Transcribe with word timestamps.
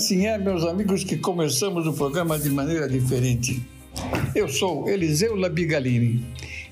Assim 0.00 0.26
é, 0.26 0.38
meus 0.38 0.64
amigos, 0.64 1.04
que 1.04 1.18
começamos 1.18 1.86
o 1.86 1.92
programa 1.92 2.38
de 2.38 2.48
maneira 2.48 2.88
diferente. 2.88 3.62
Eu 4.34 4.48
sou 4.48 4.88
Eliseu 4.88 5.36
Labigalini 5.36 6.24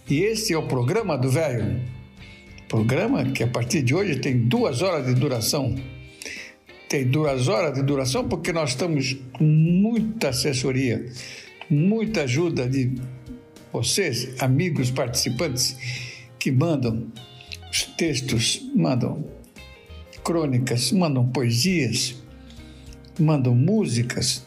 e 0.08 0.20
este 0.22 0.54
é 0.54 0.56
o 0.56 0.66
programa 0.66 1.14
do 1.18 1.28
Velho. 1.28 1.78
Programa 2.68 3.24
que 3.24 3.42
a 3.42 3.46
partir 3.46 3.82
de 3.82 3.94
hoje 3.94 4.18
tem 4.18 4.48
duas 4.48 4.80
horas 4.80 5.06
de 5.06 5.12
duração. 5.12 5.74
Tem 6.88 7.06
duas 7.06 7.48
horas 7.48 7.74
de 7.74 7.82
duração 7.82 8.26
porque 8.26 8.50
nós 8.50 8.70
estamos 8.70 9.18
com 9.34 9.44
muita 9.44 10.30
assessoria, 10.30 11.04
muita 11.68 12.22
ajuda 12.22 12.66
de 12.66 12.94
vocês, 13.70 14.40
amigos 14.40 14.90
participantes, 14.90 15.76
que 16.38 16.50
mandam 16.50 17.08
os 17.70 17.82
textos, 17.82 18.62
mandam 18.74 19.22
crônicas, 20.24 20.92
mandam 20.92 21.28
poesias, 21.28 22.17
mandam 23.18 23.54
músicas 23.54 24.46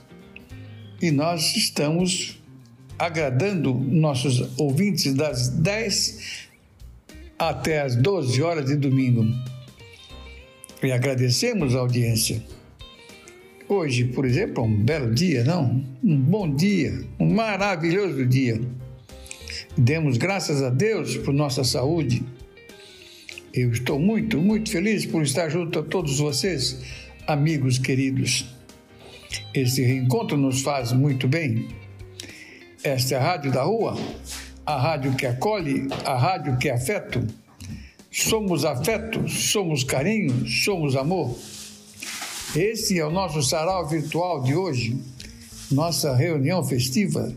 e 1.02 1.11
nós 1.11 1.55
estamos 1.55 2.39
agradando 2.97 3.73
nossos 3.73 4.58
ouvintes 4.59 5.13
das 5.16 5.50
10 5.50 6.50
até 7.39 7.81
as 7.81 7.95
12 7.95 8.41
horas 8.44 8.66
de 8.67 8.75
domingo. 8.75 9.25
E 10.83 10.91
agradecemos 10.91 11.75
a 11.75 11.80
audiência. 11.80 12.44
Hoje, 13.67 14.05
por 14.05 14.25
exemplo, 14.25 14.63
é 14.63 14.67
um 14.67 14.83
belo 14.83 15.13
dia, 15.16 15.44
não? 15.44 15.83
Um 16.03 16.17
bom 16.17 16.53
dia, 16.53 17.03
um 17.19 17.33
maravilhoso 17.33 18.25
dia. 18.25 18.61
Demos 19.75 20.17
graças 20.17 20.61
a 20.61 20.69
Deus 20.69 21.17
por 21.17 21.33
nossa 21.33 21.63
saúde. 21.63 22.22
Eu 23.53 23.72
estou 23.72 24.00
muito, 24.00 24.38
muito 24.39 24.69
feliz 24.69 25.06
por 25.06 25.23
estar 25.23 25.50
junto 25.50 25.80
a 25.80 25.83
todos 25.83 26.19
vocês, 26.19 26.83
amigos 27.25 27.80
queridos. 27.80 28.45
Esse 29.53 29.83
reencontro 29.83 30.38
nos 30.38 30.61
faz 30.61 30.91
muito 30.91 31.27
bem 31.27 31.67
esta 32.83 33.13
é 33.13 33.17
a 33.19 33.21
Rádio 33.21 33.52
da 33.52 33.61
Rua, 33.61 33.95
a 34.66 34.75
rádio 34.75 35.16
que 35.16 35.27
acolhe, 35.27 35.88
a 36.03 36.17
rádio 36.17 36.57
que 36.57 36.67
é 36.67 36.73
afeto. 36.73 37.23
Somos 38.11 38.66
afeto, 38.66 39.29
somos 39.29 39.83
carinho, 39.83 40.47
somos 40.47 40.95
amor. 40.95 41.38
Esse 42.55 42.97
é 42.97 43.05
o 43.05 43.11
nosso 43.11 43.44
sarau 43.44 43.88
virtual 43.88 44.41
de 44.41 44.55
hoje, 44.55 44.97
nossa 45.72 46.16
reunião 46.16 46.63
festiva. 46.63 47.31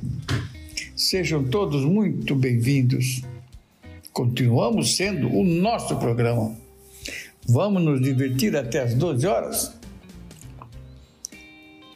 Sejam 0.97 1.45
todos 1.45 1.85
muito 1.85 2.35
bem-vindos. 2.35 3.21
Continuamos 4.15 4.97
sendo 4.97 5.29
o 5.31 5.45
nosso 5.45 5.95
programa. 5.97 6.57
Vamos 7.47 7.83
nos 7.83 8.01
divertir 8.01 8.57
até 8.57 8.81
as 8.81 8.95
12 8.95 9.27
horas? 9.27 9.84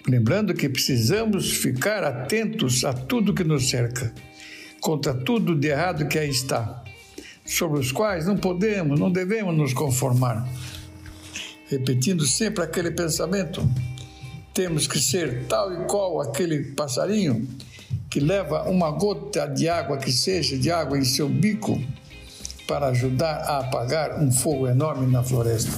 Lembrando 0.09 0.55
que 0.55 0.71
precisamos 0.71 1.53
ficar 1.53 2.03
atentos 2.03 2.83
a 2.83 2.95
tudo 2.95 3.35
que 3.35 3.45
nos 3.45 3.69
cerca, 3.69 4.11
contra 4.81 5.13
tudo 5.13 5.55
de 5.55 5.69
errado 5.69 6.09
que 6.09 6.19
aí 6.19 6.31
está, 6.31 6.83
sobre 7.45 7.79
os 7.79 7.93
quais 7.93 8.27
não 8.27 8.35
podemos, 8.35 8.99
não 8.99 9.13
devemos 9.13 9.55
nos 9.55 9.75
conformar. 9.75 10.49
Repetindo 11.67 12.25
sempre 12.25 12.65
aquele 12.65 12.91
pensamento, 12.91 13.69
temos 14.55 14.87
que 14.87 14.99
ser 14.99 15.45
tal 15.45 15.75
e 15.75 15.85
qual 15.85 16.23
aquele 16.23 16.73
passarinho 16.73 17.47
que 18.09 18.19
leva 18.19 18.63
uma 18.63 18.91
gota 18.91 19.47
de 19.47 19.69
água 19.69 19.99
que 19.99 20.11
seja 20.11 20.57
de 20.57 20.71
água 20.71 20.99
em 20.99 21.05
seu 21.05 21.29
bico 21.29 21.79
para 22.67 22.87
ajudar 22.87 23.43
a 23.43 23.59
apagar 23.59 24.19
um 24.19 24.33
fogo 24.33 24.69
enorme 24.69 25.07
na 25.07 25.23
floresta. 25.23 25.77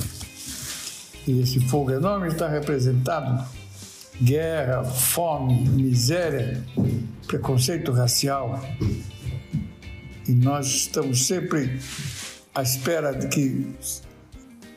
E 1.27 1.41
esse 1.41 1.59
fogo 1.59 1.91
enorme 1.91 2.29
está 2.29 2.49
representado 2.49 3.60
guerra, 4.23 4.85
fome, 4.85 5.69
miséria, 5.71 6.63
preconceito 7.27 7.93
racial. 7.93 8.63
E 10.29 10.33
nós 10.33 10.67
estamos 10.67 11.27
sempre 11.27 11.79
à 12.55 12.63
espera 12.63 13.13
de 13.13 13.29
que 13.29 13.67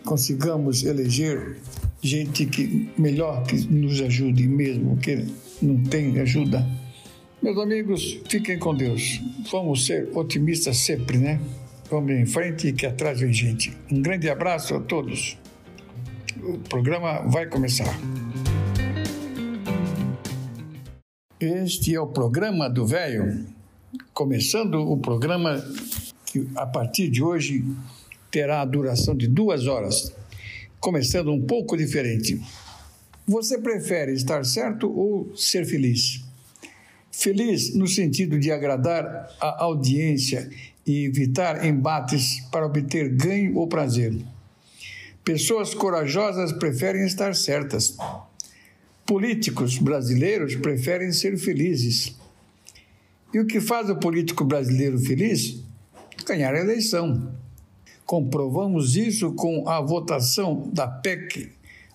consigamos 0.04 0.84
eleger 0.84 1.58
gente 2.02 2.46
que 2.46 2.90
melhor 2.98 3.44
que 3.44 3.56
nos 3.68 4.02
ajude 4.02 4.48
mesmo 4.48 4.98
que 4.98 5.26
não 5.62 5.82
tem 5.84 6.20
ajuda. 6.20 6.66
Meus 7.42 7.58
amigos, 7.58 8.20
fiquem 8.30 8.58
com 8.58 8.74
Deus. 8.74 9.22
Vamos 9.52 9.86
ser 9.86 10.10
otimistas 10.14 10.78
sempre, 10.78 11.18
né? 11.18 11.40
Vamos 11.90 12.12
em 12.12 12.26
frente 12.26 12.68
e 12.70 12.74
que 12.74 12.86
atrás 12.86 13.20
vem 13.20 13.34
gente. 13.34 13.76
Um 13.92 14.02
grande 14.02 14.30
abraço 14.30 14.76
a 14.76 14.80
todos. 14.80 15.38
O 16.42 16.58
programa 16.58 17.20
vai 17.28 17.46
começar. 17.46 17.94
Este 21.44 21.94
é 21.94 22.00
o 22.00 22.08
programa 22.08 22.70
do 22.70 22.88
Velho, 22.88 23.46
começando 24.14 24.76
o 24.76 24.96
programa 24.96 25.62
que 26.26 26.48
a 26.56 26.66
partir 26.66 27.10
de 27.10 27.22
hoje 27.22 27.66
terá 28.32 28.62
a 28.62 28.66
duração 28.66 29.14
de 29.14 29.28
duas 29.28 29.68
horas, 29.68 30.16
começando 30.80 31.34
um 31.34 31.46
pouco 31.46 31.76
diferente. 31.76 32.42
Você 33.28 33.58
prefere 33.58 34.14
estar 34.14 34.46
certo 34.46 34.90
ou 34.90 35.36
ser 35.36 35.66
feliz? 35.66 36.24
Feliz 37.12 37.76
no 37.76 37.90
sentido 37.90 38.40
de 38.40 38.50
agradar 38.50 39.30
a 39.42 39.66
audiência 39.66 40.50
e 40.88 41.04
evitar 41.04 41.66
embates 41.66 42.40
para 42.54 42.66
obter 42.66 43.10
ganho 43.10 43.58
ou 43.58 43.68
prazer. 43.68 44.16
Pessoas 45.26 45.74
corajosas 45.74 46.54
preferem 46.54 47.06
estar 47.06 47.36
certas 47.36 47.98
políticos 49.14 49.78
brasileiros 49.78 50.56
preferem 50.56 51.12
ser 51.12 51.38
felizes. 51.38 52.16
E 53.32 53.40
o 53.40 53.46
que 53.46 53.62
faz 53.62 53.88
o 53.88 53.96
político 53.96 54.44
brasileiro 54.44 54.98
feliz? 54.98 55.64
Ganhar 56.26 56.56
a 56.56 56.60
eleição. 56.60 57.32
Comprovamos 58.08 58.96
isso 58.96 59.34
com 59.34 59.70
a 59.70 59.80
votação 59.80 60.68
da 60.74 60.88
PEC, 60.88 61.52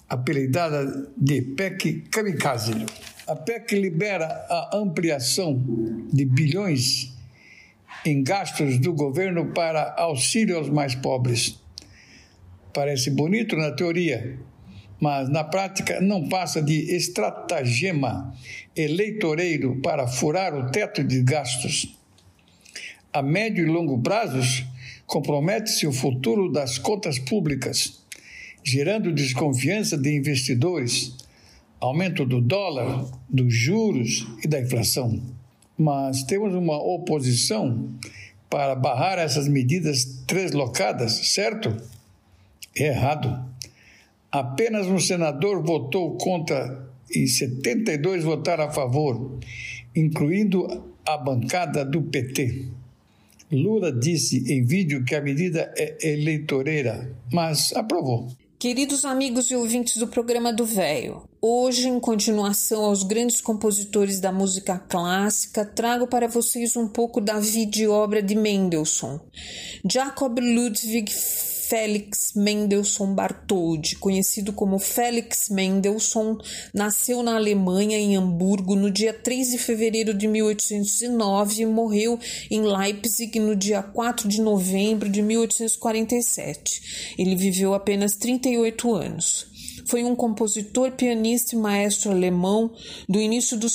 apelidada 0.08 1.10
de 1.16 1.42
PEC 1.42 2.04
Kamikaze. 2.08 2.86
A 3.26 3.34
PEC 3.34 3.74
libera 3.74 4.26
a 4.48 4.76
ampliação 4.76 5.60
de 6.12 6.24
bilhões 6.24 7.12
em 8.06 8.22
gastos 8.22 8.78
do 8.78 8.94
governo 8.94 9.46
para 9.46 9.92
auxílio 9.98 10.56
aos 10.56 10.70
mais 10.70 10.94
pobres. 10.94 11.60
Parece 12.72 13.10
bonito 13.10 13.56
na 13.56 13.72
teoria, 13.72 14.38
mas 15.00 15.28
na 15.28 15.44
prática 15.44 16.00
não 16.00 16.28
passa 16.28 16.60
de 16.60 16.94
estratagema 16.94 18.34
eleitoreiro 18.74 19.80
para 19.80 20.06
furar 20.06 20.54
o 20.54 20.70
teto 20.70 21.04
de 21.04 21.22
gastos. 21.22 21.96
A 23.12 23.22
médio 23.22 23.66
e 23.66 23.70
longo 23.70 23.98
prazos, 24.00 24.64
compromete-se 25.06 25.86
o 25.86 25.92
futuro 25.92 26.50
das 26.50 26.78
contas 26.78 27.18
públicas, 27.18 28.02
gerando 28.62 29.12
desconfiança 29.12 29.96
de 29.96 30.14
investidores, 30.14 31.16
aumento 31.80 32.26
do 32.26 32.40
dólar, 32.40 33.06
dos 33.28 33.54
juros 33.54 34.26
e 34.44 34.48
da 34.48 34.60
inflação. 34.60 35.22
Mas 35.76 36.24
temos 36.24 36.54
uma 36.54 36.76
oposição 36.76 37.88
para 38.50 38.74
barrar 38.74 39.18
essas 39.18 39.46
medidas 39.46 40.04
translocadas, 40.26 41.12
certo? 41.12 41.76
É 42.76 42.88
errado. 42.88 43.47
Apenas 44.30 44.86
um 44.86 44.98
senador 44.98 45.62
votou 45.62 46.16
contra 46.16 46.86
e 47.10 47.26
72 47.26 48.24
votaram 48.24 48.64
a 48.64 48.70
favor, 48.70 49.38
incluindo 49.96 50.84
a 51.06 51.16
bancada 51.16 51.84
do 51.84 52.02
PT. 52.02 52.66
Lula 53.50 53.90
disse 53.90 54.52
em 54.52 54.62
vídeo 54.62 55.04
que 55.04 55.14
a 55.14 55.22
medida 55.22 55.72
é 55.76 56.12
eleitoreira, 56.12 57.10
mas 57.32 57.72
aprovou. 57.74 58.28
Queridos 58.58 59.04
amigos 59.04 59.50
e 59.50 59.54
ouvintes 59.54 59.96
do 59.96 60.08
programa 60.08 60.52
do 60.52 60.66
Véio, 60.66 61.22
hoje, 61.40 61.88
em 61.88 62.00
continuação 62.00 62.84
aos 62.84 63.04
grandes 63.04 63.40
compositores 63.40 64.18
da 64.20 64.32
música 64.32 64.76
clássica, 64.76 65.64
trago 65.64 66.08
para 66.08 66.26
vocês 66.26 66.76
um 66.76 66.88
pouco 66.88 67.20
da 67.20 67.38
vida 67.38 67.78
e 67.78 67.86
obra 67.86 68.20
de 68.20 68.34
Mendelssohn. 68.34 69.20
Jacob 69.88 70.40
Ludwig 70.40 71.10
Felix 71.68 72.32
Mendelssohn 72.34 73.14
Bartholdy, 73.14 73.96
conhecido 73.96 74.54
como 74.54 74.78
Felix 74.78 75.50
Mendelssohn, 75.50 76.38
nasceu 76.72 77.22
na 77.22 77.36
Alemanha, 77.36 77.98
em 77.98 78.16
Hamburgo, 78.16 78.74
no 78.74 78.90
dia 78.90 79.12
3 79.12 79.50
de 79.50 79.58
fevereiro 79.58 80.14
de 80.14 80.26
1809 80.26 81.62
e 81.62 81.66
morreu 81.66 82.18
em 82.50 82.62
Leipzig 82.62 83.38
no 83.38 83.54
dia 83.54 83.82
4 83.82 84.26
de 84.26 84.40
novembro 84.40 85.10
de 85.10 85.20
1847. 85.20 87.14
Ele 87.18 87.36
viveu 87.36 87.74
apenas 87.74 88.16
38 88.16 88.94
anos. 88.94 89.47
Foi 89.88 90.04
um 90.04 90.14
compositor, 90.14 90.92
pianista 90.92 91.54
e 91.54 91.58
maestro 91.58 92.10
alemão 92.10 92.70
do 93.08 93.18
início 93.18 93.56
do, 93.56 93.68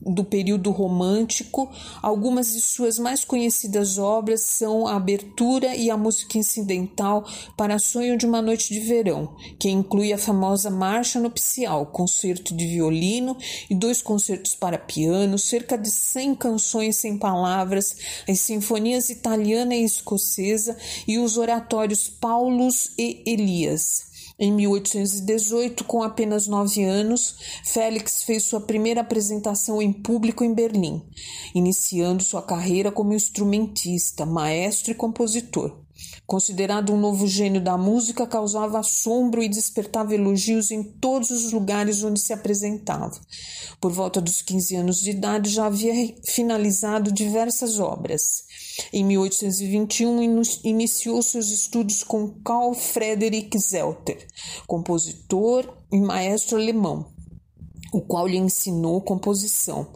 do 0.00 0.24
período 0.24 0.72
romântico. 0.72 1.70
Algumas 2.02 2.52
de 2.52 2.60
suas 2.60 2.98
mais 2.98 3.24
conhecidas 3.24 3.96
obras 3.96 4.40
são 4.40 4.88
a 4.88 4.96
abertura 4.96 5.76
e 5.76 5.88
a 5.88 5.96
música 5.96 6.36
incidental 6.36 7.24
para 7.56 7.78
Sonho 7.78 8.18
de 8.18 8.26
uma 8.26 8.42
Noite 8.42 8.74
de 8.74 8.80
Verão, 8.80 9.36
que 9.56 9.70
inclui 9.70 10.12
a 10.12 10.18
famosa 10.18 10.68
Marcha 10.68 11.20
Nupcial, 11.20 11.86
concerto 11.86 12.56
de 12.56 12.66
violino 12.66 13.36
e 13.70 13.74
dois 13.76 14.02
concertos 14.02 14.56
para 14.56 14.76
piano, 14.76 15.38
cerca 15.38 15.78
de 15.78 15.92
100 15.92 16.34
canções 16.34 16.96
sem 16.96 17.16
palavras, 17.16 17.94
as 18.28 18.40
sinfonias 18.40 19.10
italiana 19.10 19.76
e 19.76 19.84
escocesa 19.84 20.76
e 21.06 21.20
os 21.20 21.36
oratórios 21.36 22.08
Paulus 22.08 22.90
e 22.98 23.22
Elias. 23.24 24.10
Em 24.38 24.52
1818, 24.52 25.84
com 25.84 26.02
apenas 26.02 26.46
nove 26.46 26.82
anos, 26.82 27.36
Félix 27.64 28.22
fez 28.22 28.44
sua 28.44 28.60
primeira 28.60 29.02
apresentação 29.02 29.80
em 29.80 29.92
público 29.92 30.42
em 30.42 30.54
Berlim, 30.54 31.02
iniciando 31.54 32.22
sua 32.22 32.42
carreira 32.42 32.90
como 32.90 33.12
instrumentista, 33.12 34.24
maestro 34.24 34.92
e 34.92 34.94
compositor. 34.94 35.81
Considerado 36.26 36.92
um 36.92 37.00
novo 37.00 37.26
gênio 37.26 37.60
da 37.60 37.76
música, 37.76 38.26
causava 38.26 38.78
assombro 38.78 39.42
e 39.42 39.48
despertava 39.48 40.14
elogios 40.14 40.70
em 40.70 40.82
todos 40.82 41.30
os 41.30 41.52
lugares 41.52 42.02
onde 42.02 42.20
se 42.20 42.32
apresentava. 42.32 43.20
Por 43.80 43.92
volta 43.92 44.20
dos 44.20 44.40
15 44.40 44.76
anos 44.76 45.00
de 45.00 45.10
idade, 45.10 45.50
já 45.50 45.66
havia 45.66 46.14
finalizado 46.24 47.12
diversas 47.12 47.78
obras. 47.78 48.44
Em 48.92 49.04
1821, 49.04 50.42
iniciou 50.64 51.20
seus 51.20 51.50
estudos 51.50 52.02
com 52.02 52.28
Carl 52.42 52.72
Friedrich 52.72 53.58
Zelter, 53.58 54.26
compositor 54.66 55.76
e 55.92 56.00
maestro 56.00 56.56
alemão, 56.56 57.11
o 57.92 58.00
qual 58.00 58.26
lhe 58.26 58.38
ensinou 58.38 59.00
composição. 59.02 59.86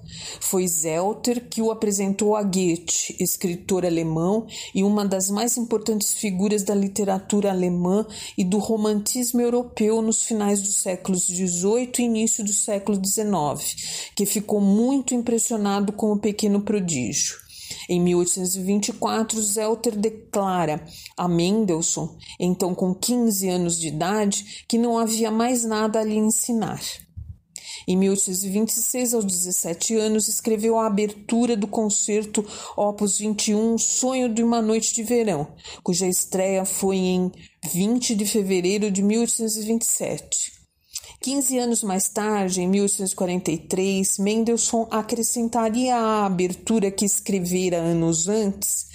Foi 0.40 0.68
Zelter 0.68 1.48
que 1.48 1.62
o 1.62 1.70
apresentou 1.70 2.36
a 2.36 2.42
Goethe, 2.42 3.16
escritor 3.18 3.86
alemão 3.86 4.46
e 4.74 4.84
uma 4.84 5.04
das 5.04 5.30
mais 5.30 5.56
importantes 5.56 6.12
figuras 6.12 6.62
da 6.62 6.74
literatura 6.74 7.50
alemã 7.50 8.06
e 8.36 8.44
do 8.44 8.58
romantismo 8.58 9.40
europeu 9.40 10.02
nos 10.02 10.22
finais 10.22 10.60
dos 10.60 10.76
séculos 10.76 11.26
XVIII 11.26 11.90
e 11.98 12.02
início 12.02 12.44
do 12.44 12.52
século 12.52 13.00
XIX, 13.02 14.10
que 14.14 14.26
ficou 14.26 14.60
muito 14.60 15.14
impressionado 15.14 15.92
com 15.92 16.12
o 16.12 16.18
pequeno 16.18 16.60
prodígio. 16.60 17.46
Em 17.88 18.00
1824, 18.00 19.40
Zelter 19.42 19.96
declara 19.96 20.84
a 21.16 21.28
Mendelssohn, 21.28 22.16
então 22.38 22.74
com 22.74 22.94
15 22.94 23.48
anos 23.48 23.78
de 23.78 23.88
idade, 23.88 24.64
que 24.68 24.78
não 24.78 24.98
havia 24.98 25.30
mais 25.30 25.64
nada 25.64 26.00
a 26.00 26.04
lhe 26.04 26.16
ensinar. 26.16 26.80
Em 27.88 27.96
1826, 27.96 29.14
aos 29.14 29.24
17 29.24 29.94
anos, 29.94 30.26
escreveu 30.26 30.76
a 30.76 30.86
abertura 30.86 31.56
do 31.56 31.68
concerto 31.68 32.44
Opus 32.76 33.18
21, 33.18 33.78
Sonho 33.78 34.28
de 34.28 34.42
uma 34.42 34.60
Noite 34.60 34.92
de 34.92 35.04
Verão, 35.04 35.46
cuja 35.84 36.08
estreia 36.08 36.64
foi 36.64 36.96
em 36.96 37.30
20 37.72 38.16
de 38.16 38.26
fevereiro 38.26 38.90
de 38.90 39.02
1827. 39.02 40.56
15 41.20 41.58
anos 41.58 41.82
mais 41.82 42.08
tarde, 42.08 42.60
em 42.60 42.68
1843, 42.68 44.18
Mendelssohn 44.18 44.86
acrescentaria 44.90 45.96
à 45.96 46.26
abertura 46.26 46.90
que 46.90 47.04
escrevera 47.04 47.78
anos 47.78 48.28
antes 48.28 48.86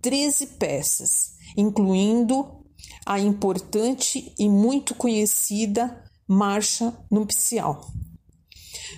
13 0.00 0.46
peças, 0.58 1.32
incluindo 1.56 2.46
a 3.04 3.20
importante 3.20 4.32
e 4.38 4.48
muito 4.48 4.94
conhecida 4.94 6.04
Marcha 6.26 6.94
Nupcial. 7.10 7.86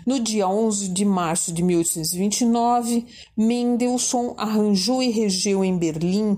No 0.06 0.18
dia 0.18 0.48
11 0.48 0.88
de 0.88 1.04
março 1.04 1.52
de 1.52 1.62
1829, 1.62 3.06
Mendelssohn 3.36 4.34
arranjou 4.36 5.02
e 5.02 5.10
regeu 5.10 5.64
em 5.64 5.78
Berlim 5.78 6.36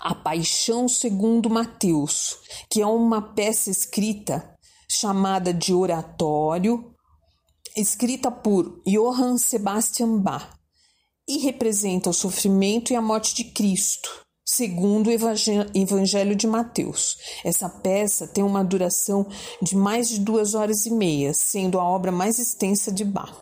A 0.00 0.14
Paixão 0.14 0.88
segundo 0.88 1.48
Mateus, 1.48 2.38
que 2.68 2.80
é 2.80 2.86
uma 2.86 3.22
peça 3.22 3.70
escrita 3.70 4.56
chamada 4.90 5.54
de 5.54 5.72
oratório, 5.72 6.92
escrita 7.76 8.30
por 8.30 8.82
Johann 8.86 9.38
Sebastian 9.38 10.18
Bach, 10.18 10.50
e 11.28 11.38
representa 11.38 12.10
o 12.10 12.14
sofrimento 12.14 12.92
e 12.92 12.96
a 12.96 13.00
morte 13.00 13.34
de 13.34 13.44
Cristo 13.44 14.21
segundo 14.52 15.06
o 15.06 15.10
Evangelho 15.10 16.36
de 16.36 16.46
Mateus. 16.46 17.16
Essa 17.42 17.70
peça 17.70 18.26
tem 18.26 18.44
uma 18.44 18.62
duração 18.62 19.26
de 19.62 19.74
mais 19.74 20.10
de 20.10 20.20
duas 20.20 20.54
horas 20.54 20.84
e 20.84 20.90
meia, 20.90 21.32
sendo 21.32 21.80
a 21.80 21.84
obra 21.84 22.12
mais 22.12 22.38
extensa 22.38 22.92
de 22.92 23.02
Bach. 23.02 23.32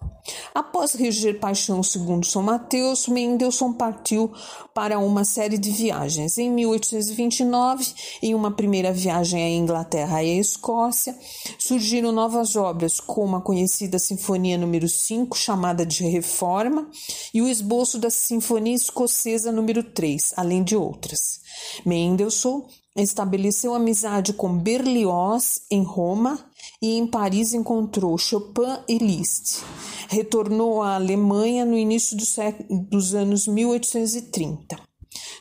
Após 0.54 0.92
reger 0.94 1.38
Paixão 1.38 1.82
segundo 1.82 2.26
São 2.26 2.42
Mateus, 2.42 3.06
Mendelssohn 3.06 3.72
partiu 3.72 4.32
para 4.74 4.98
uma 4.98 5.24
série 5.24 5.58
de 5.58 5.70
viagens. 5.70 6.38
Em 6.38 6.50
1829, 6.50 7.92
em 8.22 8.34
uma 8.34 8.50
primeira 8.50 8.92
viagem 8.92 9.42
à 9.42 9.48
Inglaterra 9.48 10.22
e 10.22 10.30
à 10.30 10.40
Escócia, 10.40 11.16
surgiram 11.58 12.12
novas 12.12 12.56
obras, 12.56 13.00
como 13.00 13.36
a 13.36 13.40
conhecida 13.40 13.98
Sinfonia 13.98 14.58
número 14.58 14.88
5, 14.88 15.36
chamada 15.36 15.86
de 15.86 16.04
Reforma, 16.04 16.88
e 17.32 17.40
o 17.42 17.48
esboço 17.48 17.98
da 17.98 18.10
Sinfonia 18.10 18.74
Escocesa 18.74 19.52
número 19.52 19.82
3, 19.82 20.34
além 20.36 20.62
de 20.62 20.76
outras. 20.76 21.40
Mendelssohn 21.84 22.62
estabeleceu 22.96 23.74
amizade 23.74 24.32
com 24.32 24.58
Berlioz 24.58 25.62
em 25.70 25.82
Roma 25.82 26.38
e 26.82 26.98
em 26.98 27.06
Paris 27.06 27.54
encontrou 27.54 28.16
Chopin 28.18 28.78
e 28.88 28.98
Liszt. 28.98 29.62
Retornou 30.08 30.82
à 30.82 30.96
Alemanha 30.96 31.64
no 31.64 31.78
início 31.78 32.16
do 32.16 32.26
século, 32.26 32.86
dos 32.90 33.14
anos 33.14 33.46
1830. 33.46 34.76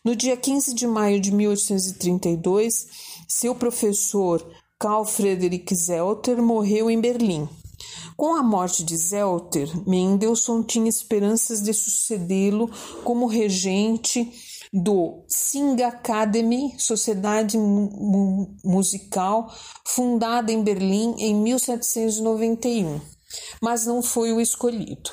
No 0.04 0.16
dia 0.16 0.38
15 0.38 0.74
de 0.74 0.88
maio 0.88 1.20
de 1.20 1.32
1832, 1.32 2.88
seu 3.28 3.56
professor 3.56 4.46
Carl 4.78 5.04
Friedrich 5.04 5.76
Zelter 5.76 6.42
morreu 6.42 6.90
em 6.90 7.02
Berlim. 7.02 7.50
Com 8.16 8.36
a 8.36 8.44
morte 8.44 8.84
de 8.84 8.98
Zelter, 8.98 9.70
Mendelssohn 9.88 10.62
tinha 10.64 10.90
esperanças 10.90 11.62
de 11.62 11.74
sucedê-lo 11.74 12.70
como 13.04 13.26
regente 13.26 14.30
do 14.72 15.26
Sing 15.28 15.82
Academy, 15.82 16.76
sociedade 16.80 17.58
mu 17.58 18.56
musical 18.64 19.52
fundada 19.86 20.52
em 20.52 20.64
Berlim 20.64 21.16
em 21.18 21.36
1791, 21.36 23.02
mas 23.62 23.86
não 23.86 24.02
foi 24.02 24.32
o 24.32 24.40
escolhido. 24.40 25.12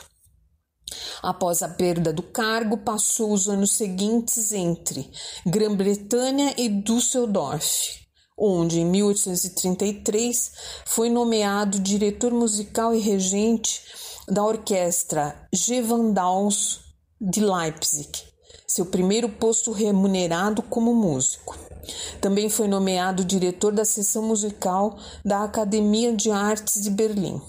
Após 1.23 1.63
a 1.63 1.69
perda 1.69 2.13
do 2.13 2.23
cargo, 2.23 2.77
passou 2.79 3.33
os 3.33 3.49
anos 3.49 3.73
seguintes 3.73 4.53
entre 4.53 5.11
Grã-Bretanha 5.47 6.55
e 6.57 6.69
Düsseldorf, 6.69 8.07
onde 8.39 8.81
em 8.81 8.85
1833 8.85 10.53
foi 10.85 11.09
nomeado 11.09 11.81
diretor 11.81 12.33
musical 12.33 12.95
e 12.95 13.01
regente 13.01 13.81
da 14.29 14.45
orquestra 14.45 15.49
Gewandhaus 15.53 16.81
de 17.19 17.41
Leipzig 17.41 18.25
seu 18.76 18.85
primeiro 18.85 19.28
posto 19.30 19.73
remunerado 19.73 20.62
como 20.62 20.95
músico. 20.95 21.56
Também 22.21 22.50
foi 22.50 22.68
nomeado 22.68 23.25
diretor 23.25 23.73
da 23.73 23.87
seção 23.87 24.23
musical 24.23 24.99
da 25.25 25.45
Academia 25.45 26.12
de 26.14 26.30
Artes 26.30 26.83
de 26.83 26.90
Berlim. 26.90 27.40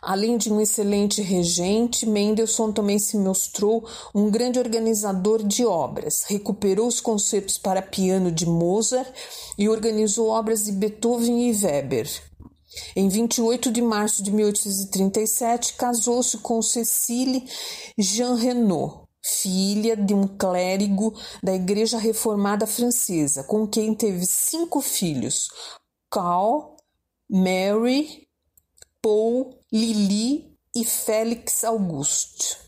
Além 0.00 0.38
de 0.38 0.50
um 0.50 0.58
excelente 0.58 1.20
regente, 1.20 2.06
Mendelssohn 2.06 2.72
também 2.72 2.98
se 2.98 3.18
mostrou 3.18 3.86
um 4.14 4.30
grande 4.30 4.58
organizador 4.58 5.42
de 5.42 5.66
obras. 5.66 6.24
Recuperou 6.26 6.86
os 6.86 7.00
concertos 7.00 7.58
para 7.58 7.82
piano 7.82 8.32
de 8.32 8.46
Mozart 8.46 9.10
e 9.58 9.68
organizou 9.68 10.28
obras 10.28 10.64
de 10.64 10.72
Beethoven 10.72 11.50
e 11.50 11.52
Weber. 11.52 12.08
Em 12.96 13.08
28 13.08 13.70
de 13.70 13.82
março 13.82 14.22
de 14.22 14.30
1837, 14.30 15.74
casou-se 15.74 16.38
com 16.38 16.60
Cecile 16.60 17.46
Jean 17.98 18.34
Renaud, 18.34 19.03
filha 19.24 19.96
de 19.96 20.12
um 20.12 20.28
clérigo 20.28 21.14
da 21.42 21.54
Igreja 21.54 21.96
Reformada 21.96 22.66
Francesa, 22.66 23.42
com 23.42 23.66
quem 23.66 23.94
teve 23.94 24.26
cinco 24.26 24.82
filhos: 24.82 25.48
Carl, 26.10 26.76
Mary, 27.28 28.28
Paul, 29.00 29.58
Lili 29.72 30.54
e 30.76 30.84
Félix 30.84 31.64
Auguste. 31.64 32.58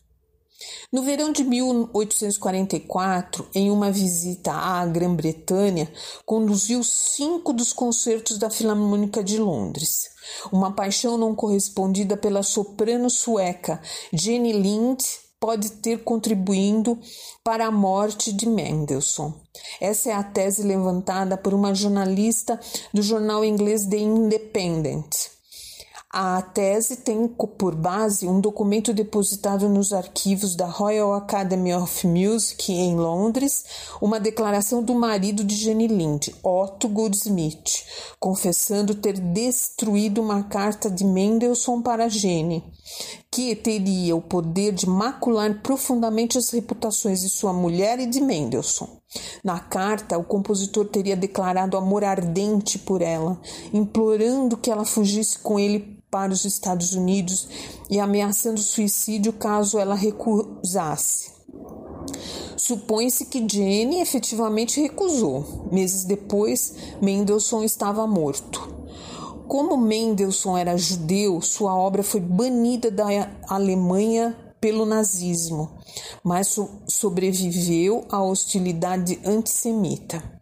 No 0.91 1.03
verão 1.03 1.31
de 1.31 1.43
1844, 1.43 3.47
em 3.53 3.69
uma 3.69 3.91
visita 3.91 4.51
à 4.53 4.83
Grã-Bretanha, 4.85 5.91
conduziu 6.25 6.83
cinco 6.83 7.53
dos 7.53 7.71
concertos 7.73 8.37
da 8.37 8.49
Filarmônica 8.49 9.23
de 9.23 9.37
Londres. 9.37 10.09
Uma 10.51 10.73
paixão 10.73 11.17
não 11.17 11.35
correspondida 11.35 12.17
pela 12.17 12.41
soprano 12.41 13.09
sueca 13.09 13.81
Jenny 14.13 14.53
Lind 14.53 15.03
pode 15.39 15.71
ter 15.73 16.03
contribuído 16.03 16.97
para 17.43 17.67
a 17.67 17.71
morte 17.71 18.33
de 18.33 18.47
Mendelssohn. 18.47 19.33
Essa 19.79 20.09
é 20.09 20.13
a 20.13 20.23
tese 20.23 20.63
levantada 20.63 21.37
por 21.37 21.53
uma 21.53 21.73
jornalista 21.73 22.59
do 22.93 23.01
jornal 23.01 23.45
inglês 23.45 23.85
The 23.85 23.97
Independent. 23.97 25.36
A 26.19 26.41
tese 26.41 26.95
tem 26.95 27.27
por 27.27 27.75
base 27.75 28.27
um 28.27 28.41
documento 28.41 28.91
depositado 28.91 29.69
nos 29.69 29.93
arquivos 29.93 30.55
da 30.55 30.65
Royal 30.65 31.13
Academy 31.13 31.71
of 31.75 32.07
Music 32.07 32.73
em 32.73 32.95
Londres, 32.95 33.63
uma 34.01 34.19
declaração 34.19 34.81
do 34.81 34.95
marido 34.95 35.43
de 35.43 35.53
Jenny 35.53 35.85
Lind, 35.85 36.29
Otto 36.41 36.87
Goldsmith, 36.87 37.83
confessando 38.19 38.95
ter 38.95 39.19
destruído 39.19 40.19
uma 40.19 40.41
carta 40.41 40.89
de 40.89 41.05
Mendelssohn 41.05 41.83
para 41.83 42.09
Jenny, 42.09 42.63
que 43.29 43.55
teria 43.55 44.15
o 44.15 44.21
poder 44.21 44.73
de 44.73 44.89
macular 44.89 45.61
profundamente 45.61 46.35
as 46.35 46.49
reputações 46.49 47.21
de 47.21 47.29
sua 47.29 47.53
mulher 47.53 47.99
e 47.99 48.07
de 48.07 48.21
Mendelssohn. 48.21 48.87
Na 49.43 49.59
carta, 49.59 50.17
o 50.17 50.23
compositor 50.23 50.85
teria 50.85 51.15
declarado 51.15 51.77
amor 51.77 52.03
ardente 52.03 52.79
por 52.79 53.03
ela, 53.03 53.39
implorando 53.71 54.57
que 54.57 54.71
ela 54.71 54.83
fugisse 54.83 55.37
com 55.37 55.59
ele 55.59 55.96
para 56.09 56.31
os 56.31 56.45
Estados 56.45 56.93
Unidos 56.93 57.47
e 57.89 57.99
ameaçando 57.99 58.59
suicídio 58.59 59.33
caso 59.33 59.77
ela 59.77 59.95
recusasse. 59.95 61.31
Supõe-se 62.55 63.25
que 63.25 63.47
Jenny 63.47 64.01
efetivamente 64.01 64.81
recusou. 64.81 65.67
Meses 65.71 66.05
depois, 66.05 66.73
Mendelssohn 67.01 67.63
estava 67.63 68.05
morto. 68.07 68.75
Como 69.47 69.77
Mendelssohn 69.77 70.57
era 70.57 70.77
judeu, 70.77 71.41
sua 71.41 71.75
obra 71.75 72.03
foi 72.03 72.19
banida 72.19 72.91
da 72.91 73.05
Alemanha 73.47 74.35
pelo 74.59 74.85
nazismo, 74.85 75.71
mas 76.23 76.57
sobreviveu 76.87 78.05
à 78.09 78.21
hostilidade 78.21 79.19
antissemita. 79.23 80.36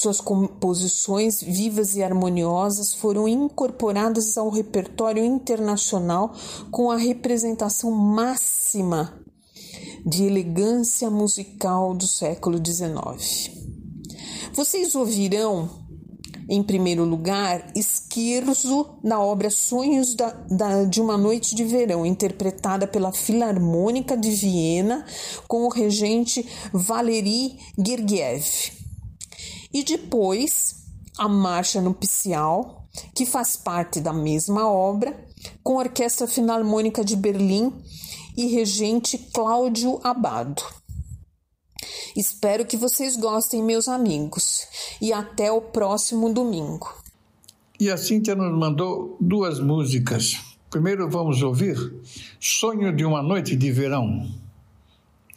Suas 0.00 0.18
composições 0.18 1.42
vivas 1.42 1.94
e 1.94 2.02
harmoniosas 2.02 2.94
foram 2.94 3.28
incorporadas 3.28 4.38
ao 4.38 4.48
repertório 4.48 5.22
internacional 5.22 6.34
com 6.70 6.90
a 6.90 6.96
representação 6.96 7.90
máxima 7.90 9.22
de 10.06 10.24
elegância 10.24 11.10
musical 11.10 11.94
do 11.94 12.06
século 12.06 12.56
XIX. 12.56 13.50
Vocês 14.54 14.94
ouvirão, 14.94 15.68
em 16.48 16.62
primeiro 16.62 17.04
lugar, 17.04 17.70
Esquerzo 17.76 18.98
na 19.04 19.20
obra 19.20 19.50
Sonhos 19.50 20.14
da, 20.14 20.30
da, 20.30 20.84
de 20.84 20.98
uma 21.02 21.18
Noite 21.18 21.54
de 21.54 21.64
Verão, 21.64 22.06
interpretada 22.06 22.86
pela 22.86 23.12
Filarmônica 23.12 24.16
de 24.16 24.30
Viena 24.30 25.04
com 25.46 25.66
o 25.66 25.68
regente 25.68 26.48
Valery 26.72 27.58
Gergiev. 27.76 28.79
E 29.72 29.84
depois 29.84 30.84
a 31.18 31.28
Marcha 31.28 31.80
Nupcial, 31.80 32.88
que 33.14 33.24
faz 33.26 33.56
parte 33.56 34.00
da 34.00 34.12
mesma 34.12 34.68
obra, 34.68 35.16
com 35.62 35.78
a 35.78 35.82
Orquestra 35.82 36.26
Filarmônica 36.26 37.04
de 37.04 37.16
Berlim 37.16 37.72
e 38.36 38.46
regente 38.46 39.18
Cláudio 39.32 40.00
Abado. 40.02 40.62
Espero 42.16 42.66
que 42.66 42.76
vocês 42.76 43.16
gostem, 43.16 43.62
meus 43.62 43.86
amigos, 43.86 44.66
e 45.00 45.12
até 45.12 45.52
o 45.52 45.60
próximo 45.60 46.32
domingo. 46.32 46.92
E 47.78 47.90
a 47.90 47.96
Cíntia 47.96 48.34
nos 48.34 48.52
mandou 48.58 49.16
duas 49.20 49.60
músicas. 49.60 50.38
Primeiro 50.70 51.08
vamos 51.08 51.42
ouvir 51.42 51.76
Sonho 52.38 52.94
de 52.94 53.04
uma 53.04 53.22
Noite 53.22 53.56
de 53.56 53.72
Verão. 53.72 54.28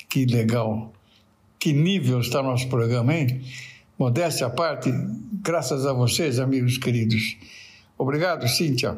Que 0.09 0.25
legal! 0.25 0.91
Que 1.57 1.71
nível 1.71 2.19
está 2.19 2.43
nosso 2.43 2.67
programa, 2.67 3.15
hein? 3.15 3.41
Modéstia 4.03 4.47
à 4.47 4.49
parte, 4.49 4.93
graças 5.41 5.85
a 5.85 5.93
vocês, 5.93 6.37
amigos 6.37 6.77
queridos. 6.77 7.37
Obrigado, 7.97 8.45
Cíntia. 8.49 8.97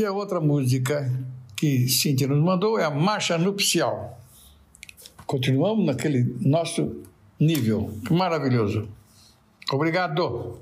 E 0.00 0.04
a 0.06 0.12
outra 0.12 0.40
música 0.40 1.12
que 1.54 1.86
Cintia 1.86 2.26
nos 2.26 2.42
mandou 2.42 2.78
é 2.78 2.84
a 2.84 2.90
Marcha 2.90 3.36
Nupcial. 3.36 4.18
Continuamos 5.26 5.84
naquele 5.84 6.38
nosso 6.40 7.02
nível. 7.38 7.92
Maravilhoso. 8.10 8.88
Obrigado. 9.70 10.58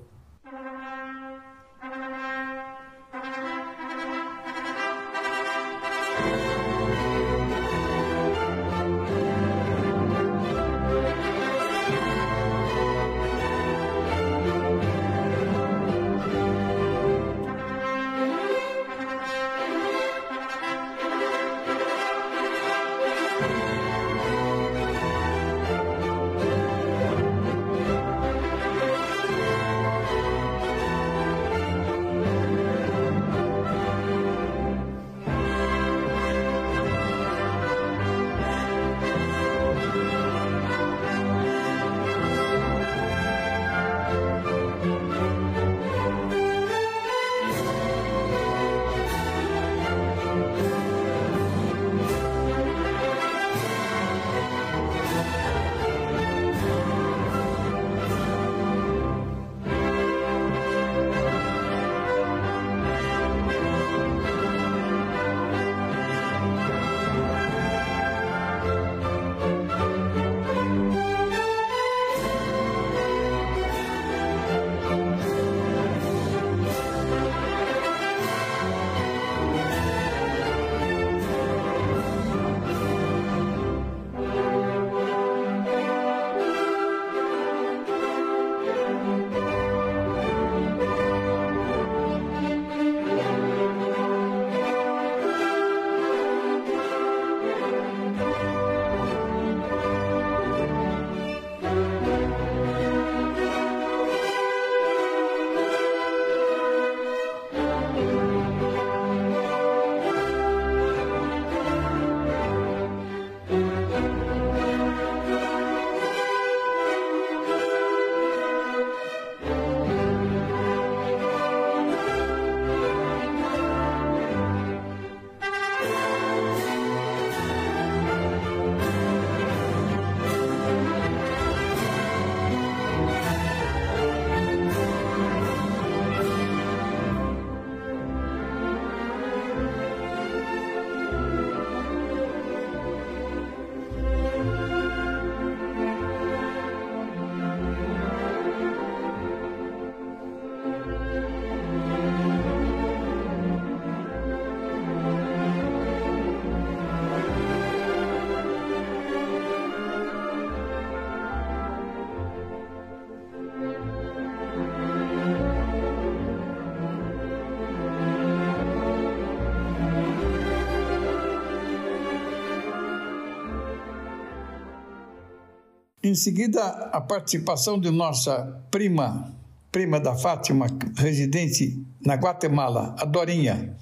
Em 176.09 176.15
seguida, 176.15 176.63
a 176.91 177.03
participação 177.03 177.79
de 177.79 177.91
nossa 177.91 178.63
prima, 178.71 179.31
prima 179.71 180.01
da 180.01 180.15
Fátima, 180.15 180.67
residente 180.97 181.85
na 182.03 182.15
Guatemala, 182.15 182.97
a 182.99 183.05
Dorinha, 183.05 183.77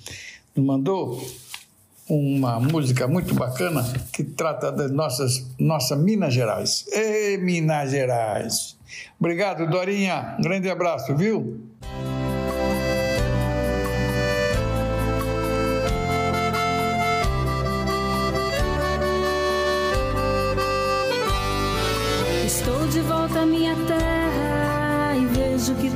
mandou 0.56 1.24
uma 2.08 2.58
música 2.58 3.06
muito 3.06 3.32
bacana 3.32 3.84
que 4.12 4.24
trata 4.24 4.72
das 4.72 4.90
nossas 4.90 5.46
nossa 5.56 5.94
Minas 5.94 6.34
Gerais. 6.34 6.84
Ei, 6.90 7.36
Minas 7.36 7.92
Gerais! 7.92 8.76
Obrigado, 9.20 9.64
Dorinha. 9.70 10.34
Um 10.36 10.42
grande 10.42 10.68
abraço, 10.68 11.14
viu? 11.14 11.60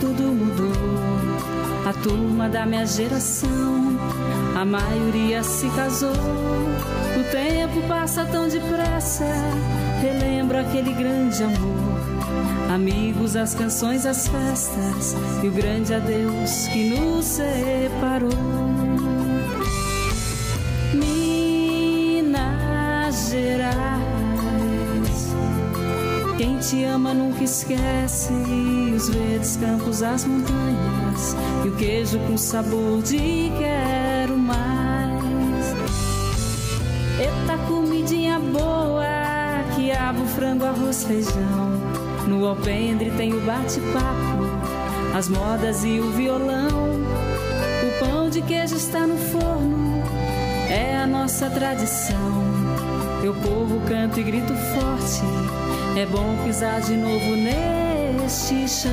Tudo 0.01 0.23
mudou. 0.33 0.73
A 1.87 1.93
turma 1.93 2.49
da 2.49 2.65
minha 2.67 2.87
geração, 2.87 3.99
a 4.57 4.65
maioria 4.65 5.43
se 5.43 5.69
casou. 5.71 6.11
O 6.11 7.25
tempo 7.31 7.87
passa 7.87 8.25
tão 8.25 8.49
depressa, 8.49 9.25
relembro 10.01 10.59
aquele 10.59 10.93
grande 10.93 11.45
amor. 11.45 12.01
Amigos, 12.73 13.37
as 13.37 13.55
canções, 13.55 14.07
as 14.07 14.27
festas 14.29 15.15
e 15.43 15.49
o 15.49 15.51
grande 15.51 15.93
adeus 15.93 16.69
que 16.69 16.91
nos 16.91 17.25
separou. 17.27 18.31
Minas 22.15 22.41
Gerais 23.31 24.10
quem 26.41 26.57
te 26.57 26.85
ama 26.85 27.13
nunca 27.13 27.45
esquece 27.45 28.33
os 28.97 29.11
verdes 29.11 29.59
campos, 29.59 30.03
as 30.03 30.25
montanhas 30.25 31.37
e 31.63 31.69
o 31.69 31.77
queijo 31.77 32.19
com 32.21 32.39
sabor 32.39 33.03
de 33.03 33.53
quero 33.59 34.39
mais. 34.39 35.67
Eita 37.19 37.59
comidinha 37.69 38.39
boa, 38.39 39.05
quiabo, 39.77 40.25
frango, 40.29 40.65
arroz, 40.65 41.05
feijão. 41.05 41.73
No 42.27 42.47
alpendre 42.47 43.11
tem 43.19 43.35
o 43.35 43.41
bate-papo, 43.43 45.15
as 45.15 45.29
modas 45.29 45.85
e 45.85 46.01
o 46.01 46.11
violão. 46.13 47.03
O 47.85 48.03
pão 48.03 48.31
de 48.31 48.41
queijo 48.41 48.77
está 48.77 49.07
no 49.07 49.19
forno, 49.19 50.03
é 50.71 50.97
a 50.97 51.07
nossa 51.07 51.51
tradição. 51.51 52.33
Eu 53.23 53.35
corro, 53.35 53.83
canto 53.87 54.19
e 54.19 54.23
grito 54.23 54.55
forte 54.55 55.61
é 55.97 56.07
bom 56.07 56.37
pisar 56.45 56.81
de 56.81 56.97
novo 56.97 57.37
neste 57.37 58.69
chão. 58.69 58.91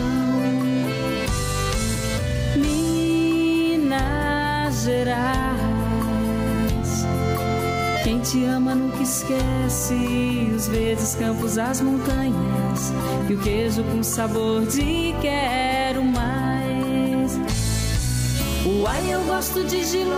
Minas 2.56 4.84
Gerais, 4.84 5.58
quem 8.04 8.20
te 8.20 8.44
ama 8.46 8.76
nunca 8.76 9.02
esquece 9.04 10.52
os 10.56 10.68
verdes 10.68 11.16
campos, 11.16 11.58
as 11.58 11.82
montanhas 11.82 12.92
e 13.30 13.34
o 13.34 13.40
queijo 13.40 13.84
com 13.84 14.04
sabor 14.04 14.66
de 14.66 15.14
quero 15.22 16.04
mais. 16.04 17.40
Uai, 18.66 19.14
eu 19.14 19.22
gosto 19.24 19.64
de 19.64 19.84
giló, 19.84 20.14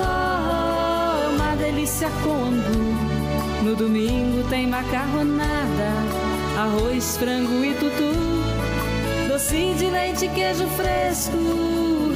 é 1.24 1.28
uma 1.36 1.56
delícia 1.56 2.10
com 2.24 2.46
angu. 2.46 2.89
No 3.63 3.76
domingo 3.76 4.48
tem 4.50 4.65
macarronada, 4.68 5.92
arroz, 6.60 7.17
frango 7.17 7.63
e 7.63 7.74
tutu. 7.74 8.12
Doce 9.28 9.74
de 9.78 9.89
leite, 9.89 10.28
queijo 10.30 10.67
fresco, 10.69 11.38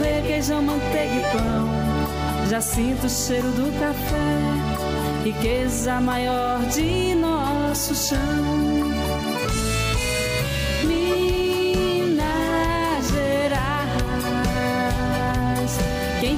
requeijão, 0.01 0.61
manteiga 0.61 1.15
e 1.15 1.21
pão. 1.31 2.49
Já 2.49 2.59
sinto 2.59 3.07
o 3.07 3.09
cheiro 3.09 3.49
do 3.51 3.71
café, 3.79 5.23
riqueza 5.23 5.99
maior 6.01 6.61
de 6.65 7.15
nosso 7.15 7.95
chão. 7.95 8.83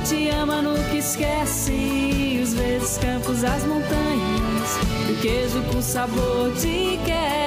te 0.06 0.30
ama 0.30 0.62
nunca 0.62 0.96
esquece 0.96 2.40
os 2.44 2.54
verdes 2.54 2.96
campos, 3.00 3.44
as 3.44 3.64
montanhas, 3.64 4.78
o 5.10 5.20
queijo 5.20 5.64
com 5.74 5.82
sabor 5.82 6.54
de 6.54 7.00
quero 7.04 7.45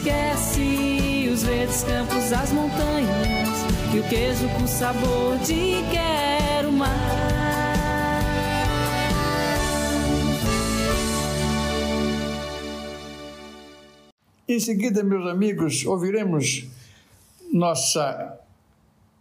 esquece 0.00 1.28
os 1.30 1.42
verdes 1.42 1.84
campos, 1.84 2.32
as 2.32 2.50
montanhas, 2.52 3.48
e 3.94 3.98
o 3.98 4.08
queijo 4.08 4.48
com 4.48 4.66
sabor 4.66 5.36
de 5.40 5.74
quero 5.92 6.72
mais. 6.72 6.90
Em 14.48 14.58
seguida, 14.58 15.04
meus 15.04 15.28
amigos, 15.28 15.84
ouviremos 15.84 16.66
nossa 17.52 18.40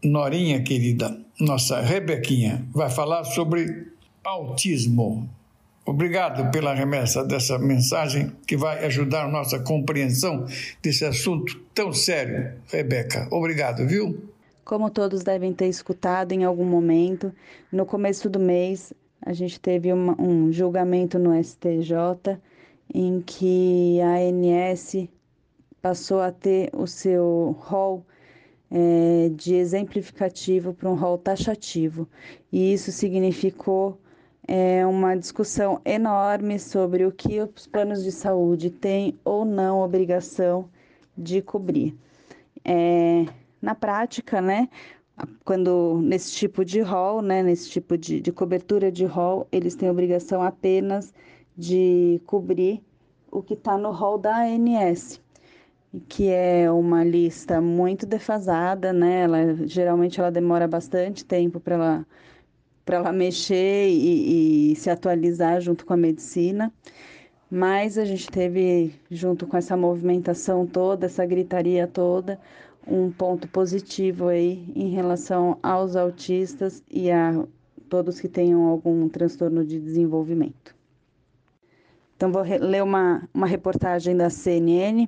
Norinha 0.01 0.63
querida, 0.63 1.19
nossa 1.41 1.81
Rebequinha, 1.81 2.65
vai 2.71 2.89
falar 2.89 3.25
sobre 3.25 3.91
autismo. 4.23 5.29
Obrigado 5.89 6.51
pela 6.51 6.71
remessa 6.71 7.23
dessa 7.23 7.57
mensagem 7.57 8.31
que 8.45 8.55
vai 8.55 8.85
ajudar 8.85 9.27
nossa 9.27 9.59
compreensão 9.59 10.45
desse 10.83 11.03
assunto 11.03 11.59
tão 11.73 11.91
sério, 11.91 12.53
Rebeca. 12.67 13.27
Obrigado, 13.31 13.87
viu? 13.87 14.29
Como 14.63 14.91
todos 14.91 15.23
devem 15.23 15.51
ter 15.51 15.65
escutado 15.65 16.31
em 16.31 16.43
algum 16.43 16.63
momento, 16.63 17.33
no 17.71 17.87
começo 17.87 18.29
do 18.29 18.39
mês 18.39 18.93
a 19.25 19.33
gente 19.33 19.59
teve 19.59 19.91
uma, 19.91 20.15
um 20.21 20.51
julgamento 20.51 21.17
no 21.17 21.33
STJ 21.43 22.37
em 22.93 23.19
que 23.19 23.99
a 24.01 24.17
ANS 24.19 25.07
passou 25.81 26.21
a 26.21 26.31
ter 26.31 26.69
o 26.71 26.85
seu 26.85 27.57
rol 27.59 28.05
é, 28.69 29.31
de 29.33 29.55
exemplificativo 29.55 30.71
para 30.71 30.87
um 30.87 30.93
rol 30.93 31.17
taxativo. 31.17 32.07
E 32.51 32.71
isso 32.73 32.91
significou 32.91 33.99
é, 34.51 34.83
uma 34.83 35.15
discussão 35.15 35.79
enorme 35.85 36.57
sobre 36.57 37.05
o 37.05 37.11
que 37.11 37.39
os 37.39 37.67
planos 37.67 38.03
de 38.03 38.11
saúde 38.11 38.71
têm 38.71 39.19
ou 39.23 39.45
não 39.45 39.79
obrigação 39.79 40.67
de 41.15 41.39
cobrir. 41.39 41.95
É, 42.65 43.27
na 43.61 43.75
prática, 43.75 44.41
né, 44.41 44.67
quando 45.45 45.99
nesse 46.01 46.31
tipo 46.33 46.65
de 46.65 46.81
rol, 46.81 47.21
né, 47.21 47.43
nesse 47.43 47.69
tipo 47.69 47.95
de, 47.95 48.19
de 48.19 48.31
cobertura 48.31 48.91
de 48.91 49.05
rol, 49.05 49.47
eles 49.51 49.75
têm 49.75 49.87
obrigação 49.87 50.41
apenas 50.41 51.13
de 51.55 52.19
cobrir 52.25 52.81
o 53.31 53.43
que 53.43 53.53
está 53.53 53.77
no 53.77 53.91
rol 53.91 54.17
da 54.17 54.35
ANS 54.35 55.21
que 56.07 56.29
é 56.29 56.71
uma 56.71 57.03
lista 57.03 57.59
muito 57.59 58.05
defasada, 58.05 58.93
né? 58.93 59.21
Ela, 59.21 59.55
geralmente 59.67 60.19
ela 60.19 60.31
demora 60.31 60.67
bastante 60.67 61.25
tempo 61.25 61.59
para 61.59 61.75
ela, 61.75 62.07
para 62.89 62.97
ela 62.97 63.11
mexer 63.11 63.87
e, 63.87 64.71
e 64.71 64.75
se 64.75 64.89
atualizar 64.89 65.61
junto 65.61 65.85
com 65.85 65.93
a 65.93 65.97
medicina. 65.97 66.73
Mas 67.47 67.99
a 67.99 68.03
gente 68.03 68.27
teve, 68.27 68.95
junto 69.11 69.45
com 69.45 69.55
essa 69.55 69.77
movimentação 69.77 70.65
toda, 70.65 71.05
essa 71.05 71.23
gritaria 71.23 71.85
toda, 71.85 72.39
um 72.87 73.11
ponto 73.11 73.47
positivo 73.47 74.29
aí 74.29 74.67
em 74.75 74.89
relação 74.89 75.59
aos 75.61 75.95
autistas 75.95 76.81
e 76.89 77.11
a 77.11 77.45
todos 77.87 78.19
que 78.19 78.27
tenham 78.27 78.65
algum 78.65 79.07
transtorno 79.07 79.63
de 79.63 79.79
desenvolvimento. 79.79 80.75
Então, 82.17 82.31
vou 82.31 82.41
ler 82.41 82.81
uma, 82.81 83.29
uma 83.31 83.45
reportagem 83.45 84.17
da 84.17 84.31
CNN 84.31 85.07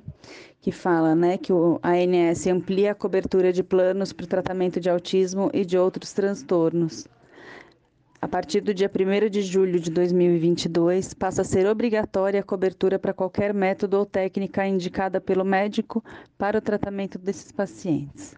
que 0.60 0.70
fala 0.70 1.16
né, 1.16 1.36
que 1.36 1.52
o 1.52 1.80
ANS 1.82 2.46
amplia 2.46 2.92
a 2.92 2.94
cobertura 2.94 3.52
de 3.52 3.64
planos 3.64 4.12
para 4.12 4.22
o 4.22 4.28
tratamento 4.28 4.78
de 4.78 4.88
autismo 4.88 5.50
e 5.52 5.64
de 5.64 5.76
outros 5.76 6.12
transtornos. 6.12 7.08
A 8.22 8.28
partir 8.28 8.60
do 8.60 8.72
dia 8.72 8.88
1 8.88 9.28
de 9.28 9.42
julho 9.42 9.80
de 9.80 9.90
2022, 9.90 11.12
passa 11.12 11.42
a 11.42 11.44
ser 11.44 11.66
obrigatória 11.66 12.38
a 12.38 12.44
cobertura 12.44 12.96
para 12.96 13.12
qualquer 13.12 13.52
método 13.52 13.98
ou 13.98 14.06
técnica 14.06 14.64
indicada 14.64 15.20
pelo 15.20 15.44
médico 15.44 16.04
para 16.38 16.56
o 16.56 16.60
tratamento 16.60 17.18
desses 17.18 17.50
pacientes. 17.50 18.36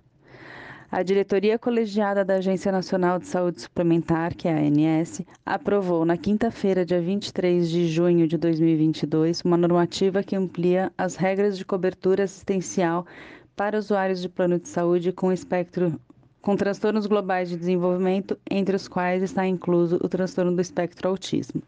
A 0.90 1.02
diretoria 1.02 1.58
colegiada 1.58 2.24
da 2.24 2.36
Agência 2.36 2.72
Nacional 2.72 3.18
de 3.18 3.26
Saúde 3.26 3.60
Suplementar, 3.60 4.34
que 4.34 4.48
é 4.48 4.54
a 4.54 4.58
ANS, 4.58 5.20
aprovou 5.44 6.06
na 6.06 6.16
quinta-feira, 6.16 6.86
dia 6.86 7.02
23 7.02 7.68
de 7.68 7.86
junho 7.86 8.26
de 8.26 8.38
2022, 8.38 9.42
uma 9.42 9.58
normativa 9.58 10.22
que 10.22 10.34
amplia 10.34 10.90
as 10.96 11.14
regras 11.14 11.58
de 11.58 11.64
cobertura 11.66 12.24
assistencial 12.24 13.06
para 13.54 13.78
usuários 13.78 14.22
de 14.22 14.30
plano 14.30 14.58
de 14.58 14.66
saúde 14.66 15.12
com 15.12 15.30
espectro 15.30 16.00
com 16.44 16.54
transtornos 16.56 17.06
globais 17.06 17.48
de 17.48 17.56
desenvolvimento, 17.56 18.38
entre 18.50 18.76
os 18.76 18.86
quais 18.86 19.22
está 19.22 19.46
incluso 19.46 19.98
o 20.02 20.08
transtorno 20.10 20.54
do 20.54 20.60
espectro 20.60 21.08
autismo. 21.08 21.62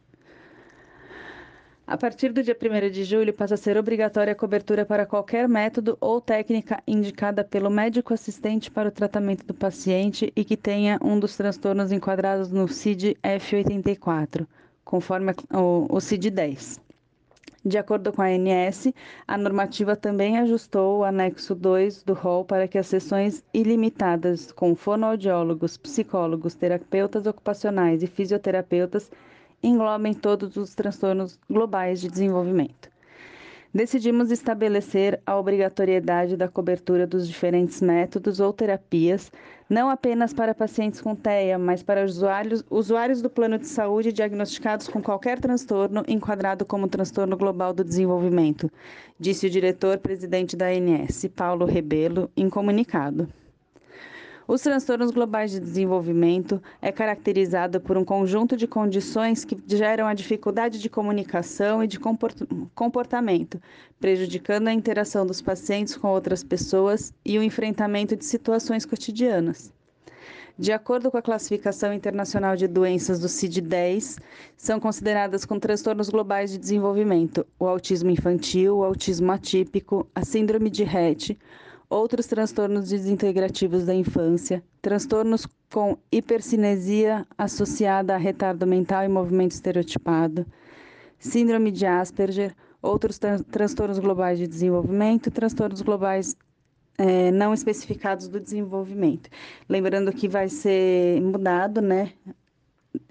A 1.86 1.96
partir 1.96 2.30
do 2.30 2.42
dia 2.42 2.54
1 2.54 2.90
de 2.90 3.02
julho, 3.02 3.32
passa 3.32 3.54
a 3.54 3.56
ser 3.56 3.78
obrigatória 3.78 4.34
a 4.34 4.36
cobertura 4.36 4.84
para 4.84 5.06
qualquer 5.06 5.48
método 5.48 5.96
ou 5.98 6.20
técnica 6.20 6.82
indicada 6.86 7.42
pelo 7.42 7.70
médico 7.70 8.12
assistente 8.12 8.70
para 8.70 8.90
o 8.90 8.92
tratamento 8.92 9.46
do 9.46 9.54
paciente 9.54 10.30
e 10.36 10.44
que 10.44 10.58
tenha 10.58 10.98
um 11.02 11.18
dos 11.18 11.34
transtornos 11.38 11.90
enquadrados 11.90 12.50
no 12.50 12.68
CID 12.68 13.16
F84, 13.24 14.46
conforme 14.84 15.32
o 15.54 15.98
CID-10. 15.98 16.86
De 17.64 17.78
acordo 17.78 18.12
com 18.12 18.22
a 18.22 18.26
ANS, 18.26 18.92
a 19.26 19.37
normativa 19.37 19.96
também 19.96 20.38
ajustou 20.38 20.98
o 20.98 21.04
anexo 21.04 21.54
2 21.54 22.04
do 22.04 22.12
rol 22.12 22.44
para 22.44 22.68
que 22.68 22.78
as 22.78 22.87
sessões 22.87 23.44
ilimitadas 23.52 24.52
com 24.52 24.76
fonoaudiólogos, 24.76 25.76
psicólogos, 25.76 26.54
terapeutas 26.54 27.26
ocupacionais 27.26 28.02
e 28.04 28.06
fisioterapeutas 28.06 29.11
englobem 29.62 30.14
todos 30.14 30.56
os 30.56 30.74
transtornos 30.74 31.38
globais 31.50 32.00
de 32.00 32.09
desenvolvimento. 32.09 32.88
Decidimos 33.74 34.30
estabelecer 34.30 35.20
a 35.26 35.37
obrigatoriedade 35.37 36.37
da 36.37 36.48
cobertura 36.48 37.06
dos 37.06 37.28
diferentes 37.28 37.82
métodos 37.82 38.40
ou 38.40 38.52
terapias, 38.52 39.30
não 39.68 39.90
apenas 39.90 40.33
para 40.33 40.55
pacientes 40.55 41.00
com 41.00 41.14
TEA, 41.14 41.59
mas 41.59 41.83
para 41.83 42.05
usuários, 42.05 42.64
usuários 42.70 43.20
do 43.20 43.29
plano 43.29 43.59
de 43.59 43.66
saúde 43.66 44.12
diagnosticados 44.12 44.88
com 44.88 45.02
qualquer 45.02 45.40
transtorno 45.40 46.05
enquadrado 46.07 46.64
como 46.64 46.88
transtorno 46.88 47.37
global 47.37 47.72
do 47.72 47.83
desenvolvimento, 47.83 48.70
disse 49.18 49.46
o 49.46 49.50
diretor-presidente 49.50 50.57
da 50.57 50.66
ANS, 50.66 51.26
Paulo 51.35 51.66
Rebelo, 51.66 52.31
em 52.37 52.48
comunicado. 52.48 53.29
Os 54.48 54.62
transtornos 54.62 55.11
globais 55.11 55.50
de 55.50 55.59
desenvolvimento 55.59 56.62
é 56.80 56.92
caracterizado 56.92 57.80
por 57.80 57.96
um 57.98 58.04
conjunto 58.04 58.56
de 58.56 58.68
condições 58.68 59.44
que 59.44 59.59
geram 59.66 60.06
a 60.06 60.14
dificuldade 60.14 60.78
de 60.78 60.88
comunicação 60.88 61.82
e 61.82 61.88
de 61.88 61.98
comportamento, 62.72 63.61
prejudicando 63.98 64.68
a 64.68 64.72
interação 64.72 65.26
dos 65.26 65.42
pacientes 65.42 65.96
com 65.96 66.06
outras 66.09 66.44
pessoas 66.44 67.12
e 67.24 67.37
o 67.37 67.42
enfrentamento 67.42 68.14
de 68.14 68.24
situações 68.24 68.87
cotidianas. 68.87 69.74
De 70.56 70.72
acordo 70.72 71.11
com 71.11 71.18
a 71.18 71.22
classificação 71.22 71.92
internacional 71.92 72.54
de 72.54 72.68
doenças 72.68 73.18
do 73.18 73.28
CID-10, 73.28 74.18
são 74.56 74.78
consideradas 74.78 75.44
como 75.44 75.61
transtornos 75.61 76.09
globais 76.09 76.52
de 76.52 76.59
desenvolvimento 76.59 77.44
o 77.59 77.66
autismo 77.66 78.11
infantil, 78.11 78.78
o 78.78 78.85
autismo 78.85 79.32
atípico, 79.32 80.09
a 80.14 80.24
síndrome 80.24 80.70
de 80.70 80.85
Rett, 80.85 81.37
outros 81.88 82.27
transtornos 82.27 82.88
desintegrativos 82.88 83.85
da 83.85 83.94
infância, 83.94 84.62
transtornos 84.83 85.46
com 85.72 85.96
hipercinesia 86.11 87.27
associada 87.37 88.14
a 88.14 88.18
retardo 88.18 88.66
mental 88.66 89.05
e 89.05 89.09
movimento 89.09 89.53
estereotipado, 89.53 90.46
síndrome 91.18 91.70
de 91.70 91.87
Asperger, 91.87 92.55
outros 92.83 93.18
tran 93.18 93.38
transtornos 93.38 93.99
globais 93.99 94.38
de 94.38 94.46
desenvolvimento, 94.46 95.31
transtornos 95.31 95.83
globais 95.83 96.37
é, 96.99 97.31
não 97.31 97.53
especificados 97.53 98.29
do 98.29 98.40
desenvolvimento. 98.40 99.29
Lembrando 99.68 100.12
que 100.12 100.29
vai 100.29 100.49
ser 100.49 101.20
mudado, 101.20 101.81
né? 101.81 102.12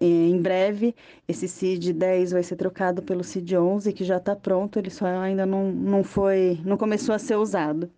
em 0.02 0.42
breve. 0.42 0.96
Esse 1.28 1.48
CID 1.48 1.94
10 1.94 2.32
vai 2.32 2.44
ser 2.44 2.56
trocado 2.56 3.04
pelo 3.04 3.24
CID 3.24 3.56
11, 3.56 3.94
que 3.94 4.04
já 4.04 4.18
está 4.18 4.36
pronto, 4.36 4.80
ele 4.80 4.90
só 4.90 5.06
ainda 5.06 5.46
não, 5.46 5.72
não 5.72 6.04
foi, 6.04 6.60
não 6.66 6.76
começou 6.76 7.14
a 7.14 7.20
ser 7.20 7.36
usado 7.36 7.90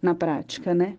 na 0.00 0.14
prática, 0.14 0.74
né? 0.74 0.96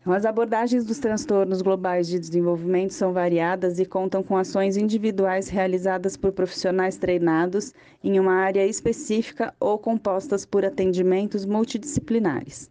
Então, 0.00 0.12
as 0.12 0.26
abordagens 0.26 0.84
dos 0.84 0.98
transtornos 0.98 1.62
globais 1.62 2.06
de 2.06 2.18
desenvolvimento 2.18 2.92
são 2.92 3.14
variadas 3.14 3.78
e 3.78 3.86
contam 3.86 4.22
com 4.22 4.36
ações 4.36 4.76
individuais 4.76 5.48
realizadas 5.48 6.14
por 6.14 6.30
profissionais 6.30 6.98
treinados 6.98 7.72
em 8.02 8.20
uma 8.20 8.34
área 8.34 8.66
específica 8.66 9.54
ou 9.58 9.78
compostas 9.78 10.44
por 10.44 10.62
atendimentos 10.62 11.46
multidisciplinares. 11.46 12.70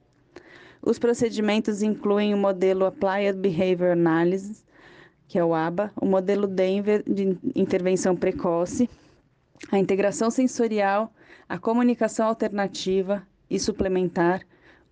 Os 0.80 1.00
procedimentos 1.00 1.82
incluem 1.82 2.36
o 2.36 2.38
modelo 2.38 2.86
Applied 2.86 3.40
Behavior 3.40 3.94
Analysis, 3.94 4.64
que 5.28 5.40
é 5.40 5.44
o 5.44 5.56
ABA, 5.56 5.92
o 6.00 6.06
modelo 6.06 6.46
Denver 6.46 7.02
de 7.08 7.36
intervenção 7.56 8.16
precoce, 8.16 8.88
a 9.72 9.80
integração 9.80 10.30
sensorial, 10.30 11.12
a 11.50 11.58
comunicação 11.58 12.28
alternativa 12.28 13.26
e 13.50 13.60
suplementar, 13.60 14.42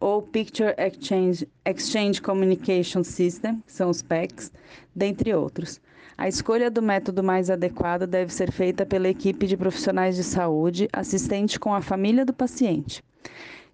ou 0.02 0.22
Picture 0.22 0.74
Exchange, 0.78 1.48
Exchange 1.64 2.22
Communication 2.22 3.04
System, 3.04 3.62
que 3.66 3.72
são 3.72 3.90
os 3.90 4.02
PECs, 4.02 4.52
dentre 4.96 5.34
outros. 5.34 5.80
A 6.18 6.28
escolha 6.28 6.70
do 6.72 6.82
método 6.82 7.24
mais 7.24 7.50
adequado 7.50 8.08
deve 8.08 8.34
ser 8.34 8.52
feita 8.52 8.86
pela 8.86 9.08
equipe 9.08 9.46
de 9.46 9.56
profissionais 9.56 10.16
de 10.16 10.24
saúde, 10.24 10.90
assistente 10.92 11.60
com 11.60 11.74
a 11.74 11.82
família 11.82 12.26
do 12.26 12.34
paciente. 12.34 13.04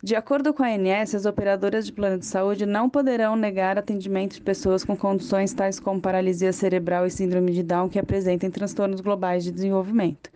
De 0.03 0.15
acordo 0.15 0.53
com 0.53 0.63
a 0.63 0.67
ANS, 0.67 1.15
as 1.15 1.25
operadoras 1.25 1.85
de 1.85 1.91
plano 1.91 2.19
de 2.19 2.25
saúde 2.25 2.65
não 2.65 2.89
poderão 2.89 3.35
negar 3.35 3.77
atendimento 3.77 4.35
de 4.35 4.41
pessoas 4.41 4.83
com 4.83 4.95
condições 4.95 5.53
tais 5.53 5.79
como 5.79 5.99
paralisia 5.99 6.53
cerebral 6.53 7.07
e 7.07 7.09
síndrome 7.09 7.51
de 7.51 7.63
Down 7.63 7.89
que 7.89 7.97
apresentem 7.97 8.51
transtornos 8.51 9.01
globais 9.01 9.43
de 9.43 9.51
desenvolvimento. 9.51 10.29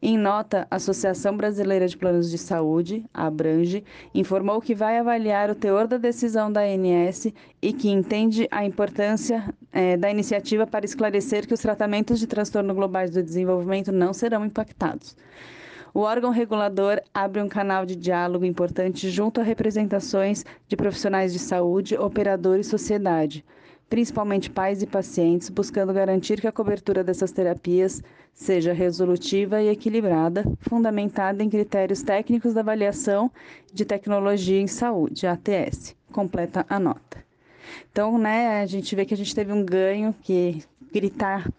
Em 0.00 0.16
nota, 0.16 0.64
a 0.70 0.76
Associação 0.76 1.36
Brasileira 1.36 1.88
de 1.88 1.96
Planos 1.96 2.30
de 2.30 2.38
Saúde, 2.38 3.04
a 3.12 3.26
Abrange, 3.26 3.82
informou 4.14 4.60
que 4.60 4.72
vai 4.72 4.96
avaliar 4.96 5.50
o 5.50 5.56
teor 5.56 5.88
da 5.88 5.98
decisão 5.98 6.52
da 6.52 6.60
ANS 6.60 7.32
e 7.60 7.72
que 7.72 7.90
entende 7.90 8.46
a 8.48 8.64
importância 8.64 9.52
é, 9.72 9.96
da 9.96 10.08
iniciativa 10.08 10.64
para 10.68 10.84
esclarecer 10.84 11.48
que 11.48 11.54
os 11.54 11.60
tratamentos 11.60 12.20
de 12.20 12.28
transtorno 12.28 12.72
globais 12.76 13.10
do 13.10 13.20
desenvolvimento 13.20 13.90
não 13.90 14.12
serão 14.12 14.44
impactados. 14.44 15.16
O 15.92 16.00
órgão 16.00 16.30
regulador 16.30 17.00
abre 17.12 17.42
um 17.42 17.48
canal 17.48 17.84
de 17.84 17.96
diálogo 17.96 18.44
importante 18.44 19.10
junto 19.10 19.40
a 19.40 19.44
representações 19.44 20.44
de 20.68 20.76
profissionais 20.76 21.32
de 21.32 21.40
saúde, 21.40 21.98
operadores 21.98 22.68
e 22.68 22.70
sociedade 22.70 23.44
principalmente 23.88 24.50
pais 24.50 24.82
e 24.82 24.86
pacientes, 24.86 25.48
buscando 25.48 25.92
garantir 25.92 26.40
que 26.40 26.46
a 26.46 26.52
cobertura 26.52 27.02
dessas 27.02 27.32
terapias 27.32 28.02
seja 28.34 28.72
resolutiva 28.72 29.60
e 29.60 29.68
equilibrada, 29.68 30.44
fundamentada 30.60 31.42
em 31.42 31.50
critérios 31.50 32.02
técnicos 32.02 32.54
da 32.54 32.60
avaliação 32.60 33.30
de 33.72 33.84
tecnologia 33.84 34.60
em 34.60 34.66
saúde, 34.66 35.26
ATS. 35.26 35.96
Completa 36.12 36.64
a 36.68 36.78
nota. 36.78 37.24
Então, 37.90 38.18
né, 38.18 38.60
a 38.60 38.66
gente 38.66 38.94
vê 38.94 39.04
que 39.04 39.14
a 39.14 39.16
gente 39.16 39.34
teve 39.34 39.52
um 39.52 39.64
ganho, 39.64 40.14
que 40.22 40.62
gritar 40.92 41.50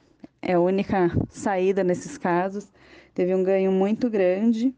é 0.42 0.54
a 0.54 0.60
única 0.60 1.12
saída 1.30 1.84
nesses 1.84 2.18
casos, 2.18 2.68
teve 3.13 3.36
um 3.36 3.44
ganho 3.44 3.72
muito 3.72 4.10
grande. 4.10 4.74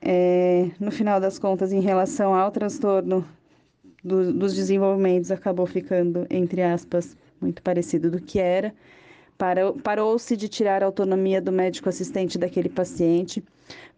É, 0.00 0.70
no 0.80 0.90
final 0.90 1.20
das 1.20 1.38
contas, 1.38 1.72
em 1.72 1.80
relação 1.80 2.34
ao 2.34 2.50
transtorno 2.50 3.24
do, 4.04 4.32
dos 4.32 4.54
desenvolvimentos 4.54 5.30
acabou 5.30 5.66
ficando, 5.66 6.26
entre 6.28 6.62
aspas, 6.62 7.16
muito 7.40 7.62
parecido 7.62 8.10
do 8.10 8.20
que 8.20 8.38
era. 8.38 8.74
Parou-se 9.82 10.36
de 10.36 10.48
tirar 10.48 10.82
a 10.82 10.86
autonomia 10.86 11.40
do 11.40 11.50
médico 11.50 11.88
assistente 11.88 12.38
daquele 12.38 12.68
paciente, 12.68 13.42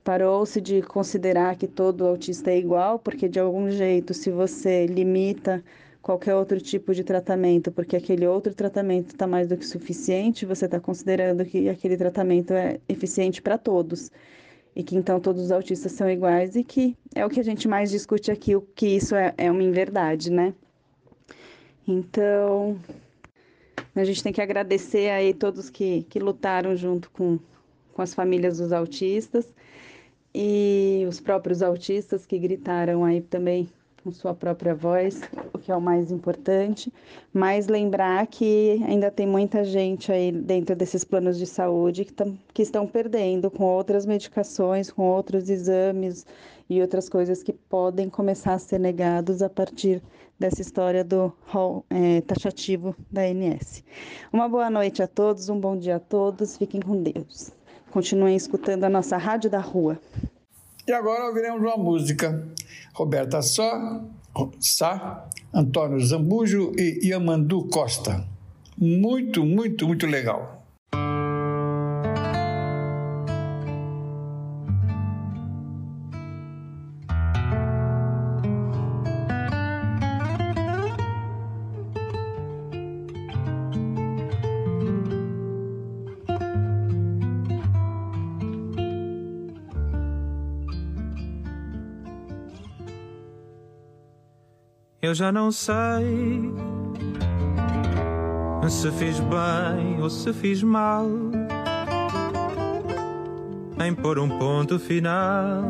parou-se 0.03 0.61
de 0.61 0.81
considerar 0.83 1.57
que 1.57 1.67
todo 1.67 2.07
autista 2.07 2.51
é 2.51 2.59
igual, 2.59 2.99
porque 2.99 3.29
de 3.29 3.39
algum 3.39 3.71
jeito, 3.71 4.15
se 4.15 4.31
você 4.31 4.87
limita 4.87 5.63
qualquer 6.01 6.35
outro 6.37 6.61
tipo 6.61 6.95
de 6.95 7.05
tratamento, 7.05 7.71
porque 7.71 7.97
aquele 7.97 8.27
outro 8.27 8.55
tratamento 8.55 9.09
está 9.09 9.27
mais 9.27 9.49
do 9.49 9.57
que 9.57 9.67
suficiente, 9.67 10.47
você 10.47 10.65
está 10.65 10.81
considerando 10.81 11.45
que 11.45 11.69
aquele 11.69 11.97
tratamento 11.97 12.55
é 12.55 12.81
eficiente 12.89 13.43
para 13.43 13.59
todos 13.59 14.11
e 14.77 14.85
que 14.85 14.95
então 14.95 15.19
todos 15.19 15.45
os 15.45 15.51
autistas 15.51 15.93
são 15.93 16.09
iguais 16.09 16.55
e 16.55 16.63
que 16.63 16.95
é 17.15 17.25
o 17.25 17.31
que 17.31 17.41
a 17.41 17.43
gente 17.43 17.67
mais 17.67 17.91
discute 17.91 18.31
aqui, 18.31 18.55
o 18.55 18.61
que 18.61 18.87
isso 18.87 19.17
é, 19.17 19.33
é 19.39 19.51
uma 19.51 19.63
inverdade, 19.63 20.31
né? 20.31 20.53
Então, 21.89 22.79
a 23.95 24.05
gente 24.05 24.23
tem 24.23 24.35
que 24.35 24.43
agradecer 24.43 25.09
aí 25.09 25.33
todos 25.33 25.71
que, 25.71 26.03
que 26.11 26.19
lutaram 26.19 26.77
junto 26.77 27.11
com, 27.11 27.39
com 27.95 28.03
as 28.03 28.13
famílias 28.13 28.59
dos 28.59 28.71
autistas 28.71 29.51
e 30.35 31.07
os 31.09 31.21
próprios 31.21 31.63
autistas 31.63 32.27
que 32.27 32.39
gritaram 32.39 33.03
aí 33.03 33.23
também 33.23 33.71
com 34.07 34.13
sua 34.13 34.33
própria 34.33 34.73
voz, 34.73 35.21
o 35.53 35.59
que 35.59 35.73
é 35.73 35.75
o 35.75 35.81
mais 35.81 36.13
importante, 36.13 36.93
mas 37.35 37.67
lembrar 37.67 38.25
que 38.29 38.81
ainda 38.87 39.11
tem 39.11 39.27
muita 39.27 39.65
gente 39.65 40.13
aí 40.13 40.31
dentro 40.31 40.77
desses 40.77 41.03
planos 41.03 41.37
de 41.37 41.45
saúde 41.45 42.05
que, 42.05 42.15
que 42.55 42.63
estão 42.63 42.87
perdendo 42.87 43.51
com 43.51 43.65
outras 43.65 44.07
medicações, 44.07 44.93
com 44.93 45.03
outros 45.03 45.51
exames 45.51 46.25
e 46.71 46.81
outras 46.81 47.09
coisas 47.09 47.43
que 47.43 47.53
podem 47.53 48.09
começar 48.09 48.55
a 48.55 48.61
ser 48.61 48.79
negados 48.79 49.43
a 49.43 49.51
partir 49.51 50.01
dessa 50.39 50.63
história 50.63 51.03
do 51.03 51.33
rol 51.49 51.85
é, 51.91 52.21
taxativo 52.21 52.95
da 53.11 53.23
ANS. 53.23 53.83
Uma 54.33 54.49
boa 54.49 54.71
noite 54.71 55.03
a 55.03 55.09
todos, 55.09 55.49
um 55.49 55.59
bom 55.59 55.77
dia 55.77 55.97
a 55.97 56.01
todos, 56.01 56.57
fiquem 56.57 56.81
com 56.81 57.03
Deus. 57.03 57.51
Continuem 57.91 58.37
escutando 58.37 58.85
a 58.85 58.89
nossa 58.89 59.17
Rádio 59.17 59.51
da 59.51 59.59
Rua. 59.59 59.99
E 60.87 60.93
agora 60.93 61.27
ouviremos 61.27 61.61
uma 61.61 61.77
música. 61.77 62.47
Roberta 62.95 63.43
Só, 63.43 64.05
Sá, 64.61 65.29
Antônio 65.53 65.99
Zambujo 66.01 66.73
e 66.79 67.09
Yamandu 67.09 67.65
Costa. 67.65 68.25
Muito, 68.79 69.45
muito, 69.45 69.87
muito 69.87 70.07
legal. 70.07 70.56
Eu 95.07 95.15
já 95.15 95.31
não 95.31 95.53
sei 95.53 96.53
se 98.69 98.91
fiz 98.91 99.21
bem 99.21 100.03
ou 100.03 100.11
se 100.11 100.33
fiz 100.33 100.65
mal 100.65 101.07
em 103.87 103.95
pôr 103.95 104.19
um 104.19 104.29
ponto 104.37 104.81
final 104.81 105.63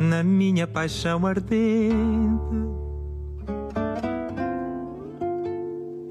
na 0.00 0.22
minha 0.22 0.66
paixão 0.66 1.26
ardente. 1.26 1.92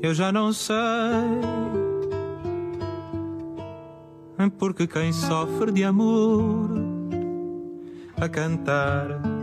Eu 0.03 0.13
já 0.13 0.31
não 0.31 0.53
sei 0.53 0.75
porque 4.59 4.85
quem 4.85 5.11
sofre 5.11 5.71
de 5.71 5.83
amor 5.83 6.69
a 8.21 8.29
cantar 8.29 9.33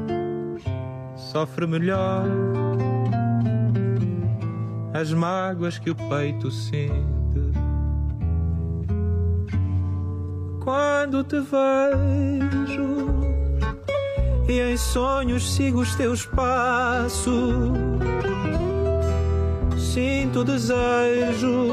sofre 1.33 1.67
melhor 1.67 2.27
as 4.93 5.11
mágoas 5.15 5.79
que 5.79 5.89
o 5.89 5.95
peito 5.95 6.51
sente. 6.51 6.93
Quando 10.61 11.25
te 11.25 11.41
vejo 11.41 13.09
e 14.47 14.61
em 14.61 14.77
sonhos 14.77 15.55
sigo 15.55 15.81
os 15.81 15.95
teus 15.95 16.27
passos, 16.27 17.33
sinto 19.79 20.41
o 20.41 20.45
desejo 20.45 21.69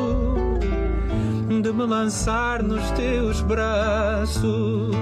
de 1.62 1.74
me 1.74 1.84
lançar 1.86 2.64
nos 2.64 2.90
teus 2.92 3.42
braços. 3.42 4.96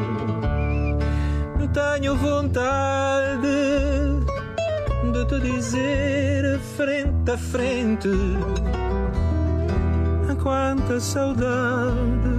Tenho 1.78 2.16
vontade 2.16 3.57
de 5.26 5.26
te 5.26 5.40
dizer 5.40 6.60
frente 6.60 7.32
a 7.32 7.38
frente 7.38 8.10
quanta 10.42 11.00
saudade 11.00 12.38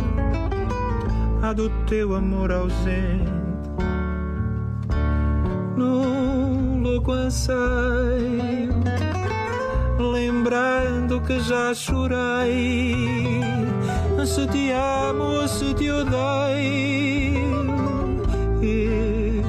há 1.42 1.52
do 1.52 1.68
teu 1.86 2.14
amor 2.14 2.50
ausente. 2.52 3.30
No 5.76 6.80
louco 6.80 7.12
anseio 7.12 8.72
lembrando 9.98 11.20
que 11.20 11.40
já 11.40 11.74
chorei. 11.74 12.94
Se 14.24 14.46
te 14.46 14.70
amo 14.72 15.46
se 15.48 15.74
te 15.74 15.90
odeio 15.90 17.48
eu 18.62 19.42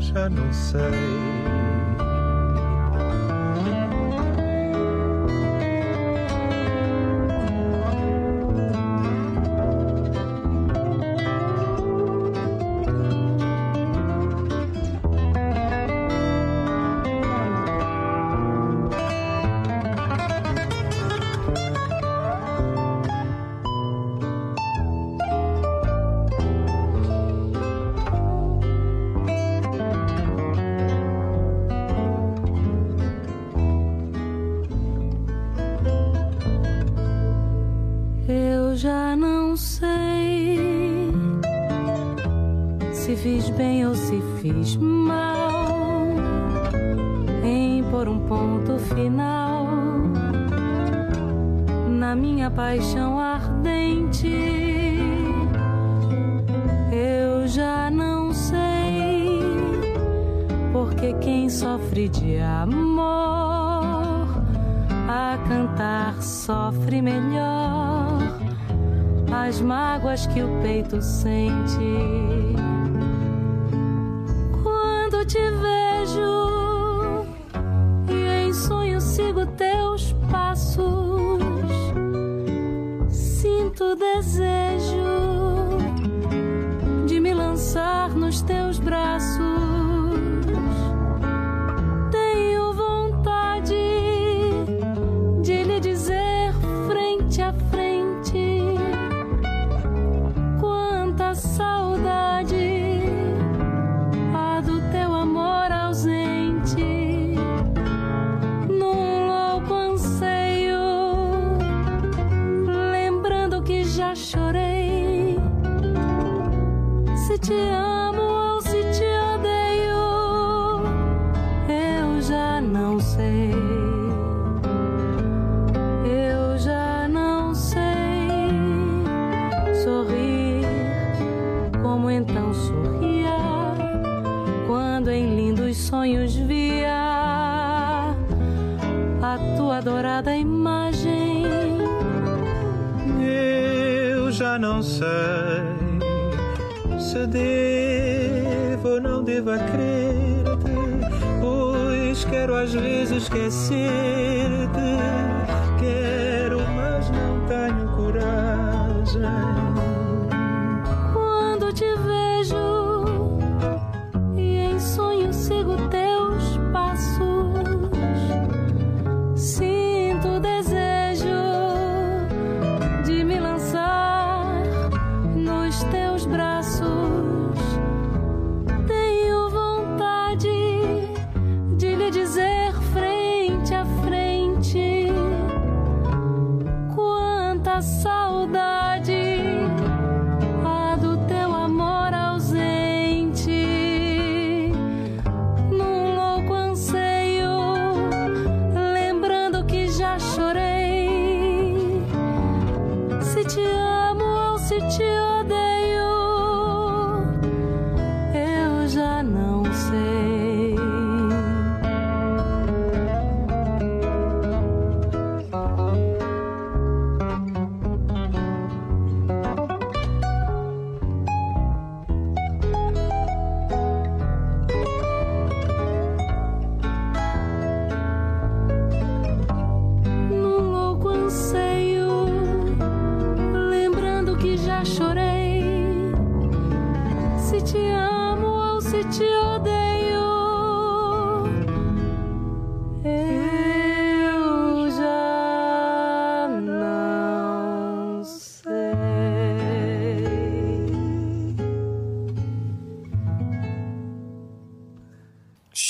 já 0.00 0.28
não 0.28 0.52
sei. 0.52 1.41
paixão 52.54 53.18
ardente. 53.18 54.28
Eu 56.92 57.46
já 57.48 57.90
não 57.90 58.32
sei, 58.32 59.40
porque 60.72 61.14
quem 61.14 61.48
sofre 61.48 62.08
de 62.08 62.38
amor 62.38 64.26
a 65.08 65.38
cantar 65.48 66.22
sofre 66.22 67.00
melhor 67.00 68.18
as 69.32 69.60
mágoas 69.60 70.26
que 70.26 70.42
o 70.42 70.48
peito 70.62 71.00
sente. 71.02 72.41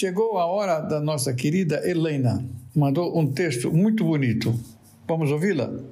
Chegou 0.02 0.36
a 0.36 0.46
hora 0.46 0.80
da 0.80 1.00
nossa 1.00 1.32
querida 1.32 1.88
Helena. 1.88 2.44
Mandou 2.74 3.16
um 3.16 3.24
texto 3.24 3.70
muito 3.70 4.02
bonito. 4.02 4.52
Vamos 5.06 5.30
ouvi-la? 5.30 5.91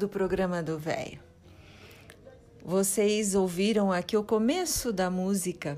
Do 0.00 0.08
programa 0.08 0.62
do 0.62 0.78
Véio. 0.78 1.20
Vocês 2.64 3.34
ouviram 3.34 3.92
aqui 3.92 4.16
o 4.16 4.24
começo 4.24 4.94
da 4.94 5.10
música 5.10 5.76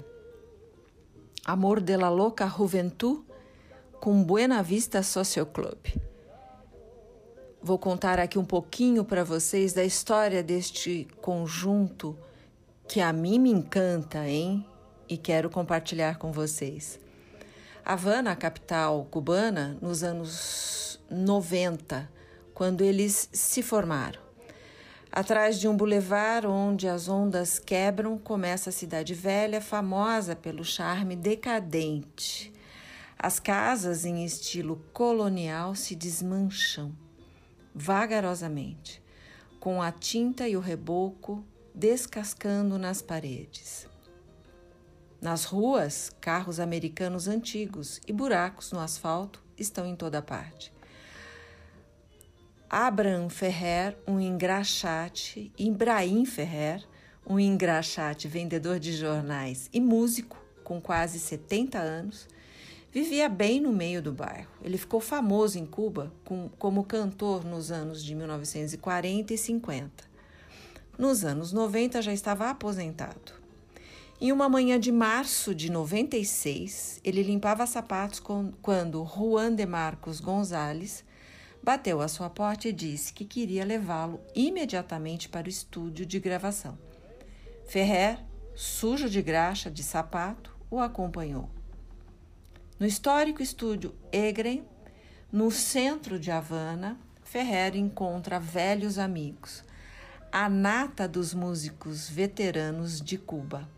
Amor 1.44 1.80
de 1.80 1.96
la 1.96 2.08
Louca 2.08 2.46
Juventud 2.46 3.24
com 4.00 4.22
Buena 4.22 4.62
Vista 4.62 5.02
Social 5.02 5.44
Club. 5.44 5.76
Vou 7.60 7.76
contar 7.80 8.20
aqui 8.20 8.38
um 8.38 8.44
pouquinho 8.44 9.04
para 9.04 9.24
vocês 9.24 9.72
da 9.72 9.82
história 9.82 10.40
deste 10.40 11.08
conjunto 11.20 12.16
que 12.86 13.00
a 13.00 13.12
mim 13.12 13.40
me 13.40 13.50
encanta, 13.50 14.24
hein? 14.28 14.64
E 15.08 15.16
quero 15.16 15.50
compartilhar 15.50 16.16
com 16.16 16.30
vocês. 16.30 16.96
Havana, 17.84 18.36
capital 18.36 19.04
cubana, 19.10 19.76
nos 19.82 20.04
anos 20.04 21.00
90, 21.10 22.08
quando 22.55 22.82
eles 22.82 23.28
se 23.32 23.62
formaram. 23.62 24.20
Atrás 25.11 25.61
de 25.61 25.68
um 25.68 25.76
bulevar 25.76 26.46
onde 26.46 26.88
as 26.88 27.07
ondas 27.09 27.59
quebram, 27.59 28.16
começa 28.16 28.70
a 28.70 28.72
cidade 28.72 29.12
velha, 29.12 29.61
famosa 29.61 30.34
pelo 30.34 30.64
charme 30.64 31.14
decadente. 31.14 32.53
As 33.18 33.38
casas 33.38 34.05
em 34.05 34.24
estilo 34.24 34.82
colonial 34.92 35.74
se 35.74 35.94
desmancham 35.94 36.96
vagarosamente, 37.74 39.03
com 39.61 39.82
a 39.82 39.92
tinta 39.92 40.48
e 40.48 40.57
o 40.57 40.61
reboco 40.61 41.44
descascando 41.74 42.78
nas 42.78 43.00
paredes. 43.00 43.86
Nas 45.20 45.44
ruas, 45.44 46.11
carros 46.20 46.59
americanos 46.59 47.28
antigos 47.28 48.00
e 48.07 48.12
buracos 48.12 48.72
no 48.72 48.80
asfalto 48.80 49.42
estão 49.57 49.86
em 49.86 49.94
toda 49.94 50.20
parte. 50.20 50.72
Abraham 52.74 53.28
Ferrer, 53.28 53.98
um 54.08 54.18
engraxate, 54.18 55.52
Ibrahim 55.58 56.24
Ferrer, 56.24 56.82
um 57.26 57.38
engraxate 57.38 58.26
vendedor 58.26 58.78
de 58.78 58.96
jornais 58.96 59.68
e 59.74 59.78
músico 59.78 60.42
com 60.64 60.80
quase 60.80 61.18
70 61.18 61.78
anos, 61.78 62.26
vivia 62.90 63.28
bem 63.28 63.60
no 63.60 63.74
meio 63.74 64.00
do 64.00 64.10
bairro. 64.10 64.48
Ele 64.64 64.78
ficou 64.78 65.00
famoso 65.00 65.58
em 65.58 65.66
Cuba 65.66 66.14
com, 66.24 66.48
como 66.58 66.82
cantor 66.82 67.44
nos 67.44 67.70
anos 67.70 68.02
de 68.02 68.14
1940 68.14 69.34
e 69.34 69.36
50. 69.36 70.04
Nos 70.96 71.26
anos 71.26 71.52
90 71.52 72.00
já 72.00 72.12
estava 72.14 72.48
aposentado. 72.48 73.34
Em 74.18 74.32
uma 74.32 74.48
manhã 74.48 74.80
de 74.80 74.90
março 74.90 75.54
de 75.54 75.70
96, 75.70 77.02
ele 77.04 77.22
limpava 77.22 77.66
sapatos 77.66 78.18
com, 78.18 78.50
quando 78.62 79.04
Juan 79.04 79.54
de 79.54 79.66
Marcos 79.66 80.20
Gonzalez 80.20 81.04
bateu 81.62 82.00
à 82.00 82.08
sua 82.08 82.28
porta 82.28 82.68
e 82.68 82.72
disse 82.72 83.12
que 83.12 83.24
queria 83.24 83.64
levá-lo 83.64 84.20
imediatamente 84.34 85.28
para 85.28 85.46
o 85.46 85.50
estúdio 85.50 86.04
de 86.04 86.18
gravação. 86.18 86.76
Ferrer, 87.66 88.18
sujo 88.54 89.08
de 89.08 89.22
graxa 89.22 89.70
de 89.70 89.82
sapato, 89.82 90.54
o 90.70 90.80
acompanhou. 90.80 91.48
No 92.78 92.86
histórico 92.86 93.42
estúdio 93.42 93.94
Egren, 94.10 94.64
no 95.30 95.50
centro 95.50 96.18
de 96.18 96.30
Havana, 96.30 96.98
Ferrer 97.22 97.76
encontra 97.76 98.40
velhos 98.40 98.98
amigos, 98.98 99.64
a 100.30 100.48
nata 100.48 101.06
dos 101.06 101.32
músicos 101.32 102.08
veteranos 102.08 103.00
de 103.00 103.16
Cuba. 103.16 103.68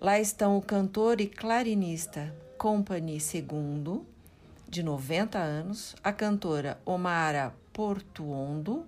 Lá 0.00 0.20
estão 0.20 0.58
o 0.58 0.62
cantor 0.62 1.20
e 1.20 1.26
clarinista 1.26 2.34
Company 2.58 3.18
II, 3.18 4.02
de 4.72 4.82
90 4.82 5.38
anos, 5.38 5.94
a 6.02 6.10
cantora 6.10 6.80
Omara 6.86 7.54
Portuondo, 7.74 8.86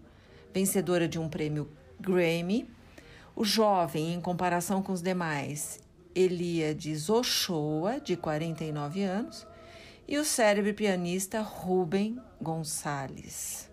vencedora 0.51 1.07
de 1.07 1.19
um 1.19 1.29
prêmio 1.29 1.71
Grammy, 2.01 2.67
o 3.37 3.45
jovem, 3.45 4.15
em 4.15 4.21
comparação 4.21 4.83
com 4.83 4.95
os 4.95 5.03
demais, 5.03 5.79
Eliades 6.15 7.11
Ochoa, 7.11 8.01
de 8.01 8.17
49 8.17 9.03
anos, 9.03 9.47
e 10.09 10.17
o 10.17 10.25
célebre 10.25 10.73
pianista 10.73 11.43
Rubem 11.43 12.19
Gonçalves. 12.41 13.71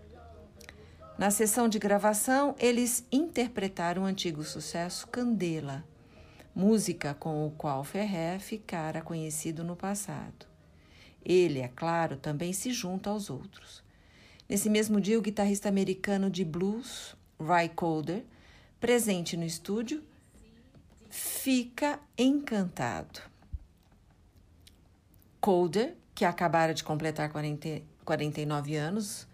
Na 1.18 1.32
sessão 1.32 1.70
de 1.70 1.80
gravação, 1.80 2.56
eles 2.60 3.06
interpretaram 3.10 4.02
o 4.02 4.06
antigo 4.06 4.44
sucesso 4.44 5.08
Candela, 5.08 5.86
música 6.54 7.14
com 7.14 7.48
o 7.48 7.52
qual 7.52 7.86
Ferrer 7.86 8.42
ficara 8.42 9.02
conhecido 9.02 9.64
no 9.64 9.78
passado. 9.78 10.51
Ele, 11.24 11.60
é 11.60 11.68
claro, 11.68 12.18
também 12.18 12.52
se 12.52 12.72
junta 12.72 13.10
aos 13.10 13.30
outros. 13.30 13.84
Nesse 14.50 14.70
mesmo 14.70 15.00
dia, 15.00 15.18
o 15.18 15.22
guitarrista 15.22 15.70
americano 15.70 16.30
de 16.30 16.44
blues, 16.44 17.16
Ry 17.40 17.70
Calder, 17.70 18.26
presente 18.80 19.38
no 19.38 19.46
estúdio, 19.46 20.04
fica 21.10 22.00
encantado. 22.18 23.22
Calder, 25.42 25.96
que 26.14 26.26
acabara 26.26 26.74
de 26.74 26.84
completar 26.84 27.32
40, 27.32 27.82
49 28.04 28.76
anos, 28.76 29.28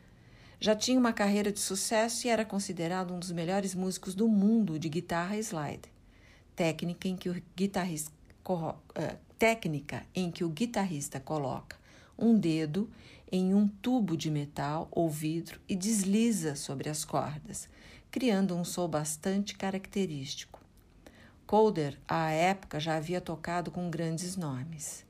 já 0.59 0.75
tinha 0.75 0.99
uma 0.99 1.13
carreira 1.13 1.51
de 1.51 1.59
sucesso 1.59 2.27
e 2.27 2.29
era 2.29 2.43
considerado 2.45 3.13
um 3.13 3.19
dos 3.19 3.31
melhores 3.31 3.73
músicos 3.73 4.13
do 4.13 4.27
mundo 4.27 4.77
de 4.77 4.89
guitarra 4.89 5.37
slide, 5.37 5.89
técnica 6.55 7.07
em 7.07 7.15
que 7.15 7.29
o 7.29 7.43
guitarrista, 7.55 8.11
uh, 8.47 8.75
técnica 9.39 10.05
em 10.13 10.31
que 10.31 10.43
o 10.43 10.49
guitarrista 10.49 11.19
coloca 11.19 11.76
um 12.17 12.37
dedo 12.37 12.89
em 13.31 13.53
um 13.53 13.67
tubo 13.67 14.15
de 14.15 14.31
metal 14.31 14.87
ou 14.89 15.09
vidro 15.09 15.59
e 15.67 15.75
desliza 15.75 16.55
sobre 16.55 16.89
as 16.89 17.03
cordas, 17.03 17.69
criando 18.09 18.55
um 18.55 18.63
som 18.63 18.87
bastante 18.87 19.55
característico. 19.55 20.61
Calder, 21.45 21.97
à 22.07 22.31
época, 22.31 22.79
já 22.79 22.95
havia 22.95 23.21
tocado 23.21 23.71
com 23.71 23.89
grandes 23.89 24.35
nomes. 24.35 25.05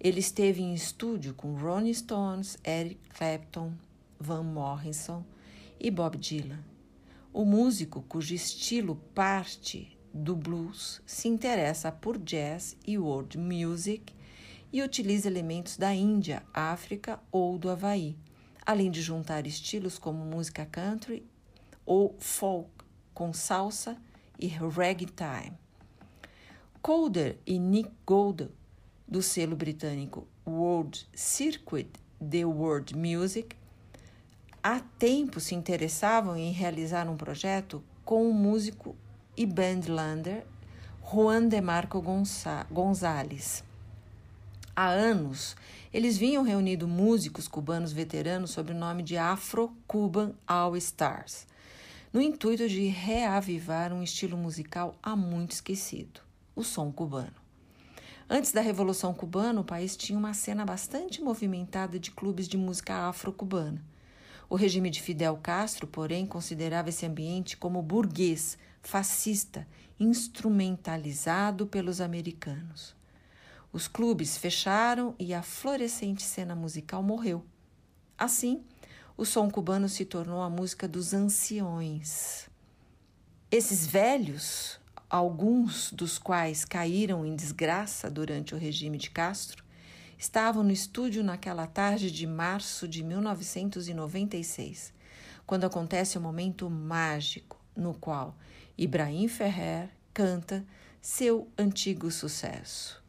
Ele 0.00 0.20
esteve 0.20 0.62
em 0.62 0.74
estúdio 0.74 1.34
com 1.34 1.56
Rolling 1.56 1.92
Stones, 1.92 2.58
Eric 2.64 3.00
Clapton, 3.10 3.72
Van 4.18 4.42
Morrison 4.42 5.24
e 5.78 5.90
Bob 5.90 6.16
Dylan. 6.18 6.58
O 7.32 7.44
músico, 7.44 8.02
cujo 8.02 8.34
estilo 8.34 8.96
parte 9.14 9.96
do 10.12 10.34
blues, 10.34 11.02
se 11.06 11.28
interessa 11.28 11.92
por 11.92 12.18
jazz 12.18 12.76
e 12.86 12.98
world 12.98 13.36
music 13.38 14.15
e 14.72 14.82
utiliza 14.82 15.28
elementos 15.28 15.76
da 15.76 15.94
Índia, 15.94 16.42
África 16.52 17.20
ou 17.30 17.58
do 17.58 17.70
Havaí, 17.70 18.16
além 18.64 18.90
de 18.90 19.00
juntar 19.00 19.46
estilos 19.46 19.98
como 19.98 20.24
música 20.24 20.66
country 20.66 21.24
ou 21.84 22.16
folk 22.18 22.70
com 23.14 23.32
salsa 23.32 23.96
e 24.38 24.48
ragtime. 24.48 25.52
Calder 26.82 27.38
e 27.46 27.58
Nick 27.58 27.90
Gold, 28.06 28.48
do 29.08 29.22
selo 29.22 29.56
britânico 29.56 30.26
World 30.46 31.08
Circuit 31.14 31.88
The 32.18 32.44
World 32.44 32.96
Music, 32.96 33.56
há 34.62 34.80
tempo 34.98 35.40
se 35.40 35.54
interessavam 35.54 36.36
em 36.36 36.52
realizar 36.52 37.08
um 37.08 37.16
projeto 37.16 37.82
com 38.04 38.28
o 38.28 38.34
músico 38.34 38.96
e 39.36 39.46
bandlander 39.46 40.44
Juan 41.02 41.48
de 41.48 41.60
Marco 41.60 42.02
Gonzalez. 42.70 43.64
Há 44.78 44.88
anos, 44.88 45.56
eles 45.90 46.18
vinham 46.18 46.42
reunindo 46.42 46.86
músicos 46.86 47.48
cubanos 47.48 47.92
veteranos 47.92 48.50
sob 48.50 48.72
o 48.72 48.76
nome 48.76 49.02
de 49.02 49.16
Afro-Cuban 49.16 50.34
All 50.46 50.76
Stars, 50.76 51.46
no 52.12 52.20
intuito 52.20 52.68
de 52.68 52.86
reavivar 52.88 53.90
um 53.90 54.02
estilo 54.02 54.36
musical 54.36 54.94
há 55.02 55.16
muito 55.16 55.52
esquecido 55.52 56.20
o 56.54 56.62
som 56.62 56.92
cubano. 56.92 57.32
Antes 58.28 58.52
da 58.52 58.60
Revolução 58.60 59.14
Cubana, 59.14 59.62
o 59.62 59.64
país 59.64 59.96
tinha 59.96 60.18
uma 60.18 60.34
cena 60.34 60.62
bastante 60.62 61.22
movimentada 61.22 61.98
de 61.98 62.10
clubes 62.10 62.46
de 62.46 62.58
música 62.58 63.08
afro-cubana. 63.08 63.82
O 64.46 64.56
regime 64.56 64.90
de 64.90 65.00
Fidel 65.00 65.38
Castro, 65.42 65.86
porém, 65.86 66.26
considerava 66.26 66.90
esse 66.90 67.06
ambiente 67.06 67.56
como 67.56 67.80
burguês, 67.80 68.58
fascista, 68.82 69.66
instrumentalizado 69.98 71.66
pelos 71.66 72.02
americanos. 72.02 72.95
Os 73.72 73.88
clubes 73.88 74.36
fecharam 74.36 75.14
e 75.18 75.34
a 75.34 75.42
florescente 75.42 76.22
cena 76.22 76.54
musical 76.54 77.02
morreu. 77.02 77.44
Assim, 78.18 78.64
o 79.16 79.24
som 79.24 79.50
cubano 79.50 79.88
se 79.88 80.04
tornou 80.04 80.42
a 80.42 80.50
música 80.50 80.88
dos 80.88 81.12
anciões. 81.12 82.48
Esses 83.50 83.86
velhos 83.86 84.80
alguns 85.08 85.92
dos 85.92 86.18
quais 86.18 86.64
caíram 86.64 87.24
em 87.24 87.34
desgraça 87.36 88.10
durante 88.10 88.54
o 88.54 88.58
regime 88.58 88.98
de 88.98 89.10
Castro, 89.10 89.64
estavam 90.18 90.62
no 90.62 90.72
estúdio 90.72 91.22
naquela 91.22 91.66
tarde 91.66 92.10
de 92.10 92.26
março 92.26 92.88
de 92.88 93.02
1996, 93.02 94.92
quando 95.46 95.64
acontece 95.64 96.16
o 96.16 96.20
um 96.20 96.24
momento 96.24 96.68
mágico 96.68 97.60
no 97.76 97.94
qual 97.94 98.36
Ibrahim 98.76 99.28
Ferrer 99.28 99.90
canta 100.12 100.64
seu 101.00 101.48
antigo 101.56 102.10
sucesso. 102.10 103.02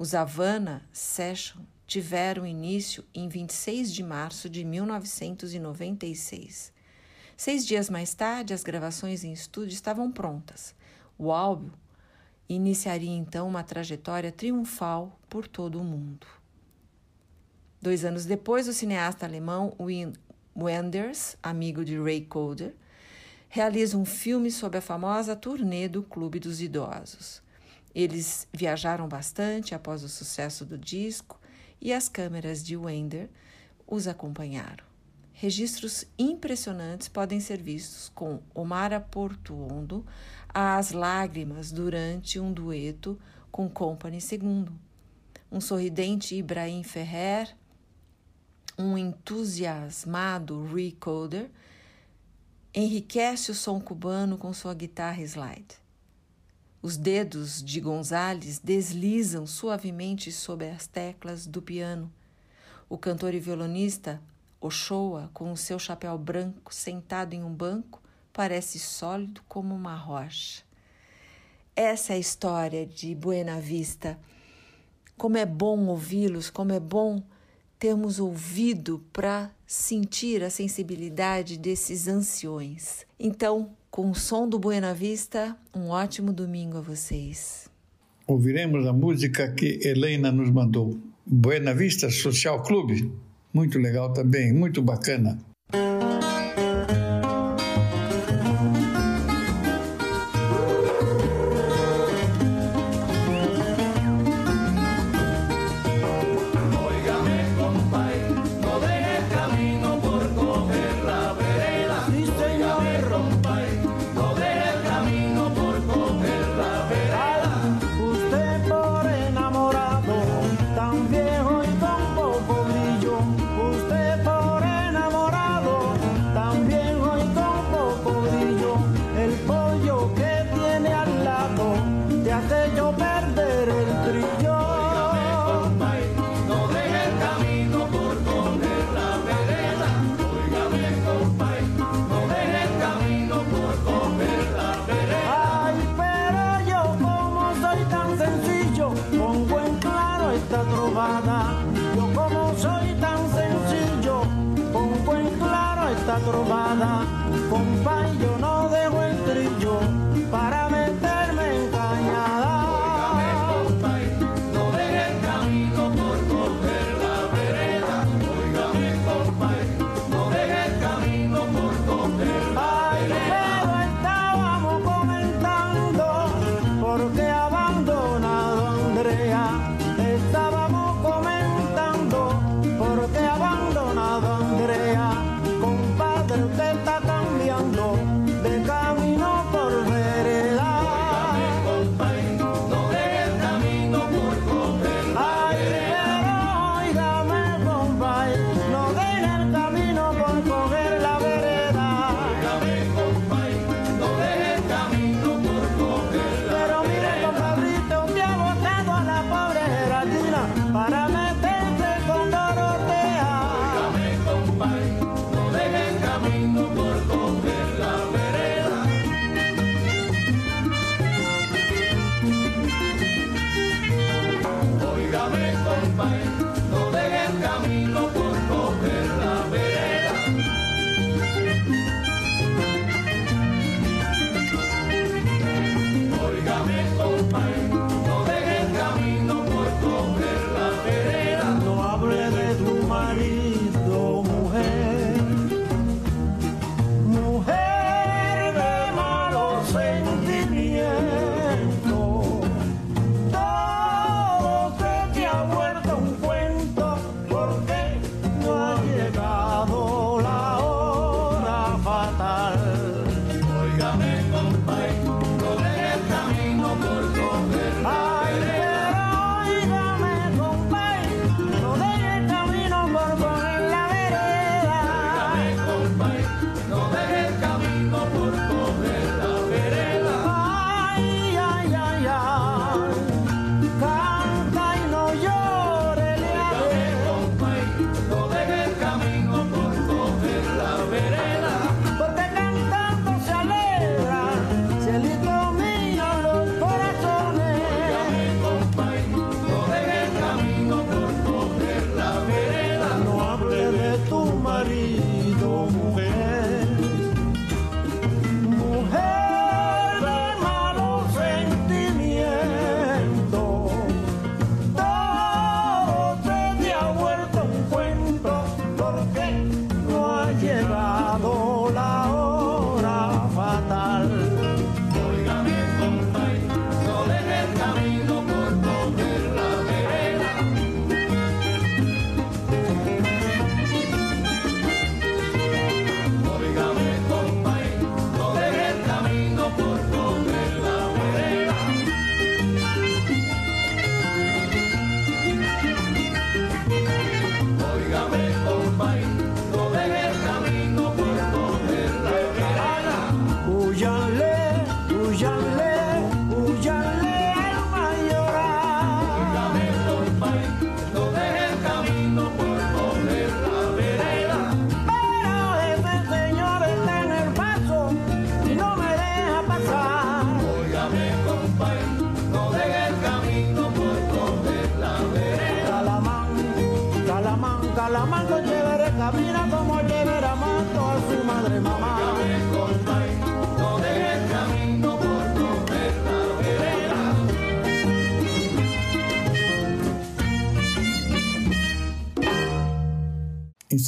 Os 0.00 0.14
Havana 0.14 0.82
Session 0.94 1.60
tiveram 1.86 2.46
início 2.46 3.04
em 3.14 3.28
26 3.28 3.92
de 3.92 4.02
março 4.02 4.48
de 4.48 4.64
1996. 4.64 6.72
Seis 7.36 7.66
dias 7.66 7.90
mais 7.90 8.14
tarde, 8.14 8.54
as 8.54 8.62
gravações 8.62 9.24
em 9.24 9.32
estúdio 9.34 9.74
estavam 9.74 10.10
prontas. 10.10 10.74
O 11.18 11.30
álbum 11.30 11.68
iniciaria 12.48 13.14
então 13.14 13.46
uma 13.46 13.62
trajetória 13.62 14.32
triunfal 14.32 15.20
por 15.28 15.46
todo 15.46 15.78
o 15.78 15.84
mundo. 15.84 16.26
Dois 17.78 18.02
anos 18.02 18.24
depois, 18.24 18.68
o 18.68 18.72
cineasta 18.72 19.26
alemão 19.26 19.76
Wim 19.78 20.14
Wenders, 20.56 21.36
amigo 21.42 21.84
de 21.84 22.00
Ray 22.00 22.24
Coder, 22.24 22.74
realiza 23.50 23.98
um 23.98 24.06
filme 24.06 24.50
sobre 24.50 24.78
a 24.78 24.80
famosa 24.80 25.36
turnê 25.36 25.88
do 25.88 26.02
Clube 26.02 26.40
dos 26.40 26.62
Idosos. 26.62 27.42
Eles 27.94 28.46
viajaram 28.52 29.08
bastante 29.08 29.74
após 29.74 30.02
o 30.02 30.08
sucesso 30.08 30.64
do 30.64 30.78
disco 30.78 31.40
e 31.80 31.92
as 31.92 32.08
câmeras 32.08 32.64
de 32.64 32.76
Wender 32.76 33.28
os 33.86 34.06
acompanharam. 34.06 34.84
Registros 35.32 36.04
impressionantes 36.18 37.08
podem 37.08 37.40
ser 37.40 37.62
vistos 37.62 38.10
com 38.14 38.42
Omar 38.54 39.00
Portuondo 39.10 40.04
às 40.48 40.92
lágrimas 40.92 41.72
durante 41.72 42.38
um 42.38 42.52
dueto 42.52 43.18
com 43.50 43.68
Company 43.68 44.18
II. 44.18 44.66
Um 45.50 45.60
sorridente 45.60 46.36
Ibrahim 46.36 46.82
Ferrer, 46.82 47.56
um 48.78 48.96
entusiasmado 48.98 50.62
Recoder, 50.66 51.50
enriquece 52.74 53.50
o 53.50 53.54
som 53.54 53.80
cubano 53.80 54.36
com 54.36 54.52
sua 54.52 54.74
guitarra 54.74 55.22
slide. 55.22 55.80
Os 56.82 56.96
dedos 56.96 57.62
de 57.62 57.78
Gonzales 57.78 58.58
deslizam 58.58 59.46
suavemente 59.46 60.32
sobre 60.32 60.70
as 60.70 60.86
teclas 60.86 61.46
do 61.46 61.60
piano. 61.60 62.10
O 62.88 62.96
cantor 62.96 63.34
e 63.34 63.38
violonista 63.38 64.20
Ochoa, 64.58 65.30
com 65.34 65.52
o 65.52 65.56
seu 65.58 65.78
chapéu 65.78 66.16
branco 66.16 66.74
sentado 66.74 67.34
em 67.34 67.44
um 67.44 67.52
banco, 67.52 68.02
parece 68.32 68.78
sólido 68.78 69.42
como 69.46 69.74
uma 69.74 69.94
rocha. 69.94 70.62
Essa 71.76 72.14
é 72.14 72.16
a 72.16 72.18
história 72.18 72.86
de 72.86 73.14
Buena 73.14 73.60
Vista. 73.60 74.18
Como 75.18 75.36
é 75.36 75.44
bom 75.44 75.86
ouvi-los, 75.86 76.48
como 76.48 76.72
é 76.72 76.80
bom 76.80 77.22
termos 77.78 78.18
ouvido 78.18 79.04
para 79.12 79.50
sentir 79.66 80.42
a 80.42 80.50
sensibilidade 80.50 81.58
desses 81.58 82.08
anciões. 82.08 83.06
Então, 83.18 83.76
com 83.90 84.10
o 84.10 84.14
som 84.14 84.48
do 84.48 84.58
Buena 84.58 84.94
Vista, 84.94 85.56
um 85.74 85.88
ótimo 85.88 86.32
domingo 86.32 86.78
a 86.78 86.80
vocês. 86.80 87.68
Ouviremos 88.26 88.86
a 88.86 88.92
música 88.92 89.52
que 89.52 89.80
Helena 89.82 90.30
nos 90.30 90.50
mandou. 90.50 90.96
Buena 91.26 91.74
Vista 91.74 92.08
Social 92.08 92.62
Clube. 92.62 93.12
Muito 93.52 93.78
legal 93.78 94.12
também, 94.12 94.52
muito 94.52 94.80
bacana. 94.80 95.38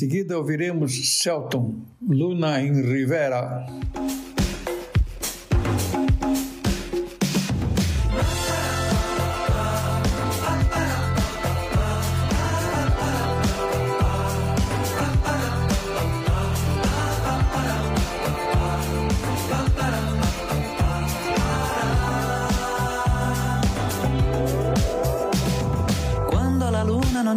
Seguida 0.02 0.36
ouviremos 0.36 0.92
Celton, 1.20 1.76
Luna 2.00 2.60
em 2.60 2.72
Rivera. 2.82 3.64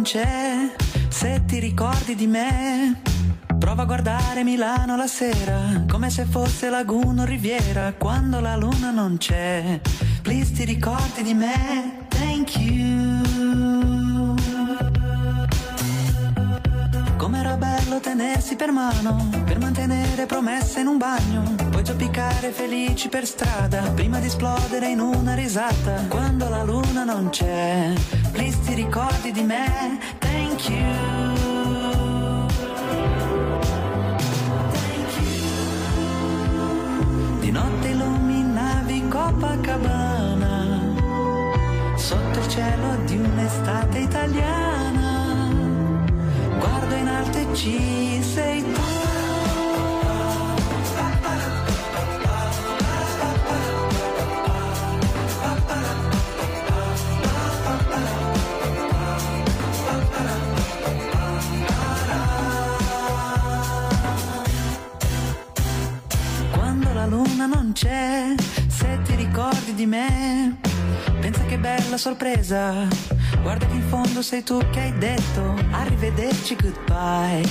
C'è, 0.06 0.45
ricordi 1.78 2.14
di 2.14 2.26
me, 2.26 3.02
prova 3.58 3.82
a 3.82 3.84
guardare 3.84 4.42
Milano 4.42 4.96
la 4.96 5.06
sera, 5.06 5.84
come 5.86 6.08
se 6.08 6.24
fosse 6.24 6.70
laguna 6.70 7.24
o 7.24 7.24
riviera. 7.26 7.92
Quando 7.98 8.40
la 8.40 8.56
luna 8.56 8.90
non 8.90 9.18
c'è, 9.18 9.78
please 10.22 10.52
ti 10.52 10.64
ricordi 10.64 11.22
di 11.22 11.34
me, 11.34 12.06
thank 12.08 12.56
you. 12.56 14.34
Com'era 17.18 17.58
bello 17.58 18.00
tenersi 18.00 18.56
per 18.56 18.72
mano, 18.72 19.28
per 19.44 19.58
mantenere 19.58 20.24
promesse 20.24 20.80
in 20.80 20.86
un 20.86 20.96
bagno, 20.96 21.56
poi 21.68 21.84
zoppicare 21.84 22.52
felici 22.52 23.10
per 23.10 23.26
strada, 23.26 23.82
prima 23.90 24.18
di 24.18 24.28
esplodere 24.28 24.88
in 24.88 25.00
una 25.00 25.34
risata. 25.34 26.06
Quando 26.08 26.48
la 26.48 26.62
luna 26.62 27.04
non 27.04 27.28
c'è, 27.28 27.92
please 28.32 28.60
ti 28.60 28.72
ricordi 28.72 29.30
di 29.30 29.42
me, 29.42 29.98
thank 30.18 30.70
you. 30.70 31.35
Copacabana, 39.38 40.80
sotto 41.94 42.38
il 42.38 42.48
cielo 42.48 42.96
di 43.04 43.18
un'estate 43.18 43.98
italiana. 43.98 45.50
Guardo 46.58 46.94
in 46.94 47.06
alto 47.06 47.36
e 47.36 47.46
ci 47.54 48.22
sei 48.22 48.62
tu. 48.62 48.80
Quando 66.52 66.92
la 66.94 67.04
luna 67.04 67.44
non 67.44 67.72
c'è, 67.74 68.34
ricordi 69.66 69.74
di 69.74 69.86
me, 69.86 70.56
pensa 71.20 71.42
che 71.44 71.58
bella 71.58 71.96
sorpresa. 71.96 72.86
Guarda 73.42 73.66
che 73.66 73.74
in 73.74 73.82
fondo 73.88 74.22
sei 74.22 74.44
tu 74.44 74.58
che 74.70 74.80
hai 74.80 74.98
detto 74.98 75.54
arrivederci 75.72 76.56
goodbye, 76.56 77.44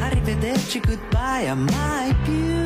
arrivederci 0.00 0.80
goodbye 0.80 1.48
a 1.48 1.54
mai 1.54 2.14
più. 2.22 2.63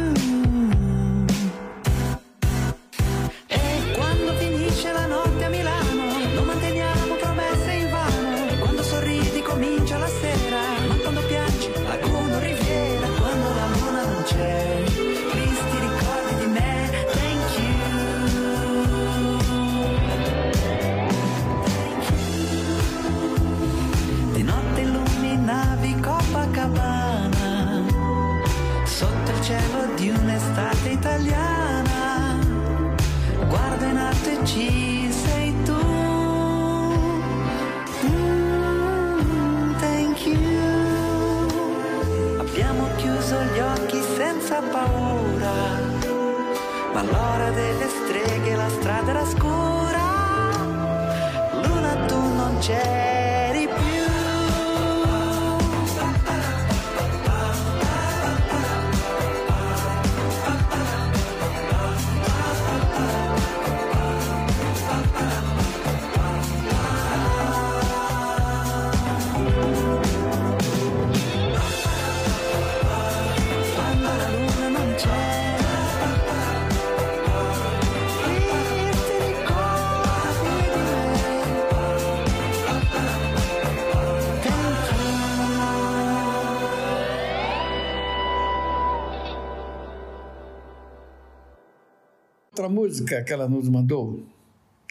Outra 92.58 92.74
música 92.74 93.22
que 93.22 93.32
ela 93.32 93.48
nos 93.48 93.68
mandou, 93.68 94.26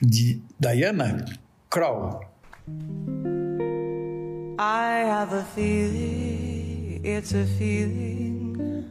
de 0.02 0.42
Diana 0.58 1.26
Kroll. 1.70 2.22
I 4.58 5.04
have 5.04 5.34
a 5.36 5.44
feeling, 5.54 7.02
it's 7.04 7.34
a 7.34 7.46
feeling 7.58 8.86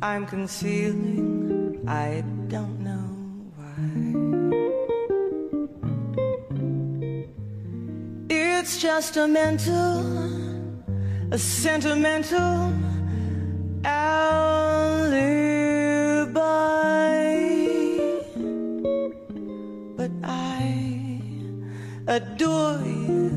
I'm 0.00 0.26
concealing, 0.26 1.82
I 1.88 2.22
don't 2.46 2.78
know 2.84 3.50
why. 3.56 4.14
It's 8.30 8.78
just 8.80 9.16
a 9.16 9.26
mental, 9.26 10.04
a 11.32 11.36
sentimental 11.36 12.72
alibi. 13.82 14.69
Adore 22.10 22.82
you 22.82 23.30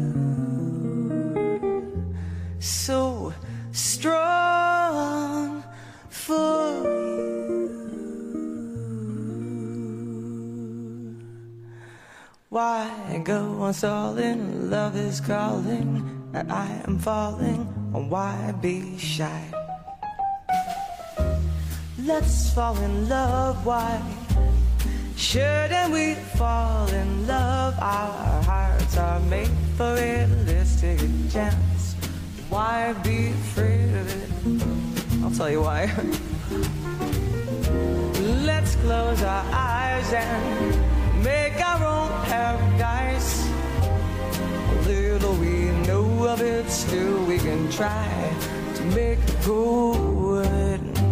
so 2.60 3.32
strong 3.72 5.64
for 6.10 6.82
you. 6.82 7.70
Why 12.50 13.22
go 13.24 13.62
on 13.62 13.74
stalling? 13.76 14.72
Love 14.72 14.96
is 14.98 15.22
calling, 15.22 16.02
and 16.34 16.52
I 16.52 16.82
am 16.88 16.98
falling. 16.98 17.66
Why 17.94 18.54
be 18.60 18.98
shy? 18.98 19.54
Let's 22.00 22.52
fall 22.54 22.76
in 22.78 23.08
love. 23.08 23.64
Why 23.66 24.02
shouldn't 25.18 25.92
we 25.92 26.16
fall 26.38 26.88
in 26.88 27.28
love? 27.28 27.76
Our 27.80 28.44
hearts 28.44 28.98
are 28.98 29.20
made 29.22 29.50
for 29.78 29.96
a 29.98 30.24
chance. 31.34 31.96
Why 32.50 32.94
be 33.04 33.30
afraid 33.30 33.96
of 33.96 34.08
it? 34.22 34.30
I'll 35.24 35.32
tell 35.32 35.50
you 35.50 35.62
why. 35.62 35.86
Let's 38.46 38.76
close 38.76 39.24
our 39.24 39.46
eyes 39.52 40.14
and 40.14 41.24
make 41.24 41.60
our 41.60 41.84
own 41.84 42.12
paradise. 42.26 43.50
Little 44.86 45.34
we 45.38 45.72
know 45.88 46.28
of 46.28 46.42
it, 46.42 46.70
still 46.70 47.26
we 47.26 47.40
can 47.40 47.68
try 47.72 48.32
to 48.76 48.84
make 48.94 49.18
it 49.18 49.36
good. 49.44 51.03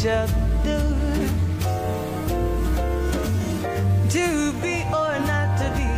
To 0.00 0.26
be 4.62 4.82
or 4.88 5.18
not 5.28 5.58
to 5.58 5.68
be. 5.76 5.90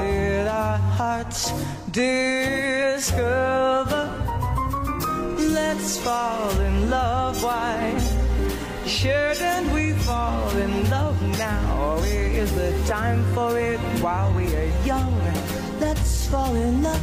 Let 0.00 0.46
our 0.48 0.78
hearts 0.78 1.52
discover. 1.90 3.24
Let's 5.38 5.98
fall 5.98 6.60
in 6.60 6.88
love. 6.88 7.42
Why 7.42 7.98
shouldn't 8.86 9.70
we 9.70 9.92
fall 9.92 10.56
in 10.56 10.88
love 10.88 11.20
now? 11.38 11.98
Is 12.04 12.54
the 12.54 12.72
time 12.88 13.22
for 13.34 13.58
it 13.58 13.80
while 14.00 14.32
we 14.32 14.46
are 14.56 14.72
young? 14.86 15.12
Let's 15.78 16.26
fall 16.28 16.54
in 16.54 16.82
love. 16.82 17.02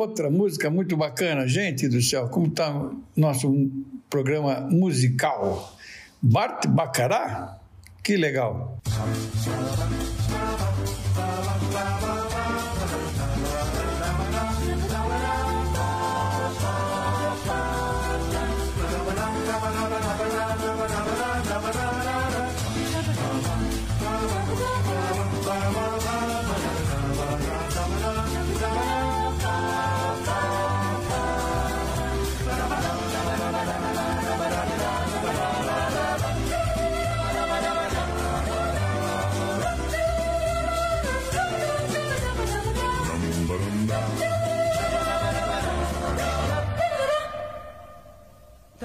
Outra 0.00 0.30
música 0.30 0.70
muito 0.70 0.96
bacana, 0.96 1.46
gente 1.46 1.86
do 1.86 2.00
céu, 2.00 2.26
como 2.30 2.46
está 2.46 2.90
nosso 3.14 3.70
programa 4.08 4.66
musical. 4.70 5.76
Bart 6.22 6.66
Bacará? 6.68 7.58
Que 8.02 8.16
legal. 8.16 8.78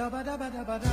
Ba-ba-da-ba-da-ba-da. 0.06 0.90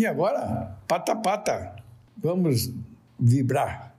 E 0.00 0.06
agora, 0.06 0.78
pata 0.88 1.14
pata, 1.14 1.76
vamos 2.16 2.72
vibrar. 3.18 3.89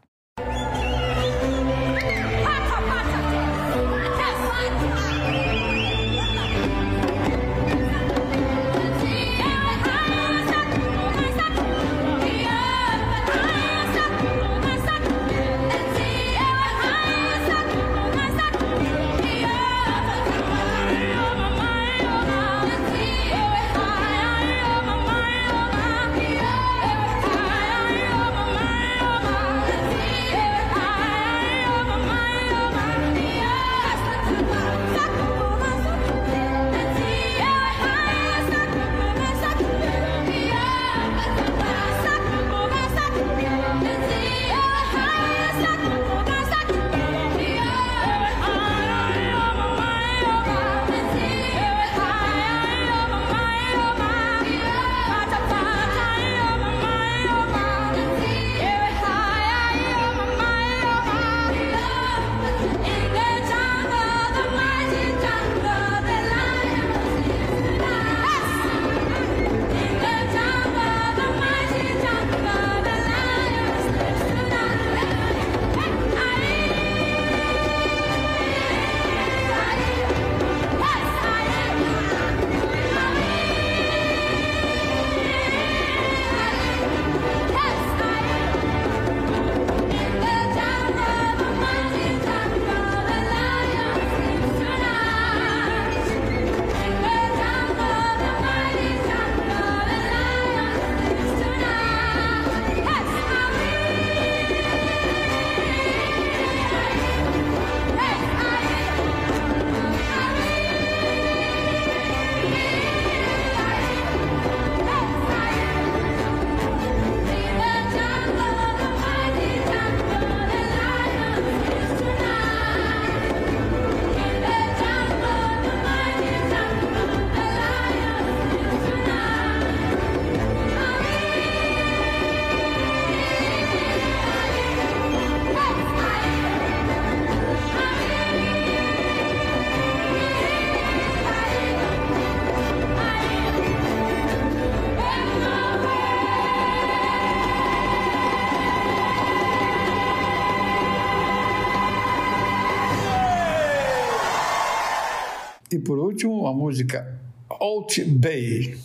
Último, 156.11 156.47
a 156.47 156.53
música 156.53 157.19
Alt 157.49 158.03
Bay. 158.07 158.77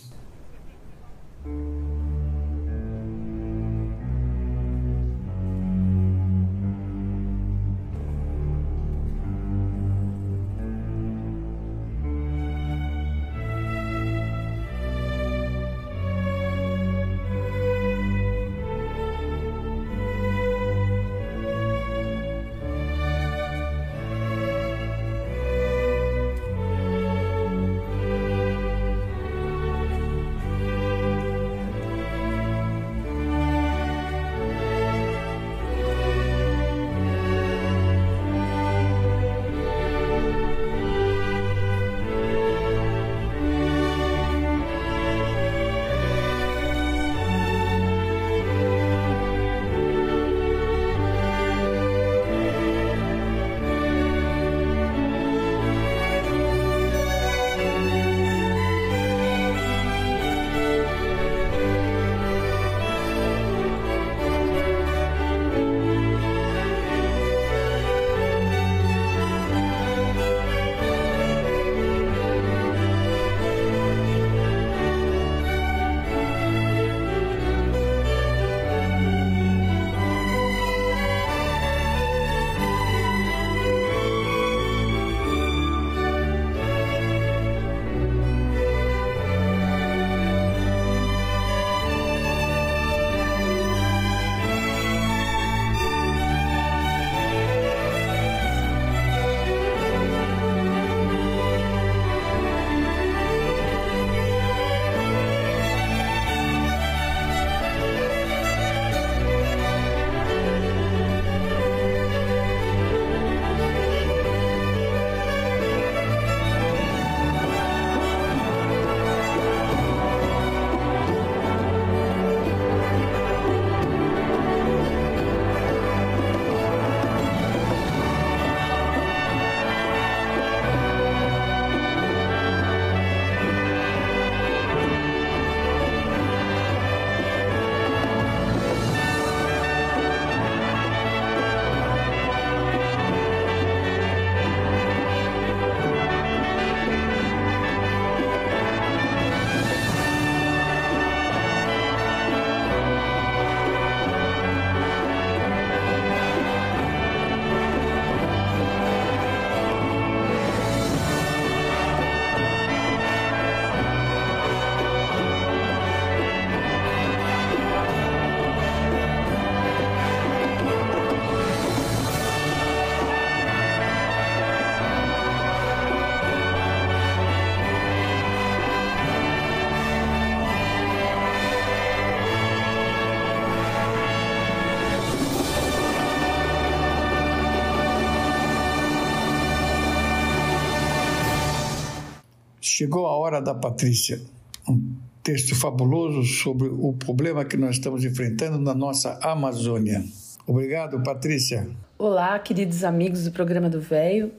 Chegou 192.79 193.07
a 193.07 193.17
hora 193.17 193.41
da 193.41 193.55
Patrícia. 193.55 194.21
Um 194.69 194.97
texto 195.23 195.55
fabuloso 195.55 196.23
sobre 196.25 196.69
o 196.69 196.93
problema 196.93 197.43
que 197.43 197.57
nós 197.57 197.77
estamos 197.77 198.05
enfrentando 198.05 198.59
na 198.59 198.75
nossa 198.75 199.19
Amazônia. 199.23 200.05
Obrigado, 200.47 201.03
Patrícia. 201.03 201.67
Olá, 201.99 202.39
queridos 202.39 202.85
amigos 202.85 203.25
do 203.25 203.33
programa 203.33 203.71
do 203.71 203.81
Véio. 203.81 204.31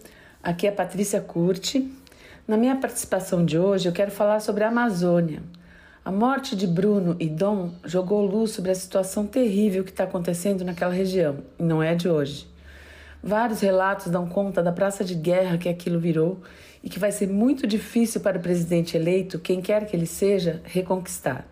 Aqui 0.43 0.67
é 0.67 0.71
Patrícia 0.71 1.19
Curti. 1.19 1.91
Na 2.47 2.55
minha 2.57 2.75
participação 2.75 3.43
de 3.43 3.57
hoje, 3.57 3.89
eu 3.89 3.91
quero 3.91 4.11
falar 4.11 4.39
sobre 4.39 4.63
a 4.63 4.67
Amazônia. 4.67 5.41
A 6.05 6.11
morte 6.11 6.55
de 6.55 6.67
Bruno 6.67 7.15
e 7.19 7.27
Dom 7.27 7.71
jogou 7.85 8.23
luz 8.23 8.51
sobre 8.51 8.69
a 8.69 8.75
situação 8.75 9.25
terrível 9.25 9.83
que 9.83 9.89
está 9.89 10.03
acontecendo 10.03 10.63
naquela 10.63 10.93
região, 10.93 11.39
e 11.57 11.63
não 11.63 11.81
é 11.81 11.95
de 11.95 12.07
hoje. 12.07 12.47
Vários 13.23 13.61
relatos 13.61 14.11
dão 14.11 14.27
conta 14.27 14.61
da 14.61 14.71
praça 14.71 15.03
de 15.03 15.15
guerra 15.15 15.57
que 15.57 15.67
aquilo 15.67 15.99
virou 15.99 16.39
e 16.83 16.89
que 16.89 16.99
vai 16.99 17.11
ser 17.11 17.27
muito 17.27 17.65
difícil 17.65 18.21
para 18.21 18.37
o 18.37 18.41
presidente 18.41 18.95
eleito, 18.95 19.39
quem 19.39 19.61
quer 19.61 19.85
que 19.85 19.95
ele 19.95 20.05
seja, 20.05 20.61
reconquistar. 20.63 21.47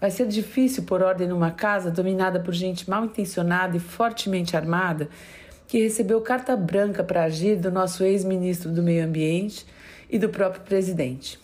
Vai 0.00 0.10
ser 0.10 0.26
difícil 0.26 0.82
pôr 0.82 1.02
ordem 1.02 1.28
numa 1.28 1.50
casa 1.50 1.90
dominada 1.90 2.40
por 2.40 2.52
gente 2.52 2.88
mal 2.88 3.04
intencionada 3.04 3.76
e 3.76 3.80
fortemente 3.80 4.56
armada 4.56 5.08
que 5.66 5.82
recebeu 5.82 6.20
carta 6.20 6.56
branca 6.56 7.02
para 7.02 7.24
agir 7.24 7.56
do 7.56 7.70
nosso 7.70 8.04
ex-ministro 8.04 8.70
do 8.70 8.82
Meio 8.82 9.04
Ambiente 9.04 9.66
e 10.10 10.18
do 10.18 10.28
próprio 10.28 10.62
presidente. 10.62 11.38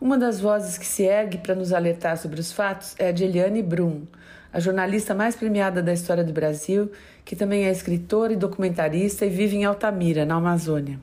Uma 0.00 0.16
das 0.16 0.40
vozes 0.40 0.78
que 0.78 0.86
se 0.86 1.02
ergue 1.02 1.38
para 1.38 1.54
nos 1.54 1.72
alertar 1.72 2.16
sobre 2.16 2.40
os 2.40 2.50
fatos 2.50 2.94
é 2.98 3.08
a 3.08 3.12
de 3.12 3.24
Eliane 3.24 3.62
Brum, 3.62 4.06
a 4.52 4.58
jornalista 4.58 5.14
mais 5.14 5.36
premiada 5.36 5.82
da 5.82 5.92
história 5.92 6.24
do 6.24 6.32
Brasil, 6.32 6.90
que 7.24 7.36
também 7.36 7.66
é 7.66 7.70
escritora 7.70 8.32
e 8.32 8.36
documentarista 8.36 9.26
e 9.26 9.28
vive 9.28 9.56
em 9.56 9.64
Altamira, 9.64 10.24
na 10.24 10.36
Amazônia. 10.36 10.98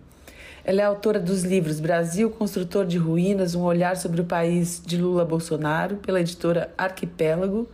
Ela 0.68 0.82
é 0.82 0.84
autora 0.84 1.18
dos 1.18 1.44
livros 1.46 1.80
Brasil, 1.80 2.30
Construtor 2.30 2.86
de 2.86 2.98
Ruínas, 2.98 3.56
um 3.56 3.62
olhar 3.62 3.96
sobre 3.96 4.20
o 4.20 4.26
país 4.26 4.82
de 4.86 4.98
Lula 4.98 5.24
Bolsonaro, 5.24 5.96
pela 5.96 6.20
editora 6.20 6.74
Arquipélago, 6.78 7.70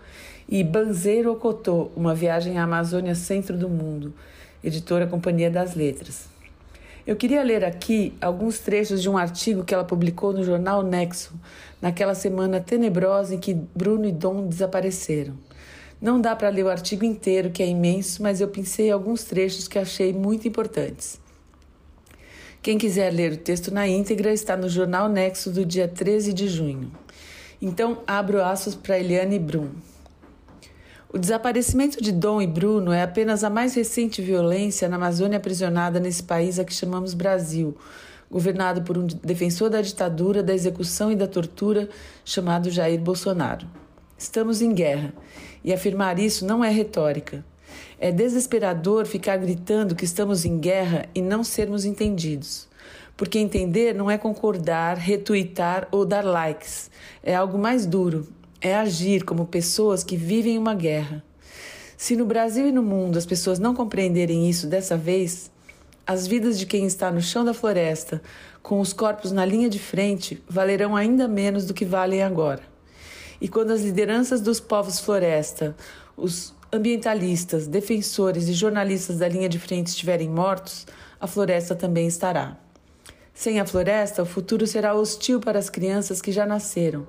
e 0.48 0.64
Banzeiro 0.64 1.32
Ocotô, 1.32 1.90
uma 1.96 2.14
viagem 2.14 2.60
à 2.60 2.66
Amazônia 2.66 3.16
Centro 3.16 3.58
do 3.58 3.68
Mundo, 3.68 4.14
editora 4.64 5.08
Companhia 5.08 5.50
das 5.50 5.74
Letras. 5.74 6.28
Eu 7.08 7.16
queria 7.16 7.42
ler 7.42 7.66
aqui 7.66 8.14
alguns 8.22 8.60
trechos 8.60 9.02
de 9.02 9.10
um 9.10 9.18
artigo 9.18 9.64
que 9.64 9.74
ela 9.74 9.84
publicou 9.84 10.32
no 10.32 10.44
jornal 10.44 10.84
Nexo, 10.84 11.34
naquela 11.82 12.14
semana 12.14 12.62
tenebrosa 12.62 13.34
em 13.34 13.40
que 13.40 13.56
Bruno 13.56 14.06
e 14.06 14.12
Dom 14.12 14.46
desapareceram. 14.46 15.34
Não 16.00 16.22
dá 16.22 16.36
para 16.36 16.50
ler 16.50 16.66
o 16.66 16.70
artigo 16.70 17.04
inteiro, 17.04 17.50
que 17.50 17.64
é 17.64 17.68
imenso, 17.68 18.22
mas 18.22 18.40
eu 18.40 18.50
pensei 18.50 18.92
alguns 18.92 19.24
trechos 19.24 19.68
que 19.68 19.80
achei 19.80 20.14
muito 20.14 20.48
importantes. 20.48 21.23
Quem 22.64 22.78
quiser 22.78 23.12
ler 23.12 23.34
o 23.34 23.38
texto 23.38 23.74
na 23.74 23.86
íntegra 23.86 24.32
está 24.32 24.56
no 24.56 24.70
jornal 24.70 25.10
Nexo 25.10 25.52
do 25.52 25.66
dia 25.66 25.86
13 25.86 26.32
de 26.32 26.48
junho. 26.48 26.94
Então, 27.62 27.98
abro 28.08 28.42
aços 28.42 28.74
para 28.74 28.98
Eliane 28.98 29.38
Brum. 29.38 29.68
O 31.12 31.18
desaparecimento 31.18 32.02
de 32.02 32.14
Dom 32.14 32.42
e 32.42 32.48
Bruno 32.48 32.94
é 32.94 33.04
apenas 33.04 33.44
a 33.44 33.50
mais 33.50 33.76
recente 33.76 34.22
violência 34.22 34.88
na 34.88 34.96
Amazônia 34.96 35.40
aprisionada 35.40 36.00
nesse 36.00 36.24
país 36.24 36.58
a 36.58 36.64
que 36.64 36.74
chamamos 36.74 37.14
Brasil, 37.14 37.76
governado 38.32 38.82
por 38.84 38.98
um 38.98 39.08
defensor 39.08 39.70
da 39.70 39.82
ditadura, 39.82 40.42
da 40.42 40.54
execução 40.54 41.12
e 41.12 41.18
da 41.18 41.28
tortura 41.28 41.90
chamado 42.24 42.72
Jair 42.72 43.02
Bolsonaro. 43.02 43.68
Estamos 44.18 44.62
em 44.62 44.74
guerra, 44.74 45.14
e 45.66 45.74
afirmar 45.74 46.18
isso 46.18 46.46
não 46.46 46.64
é 46.64 46.70
retórica. 46.70 47.44
É 48.00 48.12
desesperador 48.12 49.06
ficar 49.06 49.38
gritando 49.38 49.96
que 49.96 50.06
estamos 50.06 50.46
em 50.46 50.60
guerra 50.60 51.08
e 51.14 51.22
não 51.22 51.44
sermos 51.44 51.86
entendidos. 51.86 52.68
Porque 53.16 53.40
entender 53.40 53.94
não 53.94 54.10
é 54.10 54.18
concordar, 54.18 54.98
retuitar 54.98 55.88
ou 55.92 56.06
dar 56.06 56.24
likes. 56.24 56.90
É 57.22 57.36
algo 57.36 57.58
mais 57.58 57.86
duro, 57.86 58.28
é 58.60 58.76
agir 58.76 59.24
como 59.24 59.46
pessoas 59.46 60.04
que 60.04 60.18
vivem 60.18 60.58
uma 60.58 60.74
guerra. 60.74 61.24
Se 61.98 62.16
no 62.16 62.26
Brasil 62.26 62.68
e 62.68 62.72
no 62.72 62.84
mundo 62.84 63.18
as 63.18 63.26
pessoas 63.26 63.60
não 63.60 63.74
compreenderem 63.74 64.50
isso 64.50 64.68
dessa 64.68 64.98
vez, 64.98 65.52
as 66.06 66.28
vidas 66.28 66.60
de 66.60 66.66
quem 66.66 66.86
está 66.86 67.10
no 67.12 67.22
chão 67.22 67.46
da 67.46 67.54
floresta, 67.54 68.22
com 68.62 68.80
os 68.80 68.92
corpos 68.92 69.32
na 69.32 69.46
linha 69.46 69.70
de 69.70 69.80
frente, 69.80 70.44
valerão 70.50 70.96
ainda 70.96 71.28
menos 71.28 71.66
do 71.66 71.74
que 71.74 71.86
valem 71.86 72.22
agora. 72.22 72.62
E 73.40 73.48
quando 73.48 73.72
as 73.72 73.82
lideranças 73.82 74.42
dos 74.42 74.60
povos 74.60 75.00
floresta, 75.00 75.76
os 76.16 76.54
ambientalistas, 76.74 77.68
defensores 77.68 78.50
e 78.50 78.54
jornalistas 78.54 79.20
da 79.20 79.28
linha 79.28 79.48
de 79.48 79.60
frente 79.60 79.88
estiverem 79.88 80.28
mortos, 80.28 80.88
a 81.22 81.28
floresta 81.28 81.76
também 81.76 82.08
estará. 82.08 82.58
Sem 83.34 83.60
a 83.60 83.66
floresta, 83.66 84.24
o 84.24 84.26
futuro 84.26 84.66
será 84.66 84.94
hostil 84.96 85.40
para 85.40 85.60
as 85.60 85.70
crianças 85.70 86.22
que 86.22 86.32
já 86.32 86.46
nasceram 86.46 87.08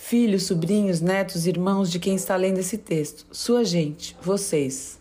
filhos, 0.00 0.44
sobrinhos, 0.44 1.02
netos, 1.02 1.46
irmãos 1.46 1.90
de 1.90 1.98
quem 1.98 2.14
está 2.14 2.34
lendo 2.34 2.58
esse 2.58 2.78
texto, 2.78 3.26
sua 3.30 3.62
gente, 3.64 4.16
vocês. 4.22 4.98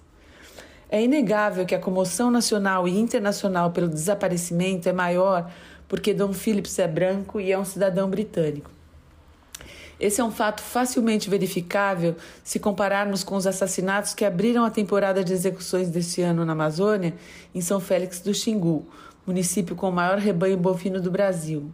É 0.90 1.02
inegável 1.02 1.65
que 1.65 1.73
a 1.73 1.80
comoção 1.80 2.30
nacional 2.30 2.86
e 2.86 2.99
internacional 2.99 3.72
pelo 3.72 3.88
desaparecimento 3.88 4.90
é 4.90 4.94
maior 4.94 5.49
porque 5.88 6.14
Dom 6.14 6.34
Phillips 6.34 6.77
é 6.80 6.88
branco 6.88 7.40
e 7.40 7.49
é 7.52 7.57
um 7.57 7.64
cidadão 7.64 8.10
britânico. 8.10 8.69
Esse 9.99 10.21
é 10.21 10.23
um 10.23 10.31
fato 10.31 10.61
facilmente 10.61 11.30
verificável 11.30 12.15
se 12.43 12.59
compararmos 12.59 13.23
com 13.23 13.35
os 13.35 13.45
assassinatos 13.45 14.13
que 14.13 14.23
abriram 14.23 14.63
a 14.63 14.71
temporada 14.71 15.23
de 15.23 15.34
execuções 15.34 15.89
deste 15.89 16.21
ano 16.21 16.45
na 16.45 16.53
Amazônia, 16.53 17.13
em 17.53 17.61
São 17.61 17.80
Félix 17.80 18.19
do 18.19 18.34
Xingu, 18.34 18.88
município 19.27 19.76
com 19.76 19.89
o 19.89 19.93
maior 19.93 20.17
rebanho 20.17 20.57
bovino 20.57 21.01
do 21.01 21.11
Brasil 21.11 21.71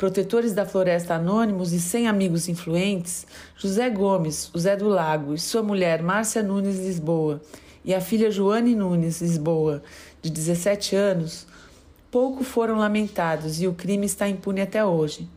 protetores 0.00 0.54
da 0.54 0.64
floresta 0.64 1.16
anônimos 1.16 1.74
e 1.74 1.78
sem 1.78 2.08
amigos 2.08 2.48
influentes, 2.48 3.26
José 3.54 3.90
Gomes, 3.90 4.50
o 4.54 4.58
Zé 4.58 4.74
do 4.74 4.88
Lago, 4.88 5.34
e 5.34 5.38
sua 5.38 5.62
mulher 5.62 6.02
Márcia 6.02 6.42
Nunes 6.42 6.78
Lisboa, 6.78 7.42
e 7.84 7.92
a 7.92 8.00
filha 8.00 8.30
Joane 8.30 8.74
Nunes 8.74 9.20
Lisboa, 9.20 9.82
de 10.22 10.30
17 10.30 10.96
anos, 10.96 11.46
pouco 12.10 12.42
foram 12.42 12.78
lamentados 12.78 13.60
e 13.60 13.68
o 13.68 13.74
crime 13.74 14.06
está 14.06 14.26
impune 14.26 14.62
até 14.62 14.82
hoje. 14.82 15.28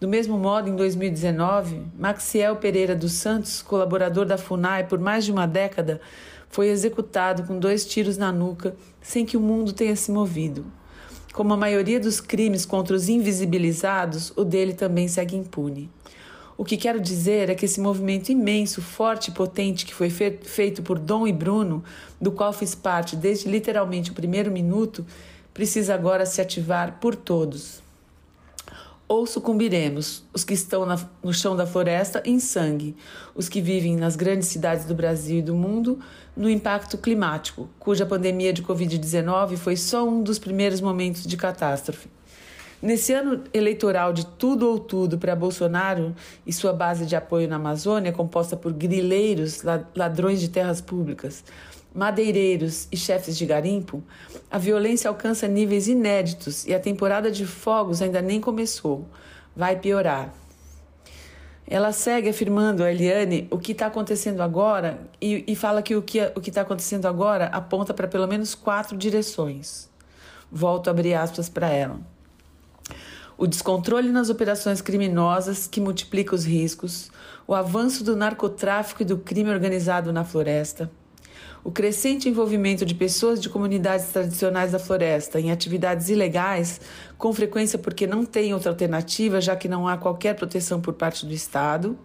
Do 0.00 0.06
mesmo 0.06 0.38
modo, 0.38 0.68
em 0.68 0.76
2019, 0.76 1.82
Maxiel 1.98 2.54
Pereira 2.54 2.94
dos 2.94 3.14
Santos, 3.14 3.60
colaborador 3.60 4.24
da 4.24 4.38
FUNAI 4.38 4.86
por 4.86 5.00
mais 5.00 5.24
de 5.24 5.32
uma 5.32 5.44
década, 5.44 6.00
foi 6.48 6.68
executado 6.68 7.42
com 7.42 7.58
dois 7.58 7.84
tiros 7.84 8.16
na 8.16 8.30
nuca 8.30 8.76
sem 9.02 9.26
que 9.26 9.36
o 9.36 9.40
mundo 9.40 9.72
tenha 9.72 9.96
se 9.96 10.12
movido. 10.12 10.64
Como 11.32 11.52
a 11.52 11.56
maioria 11.56 11.98
dos 11.98 12.20
crimes 12.20 12.64
contra 12.64 12.94
os 12.94 13.08
invisibilizados, 13.08 14.32
o 14.36 14.44
dele 14.44 14.72
também 14.72 15.08
segue 15.08 15.34
impune. 15.36 15.90
O 16.56 16.64
que 16.64 16.76
quero 16.76 17.00
dizer 17.00 17.50
é 17.50 17.56
que 17.56 17.64
esse 17.64 17.80
movimento 17.80 18.30
imenso, 18.30 18.80
forte 18.80 19.28
e 19.28 19.34
potente 19.34 19.84
que 19.84 19.94
foi 19.94 20.10
feito 20.10 20.80
por 20.80 20.96
Dom 21.00 21.26
e 21.26 21.32
Bruno, 21.32 21.82
do 22.20 22.30
qual 22.30 22.52
fiz 22.52 22.72
parte 22.72 23.16
desde 23.16 23.48
literalmente 23.48 24.12
o 24.12 24.14
primeiro 24.14 24.50
minuto, 24.50 25.04
precisa 25.52 25.92
agora 25.92 26.24
se 26.24 26.40
ativar 26.40 26.98
por 27.00 27.16
todos. 27.16 27.87
Ou 29.08 29.26
sucumbiremos, 29.26 30.22
os 30.34 30.44
que 30.44 30.52
estão 30.52 30.84
na, 30.84 31.00
no 31.24 31.32
chão 31.32 31.56
da 31.56 31.66
floresta, 31.66 32.22
em 32.26 32.38
sangue, 32.38 32.94
os 33.34 33.48
que 33.48 33.58
vivem 33.58 33.96
nas 33.96 34.16
grandes 34.16 34.48
cidades 34.48 34.84
do 34.84 34.94
Brasil 34.94 35.38
e 35.38 35.42
do 35.42 35.54
mundo, 35.54 35.98
no 36.36 36.48
impacto 36.48 36.98
climático, 36.98 37.70
cuja 37.78 38.04
pandemia 38.04 38.52
de 38.52 38.62
Covid-19 38.62 39.56
foi 39.56 39.76
só 39.76 40.06
um 40.06 40.22
dos 40.22 40.38
primeiros 40.38 40.82
momentos 40.82 41.26
de 41.26 41.38
catástrofe. 41.38 42.10
Nesse 42.82 43.12
ano 43.12 43.42
eleitoral 43.52 44.12
de 44.12 44.24
tudo 44.24 44.68
ou 44.68 44.78
tudo 44.78 45.18
para 45.18 45.34
Bolsonaro 45.34 46.14
e 46.46 46.52
sua 46.52 46.72
base 46.72 47.06
de 47.06 47.16
apoio 47.16 47.48
na 47.48 47.56
Amazônia, 47.56 48.12
composta 48.12 48.56
por 48.56 48.72
grileiros, 48.72 49.64
ladrões 49.96 50.38
de 50.38 50.48
terras 50.48 50.80
públicas, 50.80 51.42
madeireiros 51.94 52.86
e 52.92 52.96
chefes 52.96 53.36
de 53.36 53.46
garimpo, 53.46 54.02
a 54.50 54.58
violência 54.58 55.08
alcança 55.08 55.48
níveis 55.48 55.88
inéditos 55.88 56.66
e 56.66 56.74
a 56.74 56.80
temporada 56.80 57.30
de 57.30 57.46
fogos 57.46 58.02
ainda 58.02 58.22
nem 58.22 58.40
começou. 58.40 59.06
Vai 59.56 59.76
piorar. 59.76 60.32
Ela 61.66 61.92
segue 61.92 62.30
afirmando 62.30 62.82
a 62.82 62.90
Eliane 62.90 63.46
o 63.50 63.58
que 63.58 63.72
está 63.72 63.86
acontecendo 63.86 64.40
agora 64.40 64.98
e, 65.20 65.44
e, 65.46 65.54
fala 65.54 65.82
que 65.82 65.94
o 65.94 66.00
que 66.00 66.18
o 66.34 66.40
está 66.40 66.62
acontecendo 66.62 67.06
agora 67.06 67.46
aponta 67.46 67.92
para 67.92 68.08
pelo 68.08 68.26
menos 68.26 68.54
quatro 68.54 68.96
direções. 68.96 69.90
Volto 70.50 70.88
a 70.88 70.92
abrir 70.92 71.12
aspas 71.12 71.48
para 71.48 71.68
ela. 71.68 72.00
O 73.36 73.46
descontrole 73.46 74.10
nas 74.10 74.30
operações 74.30 74.80
criminosas 74.80 75.66
que 75.66 75.80
multiplica 75.80 76.34
os 76.34 76.44
riscos, 76.44 77.10
o 77.46 77.54
avanço 77.54 78.02
do 78.02 78.16
narcotráfico 78.16 79.02
e 79.02 79.04
do 79.04 79.18
crime 79.18 79.50
organizado 79.50 80.12
na 80.12 80.24
floresta, 80.24 80.90
o 81.68 81.70
crescente 81.70 82.30
envolvimento 82.30 82.86
de 82.86 82.94
pessoas 82.94 83.42
de 83.42 83.50
comunidades 83.50 84.06
tradicionais 84.06 84.72
da 84.72 84.78
floresta 84.78 85.38
em 85.38 85.50
atividades 85.50 86.08
ilegais, 86.08 86.80
com 87.18 87.30
frequência 87.30 87.78
porque 87.78 88.06
não 88.06 88.24
tem 88.24 88.54
outra 88.54 88.70
alternativa, 88.70 89.38
já 89.38 89.54
que 89.54 89.68
não 89.68 89.86
há 89.86 89.98
qualquer 89.98 90.34
proteção 90.34 90.80
por 90.80 90.94
parte 90.94 91.26
do 91.26 91.34
Estado, 91.34 91.98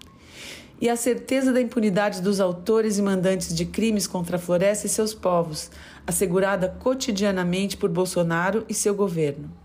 e 0.81 0.89
a 0.89 0.97
certeza 0.97 1.53
da 1.53 1.61
impunidade 1.61 2.21
dos 2.21 2.41
autores 2.41 2.97
e 2.97 3.01
mandantes 3.01 3.55
de 3.55 3.63
crimes 3.63 4.05
contra 4.05 4.35
a 4.35 4.39
floresta 4.39 4.85
e 4.85 4.89
seus 4.89 5.13
povos, 5.13 5.71
assegurada 6.05 6.67
cotidianamente 6.67 7.77
por 7.77 7.89
Bolsonaro 7.89 8.65
e 8.67 8.73
seu 8.73 8.93
governo. 8.93 9.62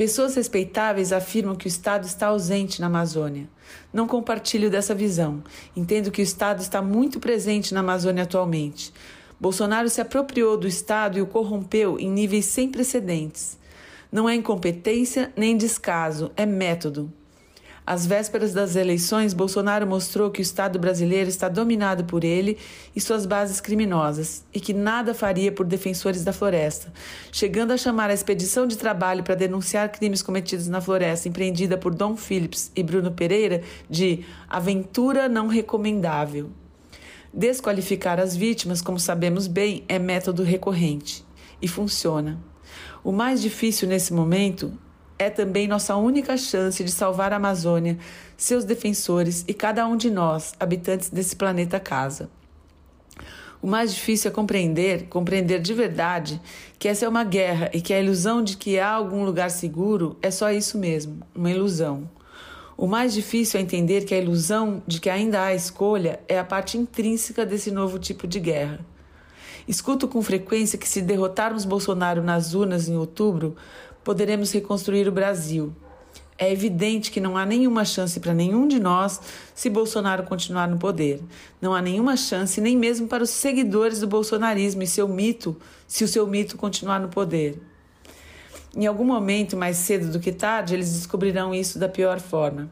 Pessoas 0.00 0.34
respeitáveis 0.34 1.12
afirmam 1.12 1.54
que 1.54 1.66
o 1.66 1.68
Estado 1.68 2.06
está 2.06 2.28
ausente 2.28 2.80
na 2.80 2.86
Amazônia. 2.86 3.46
Não 3.92 4.06
compartilho 4.06 4.70
dessa 4.70 4.94
visão. 4.94 5.44
Entendo 5.76 6.10
que 6.10 6.22
o 6.22 6.24
Estado 6.24 6.62
está 6.62 6.80
muito 6.80 7.20
presente 7.20 7.74
na 7.74 7.80
Amazônia 7.80 8.22
atualmente. 8.22 8.94
Bolsonaro 9.38 9.90
se 9.90 10.00
apropriou 10.00 10.56
do 10.56 10.66
Estado 10.66 11.18
e 11.18 11.20
o 11.20 11.26
corrompeu 11.26 11.98
em 11.98 12.10
níveis 12.10 12.46
sem 12.46 12.70
precedentes. 12.70 13.58
Não 14.10 14.26
é 14.26 14.34
incompetência 14.34 15.34
nem 15.36 15.54
descaso, 15.54 16.32
é 16.34 16.46
método. 16.46 17.12
Às 17.86 18.06
vésperas 18.06 18.52
das 18.52 18.76
eleições, 18.76 19.34
Bolsonaro 19.34 19.86
mostrou 19.86 20.30
que 20.30 20.40
o 20.40 20.42
Estado 20.42 20.78
brasileiro 20.78 21.28
está 21.28 21.48
dominado 21.48 22.04
por 22.04 22.22
ele 22.22 22.58
e 22.94 23.00
suas 23.00 23.26
bases 23.26 23.60
criminosas 23.60 24.44
e 24.54 24.60
que 24.60 24.72
nada 24.72 25.14
faria 25.14 25.50
por 25.50 25.66
defensores 25.66 26.22
da 26.22 26.32
floresta, 26.32 26.92
chegando 27.32 27.72
a 27.72 27.76
chamar 27.76 28.10
a 28.10 28.14
expedição 28.14 28.66
de 28.66 28.76
trabalho 28.76 29.24
para 29.24 29.34
denunciar 29.34 29.90
crimes 29.90 30.22
cometidos 30.22 30.68
na 30.68 30.80
floresta, 30.80 31.28
empreendida 31.28 31.76
por 31.76 31.94
Dom 31.94 32.16
Phillips 32.16 32.70
e 32.76 32.82
Bruno 32.82 33.10
Pereira, 33.10 33.62
de 33.88 34.24
aventura 34.48 35.28
não 35.28 35.48
recomendável. 35.48 36.50
Desqualificar 37.32 38.18
as 38.18 38.36
vítimas, 38.36 38.82
como 38.82 38.98
sabemos 38.98 39.46
bem, 39.46 39.84
é 39.88 39.98
método 39.98 40.42
recorrente 40.42 41.24
e 41.62 41.68
funciona. 41.68 42.38
O 43.02 43.12
mais 43.12 43.40
difícil 43.40 43.88
nesse 43.88 44.12
momento 44.12 44.76
é 45.20 45.28
também 45.28 45.68
nossa 45.68 45.94
única 45.96 46.34
chance 46.38 46.82
de 46.82 46.90
salvar 46.90 47.30
a 47.30 47.36
Amazônia, 47.36 47.98
seus 48.38 48.64
defensores 48.64 49.44
e 49.46 49.52
cada 49.52 49.86
um 49.86 49.94
de 49.94 50.10
nós, 50.10 50.54
habitantes 50.58 51.10
desse 51.10 51.36
planeta 51.36 51.78
casa. 51.78 52.30
O 53.60 53.66
mais 53.66 53.94
difícil 53.94 54.30
é 54.30 54.34
compreender, 54.34 55.08
compreender 55.10 55.60
de 55.60 55.74
verdade, 55.74 56.40
que 56.78 56.88
essa 56.88 57.04
é 57.04 57.08
uma 57.08 57.22
guerra 57.22 57.70
e 57.74 57.82
que 57.82 57.92
a 57.92 58.00
ilusão 58.00 58.42
de 58.42 58.56
que 58.56 58.78
há 58.78 58.90
algum 58.90 59.22
lugar 59.22 59.50
seguro 59.50 60.16
é 60.22 60.30
só 60.30 60.50
isso 60.50 60.78
mesmo, 60.78 61.20
uma 61.34 61.50
ilusão. 61.50 62.08
O 62.74 62.86
mais 62.86 63.12
difícil 63.12 63.60
é 63.60 63.62
entender 63.62 64.06
que 64.06 64.14
a 64.14 64.18
ilusão 64.18 64.82
de 64.86 64.98
que 64.98 65.10
ainda 65.10 65.44
há 65.44 65.54
escolha 65.54 66.18
é 66.26 66.38
a 66.38 66.44
parte 66.44 66.78
intrínseca 66.78 67.44
desse 67.44 67.70
novo 67.70 67.98
tipo 67.98 68.26
de 68.26 68.40
guerra. 68.40 68.80
Escuto 69.68 70.08
com 70.08 70.22
frequência 70.22 70.78
que 70.78 70.88
se 70.88 71.02
derrotarmos 71.02 71.66
Bolsonaro 71.66 72.22
nas 72.22 72.54
urnas 72.54 72.88
em 72.88 72.96
outubro, 72.96 73.54
poderemos 74.04 74.52
reconstruir 74.52 75.06
o 75.08 75.12
Brasil. 75.12 75.72
É 76.38 76.50
evidente 76.50 77.10
que 77.10 77.20
não 77.20 77.36
há 77.36 77.44
nenhuma 77.44 77.84
chance 77.84 78.18
para 78.18 78.32
nenhum 78.32 78.66
de 78.66 78.80
nós 78.80 79.20
se 79.54 79.68
Bolsonaro 79.68 80.22
continuar 80.22 80.68
no 80.68 80.78
poder. 80.78 81.20
Não 81.60 81.74
há 81.74 81.82
nenhuma 81.82 82.16
chance 82.16 82.62
nem 82.62 82.78
mesmo 82.78 83.06
para 83.06 83.22
os 83.22 83.28
seguidores 83.28 84.00
do 84.00 84.06
bolsonarismo 84.06 84.82
e 84.82 84.86
seu 84.86 85.06
mito, 85.06 85.54
se 85.86 86.02
o 86.02 86.08
seu 86.08 86.26
mito 86.26 86.56
continuar 86.56 86.98
no 86.98 87.08
poder. 87.08 87.60
Em 88.74 88.86
algum 88.86 89.04
momento, 89.04 89.54
mais 89.54 89.76
cedo 89.76 90.10
do 90.10 90.18
que 90.18 90.32
tarde, 90.32 90.72
eles 90.72 90.92
descobrirão 90.92 91.54
isso 91.54 91.78
da 91.78 91.88
pior 91.88 92.20
forma. 92.20 92.70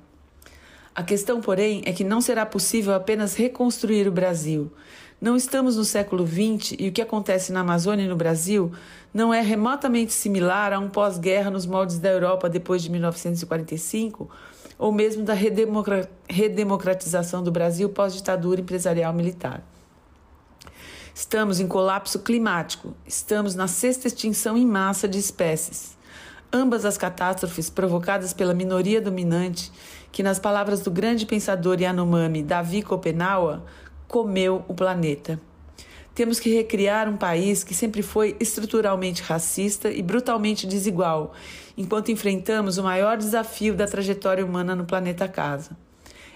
A 0.95 1.03
questão, 1.03 1.41
porém, 1.41 1.83
é 1.85 1.93
que 1.93 2.03
não 2.03 2.21
será 2.21 2.47
possível 2.47 2.95
apenas 2.95 3.35
reconstruir 3.35 4.09
o 4.09 4.13
Brasil. 4.13 4.73
Não 5.20 5.35
estamos 5.35 5.77
no 5.77 5.85
século 5.85 6.24
XX 6.24 6.77
e 6.78 6.89
o 6.89 6.93
que 6.93 7.03
acontece 7.03 7.53
na 7.53 7.61
Amazônia 7.61 8.05
e 8.05 8.09
no 8.09 8.15
Brasil 8.15 8.70
não 9.12 9.35
é 9.35 9.40
remotamente 9.40 10.12
similar 10.12 10.73
a 10.73 10.78
um 10.78 10.89
pós-guerra 10.89 11.51
nos 11.51 11.66
moldes 11.66 11.99
da 11.99 12.09
Europa 12.09 12.49
depois 12.49 12.85
de 12.85 12.90
1945 12.90 14.31
ou 14.78 14.93
mesmo 14.93 15.24
da 15.24 15.35
redemocratização 16.28 17.43
do 17.43 17.51
Brasil 17.51 17.89
pós-ditadura 17.89 18.61
empresarial 18.61 19.12
militar. 19.12 19.61
Estamos 21.12 21.59
em 21.59 21.66
colapso 21.66 22.20
climático, 22.20 22.95
estamos 23.05 23.57
na 23.57 23.66
sexta 23.66 24.07
extinção 24.07 24.57
em 24.57 24.65
massa 24.65 25.09
de 25.09 25.19
espécies. 25.19 25.99
Ambas 26.53 26.85
as 26.85 26.97
catástrofes 26.97 27.69
provocadas 27.69 28.32
pela 28.32 28.55
minoria 28.55 29.01
dominante, 29.01 29.73
que, 30.12 30.23
nas 30.23 30.39
palavras 30.39 30.81
do 30.81 30.93
grande 30.93 31.27
pensador 31.27 31.81
Yanomami 31.81 32.43
Davi 32.43 32.82
Kopenawa, 32.82 33.65
comeu 34.09 34.64
o 34.66 34.74
planeta. 34.74 35.39
Temos 36.14 36.40
que 36.40 36.52
recriar 36.52 37.09
um 37.09 37.16
país 37.16 37.62
que 37.62 37.74
sempre 37.74 38.02
foi 38.02 38.35
estruturalmente 38.40 39.22
racista 39.22 39.89
e 39.89 40.02
brutalmente 40.02 40.66
desigual, 40.66 41.32
enquanto 41.76 42.10
enfrentamos 42.10 42.78
o 42.78 42.82
maior 42.82 43.16
desafio 43.16 43.76
da 43.76 43.86
trajetória 43.86 44.44
humana 44.44 44.74
no 44.74 44.85
planeta 44.85 45.28
Casa. 45.28 45.76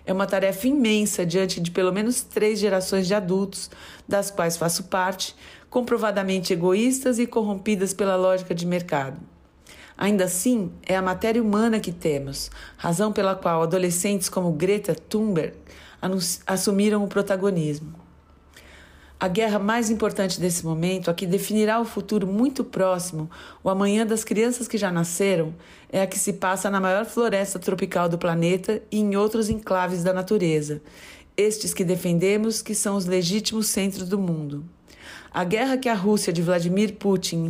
É 0.05 0.13
uma 0.13 0.27
tarefa 0.27 0.69
imensa 0.69 1.25
diante 1.25 1.61
de 1.61 1.71
pelo 1.71 1.93
menos 1.93 2.23
três 2.23 2.59
gerações 2.59 3.07
de 3.07 3.15
adultos, 3.15 3.71
das 4.07 4.31
quais 4.31 4.57
faço 4.57 4.85
parte, 4.85 5.35
comprovadamente 5.71 6.53
egoístas 6.53 7.19
e 7.19 7.27
corrompidas 7.27 7.95
pela 7.95 8.17
lógica 8.17 8.55
de 8.55 8.67
mercado. 8.67 9.19
Ainda 9.97 10.25
assim, 10.25 10.73
é 10.85 10.97
a 10.97 11.03
matéria 11.03 11.43
humana 11.43 11.79
que 11.79 11.93
temos, 11.93 12.51
razão 12.77 13.13
pela 13.13 13.35
qual 13.35 13.63
adolescentes 13.63 14.29
como 14.29 14.53
Greta 14.53 14.95
Thunberg 14.95 15.62
assumiram 16.47 17.05
o 17.05 17.09
protagonismo. 17.09 17.95
A 19.23 19.29
guerra 19.29 19.61
mais 19.61 19.89
importante 19.89 20.41
desse 20.41 20.65
momento, 20.65 21.09
a 21.09 21.15
que 21.15 21.29
definirá 21.29 21.81
o 21.81 21.85
futuro 21.85 22.27
muito 22.27 22.65
próximo, 22.65 23.31
o 23.63 23.71
amanhã 23.71 24.05
das 24.05 24.25
crianças 24.25 24.67
que 24.67 24.77
já 24.77 24.91
nasceram, 24.91 25.55
é 25.89 26.03
a 26.03 26.09
que 26.09 26.19
se 26.19 26.33
passa 26.33 26.69
na 26.69 26.81
maior 26.81 27.05
floresta 27.05 27.57
tropical 27.57 28.09
do 28.09 28.19
planeta 28.19 28.83
e 28.91 28.99
em 28.99 29.15
outros 29.15 29.49
enclaves 29.49 30.03
da 30.03 30.13
natureza, 30.13 30.83
estes 31.37 31.73
que 31.73 31.85
defendemos 31.85 32.61
que 32.61 32.75
são 32.75 32.97
os 32.97 33.07
legítimos 33.07 33.69
centros 33.69 34.09
do 34.09 34.19
mundo. 34.19 34.65
A 35.33 35.45
guerra 35.45 35.77
que 35.77 35.89
a 35.89 35.95
Rússia 35.95 36.33
de 36.33 36.43
Vladimir 36.43 36.95
Putin 36.97 37.49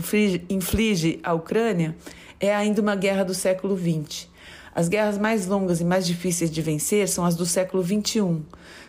inflige, 0.51 1.21
à 1.23 1.33
Ucrânia 1.33 1.97
é 2.39 2.55
ainda 2.55 2.83
uma 2.83 2.95
guerra 2.95 3.25
do 3.25 3.33
século 3.33 3.79
XX. 3.79 4.29
As 4.75 4.89
guerras 4.89 5.19
mais 5.19 5.47
longas 5.47 5.81
e 5.81 5.85
mais 5.85 6.07
difíceis 6.07 6.51
de 6.51 6.63
vencer 6.63 7.07
são 7.07 7.27
as 7.27 7.35
do 7.35 7.45
século 7.45 7.85
XXI. 7.85 8.43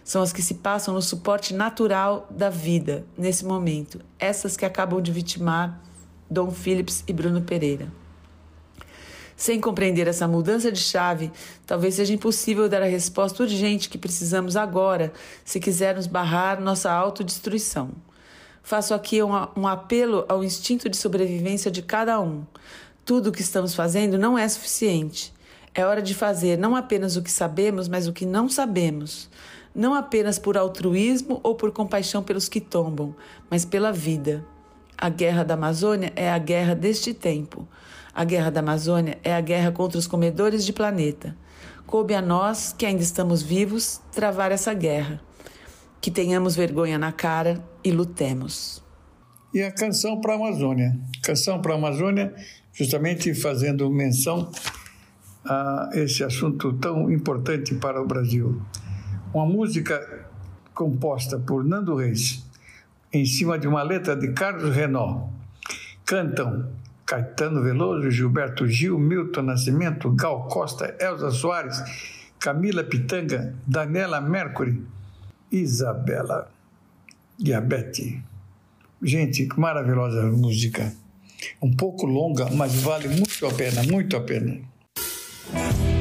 São 0.03 0.21
as 0.21 0.31
que 0.31 0.41
se 0.41 0.55
passam 0.55 0.93
no 0.93 1.01
suporte 1.01 1.53
natural 1.53 2.25
da 2.29 2.49
vida, 2.49 3.05
nesse 3.17 3.43
momento. 3.43 3.99
Essas 4.17 4.55
que 4.55 4.65
acabam 4.65 5.01
de 5.01 5.11
vitimar 5.11 5.81
Dom 6.29 6.51
Phillips 6.51 7.03
e 7.05 7.11
Bruno 7.11 7.41
Pereira. 7.41 7.91
Sem 9.35 9.59
compreender 9.59 10.07
essa 10.07 10.27
mudança 10.27 10.71
de 10.71 10.79
chave, 10.79 11.29
talvez 11.65 11.95
seja 11.95 12.13
impossível 12.13 12.69
dar 12.69 12.81
a 12.81 12.85
resposta 12.85 13.43
urgente 13.43 13.89
que 13.89 13.97
precisamos 13.97 14.55
agora, 14.55 15.11
se 15.43 15.59
quisermos 15.59 16.07
barrar 16.07 16.61
nossa 16.61 16.91
autodestruição. 16.91 17.91
Faço 18.61 18.93
aqui 18.93 19.21
um, 19.21 19.31
um 19.57 19.67
apelo 19.67 20.23
ao 20.29 20.43
instinto 20.45 20.87
de 20.87 20.95
sobrevivência 20.95 21.69
de 21.69 21.81
cada 21.81 22.21
um. 22.21 22.45
Tudo 23.03 23.27
o 23.27 23.31
que 23.33 23.41
estamos 23.41 23.75
fazendo 23.75 24.17
não 24.17 24.37
é 24.37 24.47
suficiente. 24.47 25.32
É 25.75 25.83
hora 25.85 26.01
de 26.01 26.13
fazer 26.13 26.57
não 26.57 26.75
apenas 26.75 27.15
o 27.15 27.21
que 27.21 27.31
sabemos, 27.31 27.87
mas 27.87 28.07
o 28.07 28.13
que 28.13 28.25
não 28.25 28.47
sabemos. 28.47 29.29
Não 29.73 29.95
apenas 29.95 30.37
por 30.37 30.55
altruísmo 30.55 31.39
ou 31.41 31.55
por 31.55 31.71
compaixão 31.71 32.21
pelos 32.21 32.47
que 32.47 32.61
tombam, 32.61 33.15
mas 33.49 33.65
pela 33.65 33.91
vida. 33.91 34.45
A 34.95 35.09
guerra 35.09 35.43
da 35.43 35.55
Amazônia 35.55 36.13
é 36.15 36.31
a 36.31 36.37
guerra 36.37 36.75
deste 36.75 37.11
tempo. 37.11 37.67
A 38.13 38.23
guerra 38.23 38.51
da 38.51 38.59
Amazônia 38.59 39.17
é 39.23 39.33
a 39.33 39.41
guerra 39.41 39.71
contra 39.71 39.97
os 39.97 40.05
comedores 40.05 40.63
de 40.63 40.71
planeta. 40.71 41.35
Coube 41.87 42.13
a 42.13 42.21
nós, 42.21 42.73
que 42.77 42.85
ainda 42.85 43.01
estamos 43.01 43.41
vivos, 43.41 43.99
travar 44.11 44.51
essa 44.51 44.73
guerra. 44.75 45.19
Que 45.99 46.11
tenhamos 46.11 46.55
vergonha 46.55 46.99
na 46.99 47.11
cara 47.11 47.63
e 47.83 47.89
lutemos. 47.89 48.83
E 49.51 49.63
a 49.63 49.71
canção 49.71 50.21
para 50.21 50.33
a 50.33 50.35
Amazônia. 50.35 50.95
Canção 51.23 51.59
para 51.59 51.73
a 51.73 51.77
Amazônia, 51.77 52.33
justamente 52.71 53.33
fazendo 53.33 53.89
menção 53.89 54.51
a 55.45 55.89
esse 55.93 56.23
assunto 56.23 56.73
tão 56.73 57.11
importante 57.11 57.75
para 57.75 58.01
o 58.01 58.07
Brasil. 58.07 58.61
Uma 59.33 59.45
música 59.45 60.27
composta 60.73 61.37
por 61.39 61.63
Nando 61.63 61.95
Reis, 61.95 62.45
em 63.11 63.25
cima 63.25 63.59
de 63.59 63.67
uma 63.67 63.83
letra 63.83 64.15
de 64.15 64.31
Carlos 64.33 64.75
Renault. 64.75 65.31
Cantam 66.05 66.69
Caetano 67.05 67.61
Veloso, 67.61 68.09
Gilberto 68.09 68.67
Gil, 68.67 68.97
Milton 68.97 69.43
Nascimento, 69.43 70.11
Gal 70.11 70.47
Costa, 70.47 70.95
Elza 70.99 71.31
Soares, 71.31 71.81
Camila 72.39 72.83
Pitanga, 72.83 73.55
Daniela 73.67 74.19
Mercury, 74.19 74.83
Isabela 75.51 76.49
Diabete. 77.37 78.23
Gente, 79.01 79.45
que 79.47 79.59
maravilhosa 79.59 80.23
música. 80.31 80.93
Um 81.61 81.71
pouco 81.75 82.05
longa, 82.05 82.49
mas 82.51 82.73
vale 82.81 83.09
muito 83.09 83.45
a 83.45 83.53
pena, 83.53 83.83
muito 83.83 84.15
a 84.15 84.21
pena. 84.21 84.61
Maior 85.51 85.92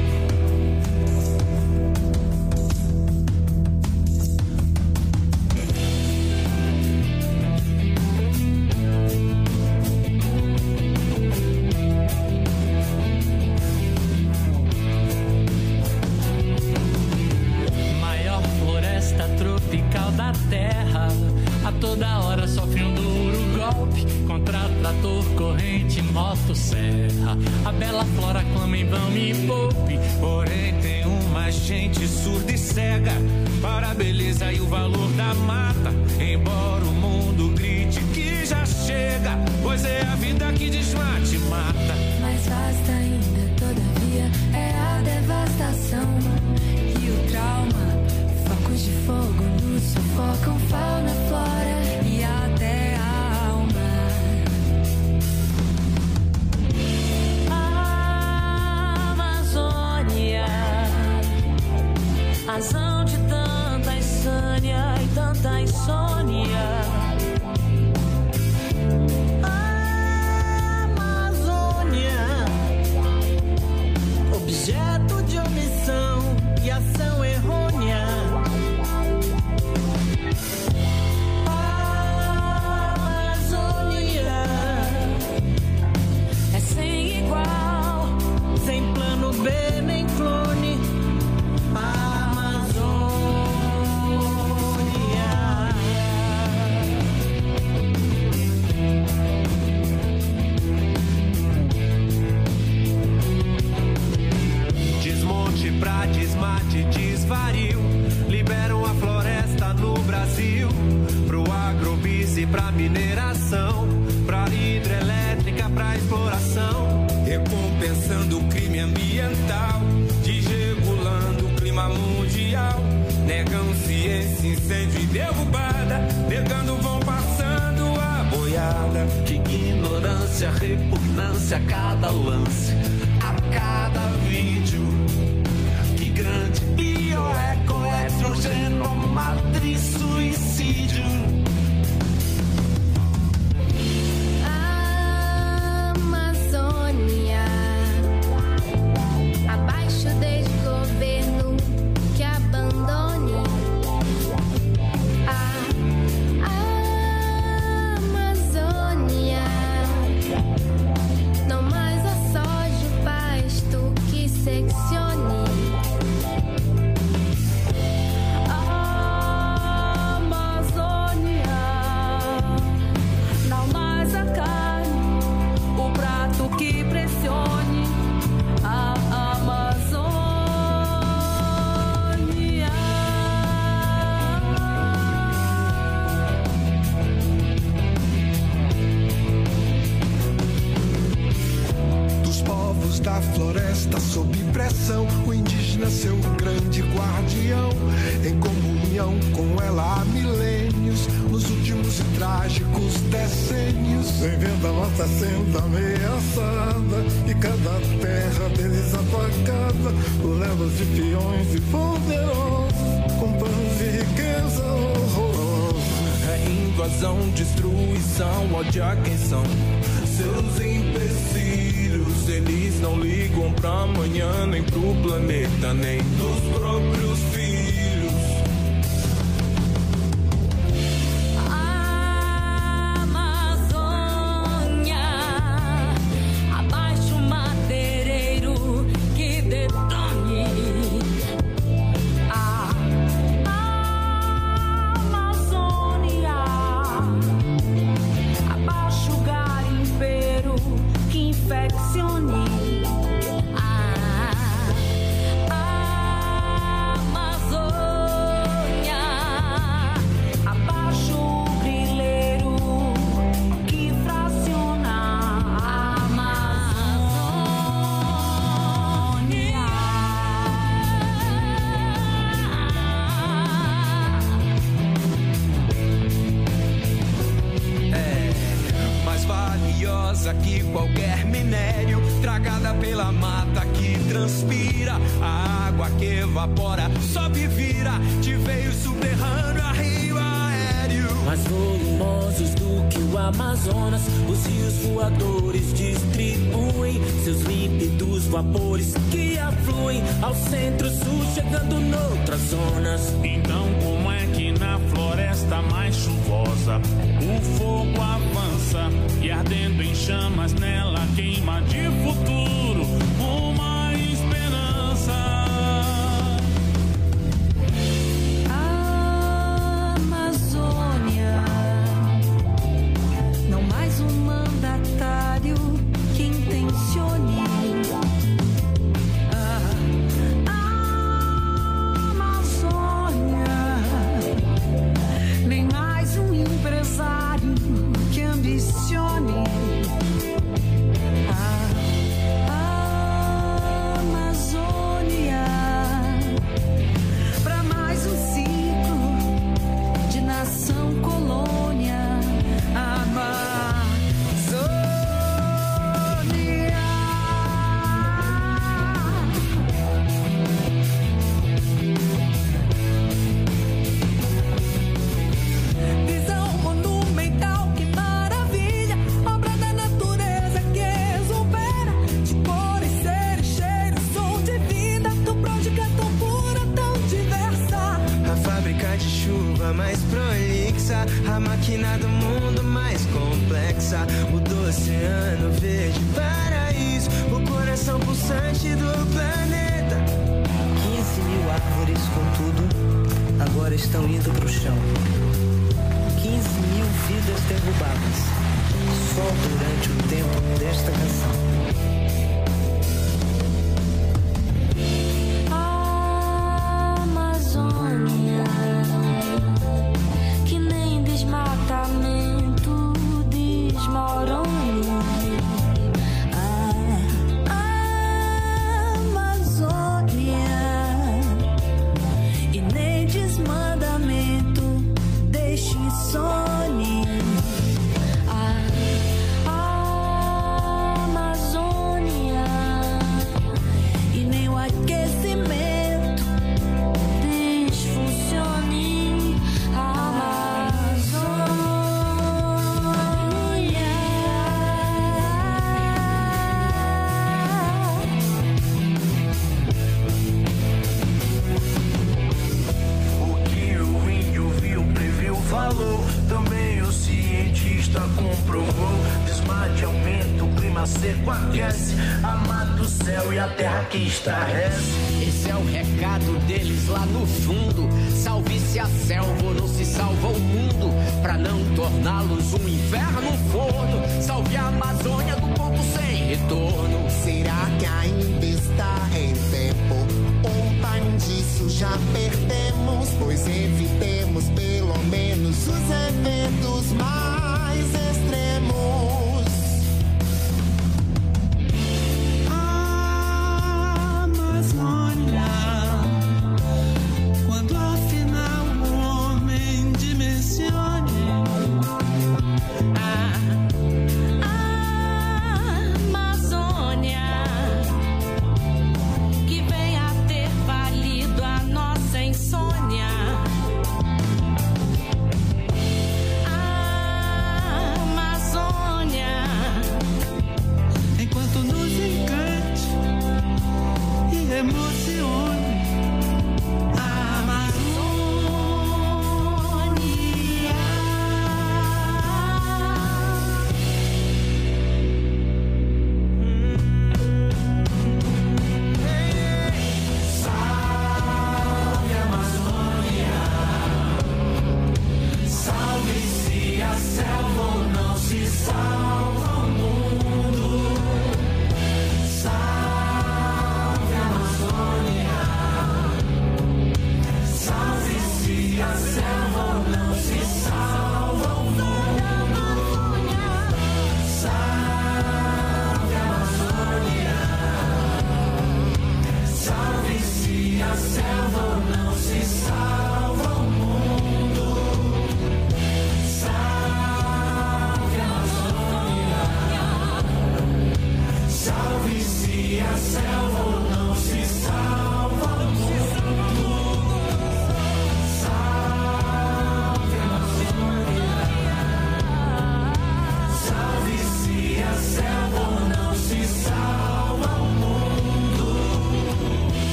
e 463.93 464.07
estarrece. 464.07 464.91
Esse 465.21 465.49
é 465.49 465.55
o 465.55 465.65
recado 465.65 466.39
deles 466.47 466.87
lá 466.87 467.05
no 467.05 467.25
fundo. 467.27 467.87
Salve-se 468.11 468.79
a 468.79 468.87
selva 468.87 469.53
não 469.53 469.67
se 469.67 469.85
salva 469.85 470.27
o 470.27 470.39
mundo. 470.39 470.93
Pra 471.21 471.37
não 471.37 471.63
torná-los 471.75 472.53
um 472.53 472.67
inferno, 472.67 473.31
forno. 473.51 474.01
Salve 474.21 474.55
a 474.55 474.67
Amazônia 474.67 475.35
do 475.35 475.47
ponto 475.53 475.79
sem 475.95 476.27
retorno. 476.27 477.09
Será 477.23 477.67
que 477.79 477.85
ainda 477.85 478.45
está 478.45 479.09
em 479.15 479.33
tempo? 479.51 479.95
Time 480.43 481.17
disso 481.17 481.69
já 481.69 481.91
perdemos, 482.13 483.09
pois 483.19 483.47
evitemos 483.47 484.45
pelo 484.49 484.97
menos 485.05 485.67
os 485.67 485.89
eventos 486.09 486.91
mais 486.93 488.02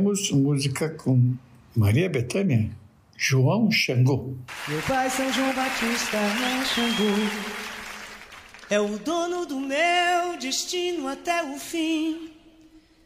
Ouviremos 0.00 0.30
música 0.30 0.88
com 0.88 1.34
Maria 1.76 2.08
Bethânia, 2.08 2.70
João 3.16 3.70
Xangô. 3.70 4.34
Meu 4.66 4.80
pai 4.82 5.10
São 5.10 5.30
João 5.30 5.52
Batista 5.52 6.16
é 6.16 6.64
Xangô 6.64 7.04
É 8.70 8.80
o 8.80 8.98
dono 8.98 9.44
do 9.44 9.60
meu 9.60 10.38
destino 10.38 11.06
até 11.06 11.42
o 11.42 11.58
fim. 11.58 12.30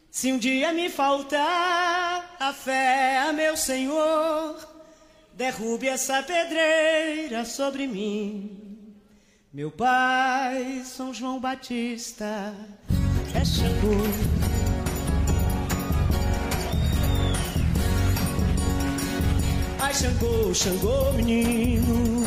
Se 0.09 0.31
um 0.31 0.37
dia 0.37 0.71
me 0.71 0.89
faltar 0.89 2.37
a 2.39 2.53
fé 2.53 3.17
a 3.17 3.33
meu 3.33 3.57
Senhor 3.57 4.55
Derrube 5.33 5.89
essa 5.89 6.23
pedreira 6.23 7.43
sobre 7.43 7.87
mim. 7.87 8.57
Meu 9.53 9.69
pai 9.69 10.81
São 10.85 11.13
João 11.13 11.41
Batista 11.41 12.53
é 13.33 13.43
Xangô 13.43 14.44
Xangô, 19.95 20.53
Xangô, 20.53 21.13
menino 21.13 22.21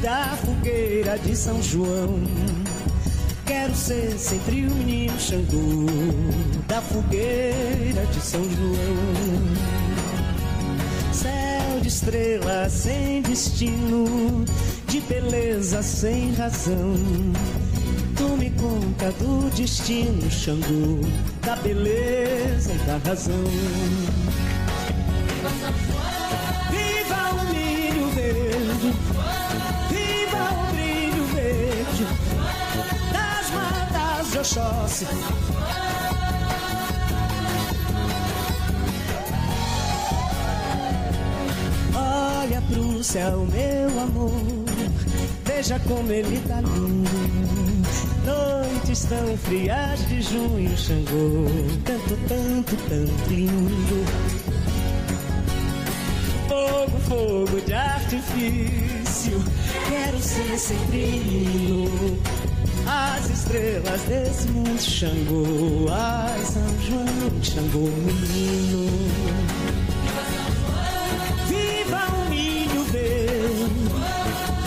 da 0.00 0.34
fogueira 0.42 1.18
de 1.18 1.36
São 1.36 1.62
João. 1.62 2.22
Quero 3.44 3.74
ser 3.74 4.18
sempre 4.18 4.66
o 4.66 4.70
menino 4.70 5.20
Xangô 5.20 5.86
da 6.66 6.80
fogueira 6.80 8.06
de 8.06 8.18
São 8.18 8.42
João. 8.42 9.44
Céu 11.12 11.82
estrelas 11.84 12.72
sem 12.72 13.20
destino, 13.20 14.46
de 14.88 15.00
beleza 15.00 15.82
sem 15.82 16.32
razão. 16.32 16.94
Tome 18.16 18.50
conta 18.52 19.12
do 19.18 19.50
destino, 19.50 20.30
Xangô, 20.30 20.98
da 21.42 21.56
beleza 21.56 22.72
e 22.72 22.78
da 22.86 22.96
razão. 23.06 23.44
Viva 28.90 30.42
o 30.52 30.72
brilho 30.72 31.24
verde 31.26 32.06
das 33.12 33.50
matas 33.50 34.30
de 34.32 34.38
Oxóssi. 34.38 35.06
Olha 41.94 42.62
pro 42.62 43.04
céu, 43.04 43.46
meu 43.52 44.00
amor, 44.00 44.32
veja 45.44 45.78
como 45.80 46.10
ele 46.10 46.40
tá 46.48 46.60
lindo. 46.60 47.10
Noites 48.24 49.04
tão 49.04 49.36
frias 49.36 50.08
de 50.08 50.22
junho, 50.22 50.76
Xangô, 50.76 51.46
tanto, 51.84 52.16
tanto, 52.28 52.76
tanto 52.88 53.30
lindo. 53.30 54.41
Fogo, 56.82 56.98
fogo 56.98 57.60
de 57.60 57.74
artifício, 57.74 59.40
quero 59.88 60.18
ser 60.18 60.58
sempre 60.58 60.98
menino. 60.98 62.18
As 62.84 63.30
estrelas 63.30 64.00
desse 64.02 64.48
mundo, 64.48 64.80
Xangô, 64.80 65.86
ai 65.92 66.44
São 66.44 66.80
João, 66.80 67.40
Xangô, 67.40 67.88
menino. 67.88 68.90
Viva 71.46 72.04
o 72.16 72.28
milho 72.28 72.84
verde, 72.90 73.88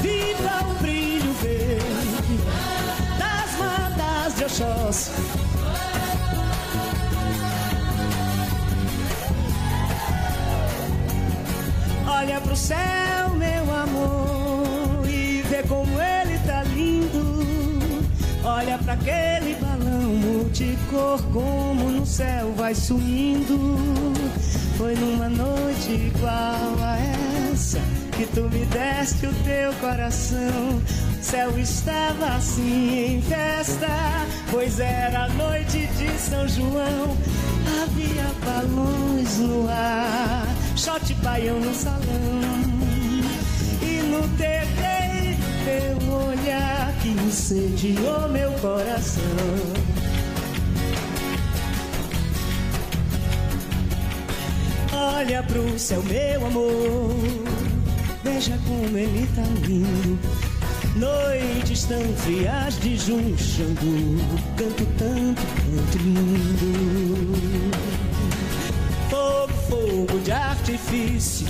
viva 0.01 0.69
o 0.69 0.81
brilho 0.81 1.33
verde 1.41 2.39
das 3.19 3.59
matas 3.59 4.35
de 4.37 4.43
Oxóssi. 4.45 5.44
Olha 12.25 12.41
pro 12.41 12.55
céu, 12.55 13.29
meu 13.37 13.75
amor, 13.75 15.07
e 15.07 15.43
vê 15.43 15.61
como 15.61 15.91
ele 16.01 16.39
tá 16.39 16.63
lindo. 16.63 18.03
Olha 18.43 18.79
pra 18.79 18.93
aquele 18.93 19.53
balão 19.61 20.09
multicor, 20.09 21.21
como 21.31 21.91
no 21.91 22.03
céu 22.03 22.51
vai 22.57 22.73
sumindo. 22.73 23.77
Foi 24.75 24.95
numa 24.95 25.29
noite 25.29 25.91
igual 25.91 26.73
a 26.81 26.97
essa 27.53 27.79
que 28.17 28.25
tu 28.25 28.49
me 28.49 28.65
deste 28.65 29.27
o 29.27 29.33
teu 29.43 29.71
coração. 29.73 30.81
O 31.19 31.23
céu 31.23 31.59
estava 31.59 32.37
assim 32.37 33.17
em 33.17 33.21
festa, 33.21 33.87
pois 34.49 34.79
era 34.79 35.25
a 35.25 35.29
noite 35.29 35.85
de 35.95 36.09
São 36.19 36.47
João. 36.47 37.15
Havia 37.83 38.31
balões 38.43 39.37
no 39.37 39.69
ar, 39.69 40.44
shot 40.75 41.13
baião 41.23 41.59
no 41.59 41.73
salão. 41.73 42.41
E 43.81 44.01
no 44.03 44.27
terreiro 44.37 45.37
teu 45.65 46.13
olhar 46.13 46.93
que 47.01 47.09
incendiou 47.09 48.29
meu 48.29 48.51
coração. 48.53 49.23
Olha 54.93 55.43
pro 55.43 55.79
céu, 55.79 56.03
meu 56.03 56.45
amor, 56.45 57.15
veja 58.23 58.57
como 58.65 58.97
ele 58.97 59.27
tá 59.35 59.43
lindo. 59.67 60.19
Noites 60.95 61.83
tão 61.85 62.01
frias 62.17 62.79
de 62.79 62.95
junho, 62.97 63.37
Xangô, 63.37 64.17
canto 64.55 64.85
tanto, 64.97 65.41
tanto 65.41 65.97
lindo. 65.97 67.74
Artifício, 70.57 71.47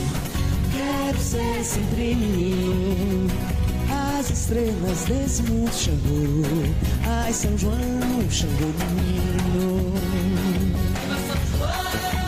quero 0.72 1.18
ser 1.20 1.64
sempre 1.64 2.16
menino. 2.16 3.30
As 4.20 4.30
estrelas 4.30 5.06
desse 5.06 5.44
mundo, 5.44 6.76
ai 7.08 7.32
São 7.32 7.58
João, 7.58 7.80
Xangô 8.30 8.72
menino. 8.96 9.94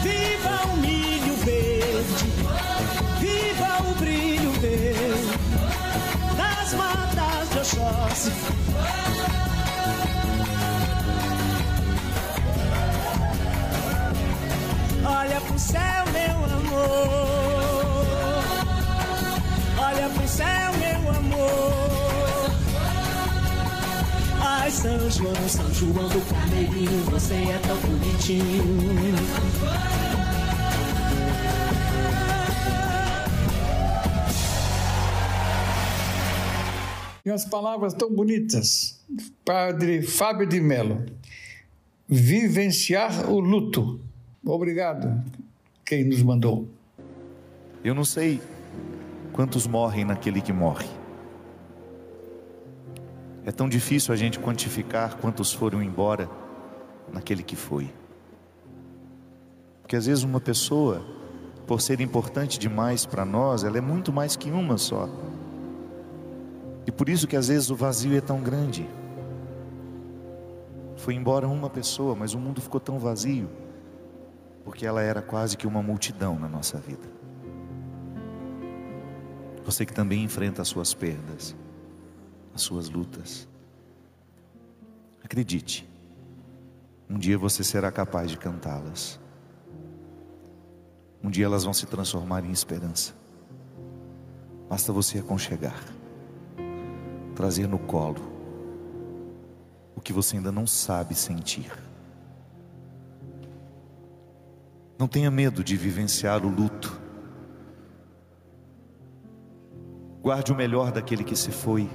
Viva 0.01 0.71
o 0.71 0.77
milho 0.77 1.35
verde, 1.43 2.25
viva 3.19 3.89
o 3.89 3.95
brilho 3.99 4.51
verde 4.61 5.39
das 6.37 6.73
matas 6.73 7.49
de 7.49 7.57
Oxóssi. 7.59 8.56
Olha 15.19 15.41
pro 15.41 15.57
céu, 15.57 16.05
meu 16.13 16.45
amor. 16.45 18.05
Olha 19.79 20.09
pro 20.09 20.27
céu, 20.27 20.73
meu 20.77 21.09
amor. 21.09 22.51
Ai, 24.39 24.69
São 24.69 25.09
João, 25.09 25.49
São 25.49 25.73
João 25.73 26.07
do 26.07 26.21
Carneirinho, 26.29 27.03
você 27.05 27.33
é 27.33 27.59
tão 27.65 27.77
bonitinho. 27.77 29.15
E 37.25 37.31
as 37.31 37.43
palavras 37.43 37.95
tão 37.95 38.13
bonitas. 38.13 39.03
Padre 39.43 40.03
Fábio 40.03 40.45
de 40.45 40.61
Mello. 40.61 41.07
Vivenciar 42.07 43.27
o 43.31 43.39
luto. 43.39 44.06
Obrigado, 44.49 45.21
quem 45.83 46.05
nos 46.05 46.23
mandou. 46.23 46.69
Eu 47.83 47.93
não 47.93 48.05
sei 48.05 48.41
quantos 49.33 49.67
morrem 49.67 50.05
naquele 50.05 50.41
que 50.41 50.53
morre. 50.53 50.87
É 53.45 53.51
tão 53.51 53.67
difícil 53.67 54.13
a 54.13 54.17
gente 54.17 54.39
quantificar 54.39 55.17
quantos 55.17 55.51
foram 55.51 55.83
embora 55.83 56.29
naquele 57.11 57.43
que 57.43 57.57
foi. 57.57 57.93
Porque 59.81 59.97
às 59.97 60.05
vezes 60.05 60.23
uma 60.23 60.39
pessoa, 60.39 61.05
por 61.65 61.81
ser 61.81 61.99
importante 61.99 62.57
demais 62.57 63.05
para 63.05 63.25
nós, 63.25 63.65
ela 63.65 63.77
é 63.77 63.81
muito 63.81 64.13
mais 64.13 64.37
que 64.37 64.49
uma 64.49 64.77
só. 64.77 65.09
E 66.85 66.91
por 66.91 67.09
isso 67.09 67.27
que 67.27 67.35
às 67.35 67.49
vezes 67.49 67.69
o 67.69 67.75
vazio 67.75 68.17
é 68.17 68.21
tão 68.21 68.41
grande. 68.41 68.87
Foi 70.95 71.13
embora 71.13 71.47
uma 71.49 71.69
pessoa, 71.69 72.15
mas 72.15 72.33
o 72.33 72.39
mundo 72.39 72.61
ficou 72.61 72.79
tão 72.79 72.97
vazio, 72.97 73.49
porque 74.67 74.85
ela 74.85 75.01
era 75.01 75.21
quase 75.21 75.55
que 75.55 75.65
uma 75.65 75.81
multidão 75.81 76.37
na 76.37 76.49
nossa 76.49 76.77
vida. 76.77 77.07
Você 79.63 79.85
que 79.85 79.93
também 79.93 80.25
enfrenta 80.25 80.61
as 80.61 80.67
suas 80.67 80.93
perdas, 80.93 81.55
as 82.53 82.63
suas 82.63 82.89
lutas. 82.89 83.47
Acredite, 85.23 85.89
um 87.09 87.17
dia 87.17 87.37
você 87.37 87.63
será 87.63 87.89
capaz 87.93 88.29
de 88.29 88.37
cantá-las. 88.37 89.17
Um 91.23 91.29
dia 91.29 91.45
elas 91.45 91.63
vão 91.63 91.73
se 91.73 91.85
transformar 91.85 92.43
em 92.43 92.51
esperança. 92.51 93.13
Basta 94.67 94.91
você 94.91 95.19
aconchegar, 95.19 95.81
trazer 97.35 97.69
no 97.69 97.79
colo 97.79 98.21
o 99.95 100.01
que 100.01 100.11
você 100.11 100.35
ainda 100.35 100.51
não 100.51 100.67
sabe 100.67 101.15
sentir. 101.15 101.86
Não 104.97 105.07
tenha 105.07 105.29
medo 105.29 105.63
de 105.63 105.77
vivenciar 105.77 106.43
o 106.43 106.49
luto. 106.49 106.99
Guarde 110.21 110.51
o 110.51 110.55
melhor 110.55 110.91
daquele 110.91 111.23
que 111.23 111.35
se 111.35 111.51
foi. 111.51 111.87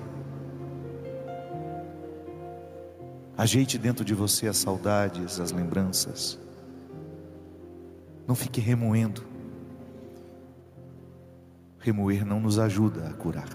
Ajeite 3.37 3.77
dentro 3.77 4.05
de 4.05 4.15
você 4.15 4.47
as 4.47 4.57
saudades, 4.57 5.41
as 5.41 5.51
lembranças. 5.51 6.39
Não 8.27 8.37
fique 8.37 8.61
remoendo. 8.61 9.25
Remoer 11.81 12.25
não 12.25 12.39
nos 12.39 12.61
ajuda 12.61 13.09
a 13.09 13.13
curar. 13.13 13.49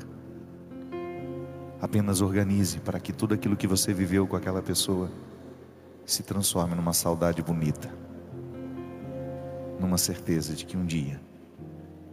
Apenas 1.79 2.19
organize 2.19 2.79
para 2.79 2.99
que 2.99 3.13
tudo 3.13 3.33
aquilo 3.33 3.55
que 3.55 3.67
você 3.67 3.93
viveu 3.93 4.27
com 4.27 4.35
aquela 4.35 4.61
pessoa 4.61 5.09
se 6.05 6.21
transforme 6.21 6.75
numa 6.75 6.91
saudade 6.91 7.41
bonita. 7.41 8.06
Numa 9.79 9.97
certeza 9.97 10.53
de 10.53 10.65
que 10.65 10.75
um 10.75 10.85
dia 10.85 11.19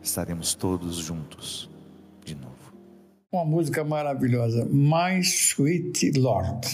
estaremos 0.02 0.54
todos 0.54 0.96
juntos 0.96 1.70
de 2.24 2.34
novo. 2.34 2.54
Uma 3.32 3.44
música 3.44 3.82
maravilhosa, 3.82 4.64
My 4.66 5.20
Sweet 5.20 6.18
Lord. 6.18 6.68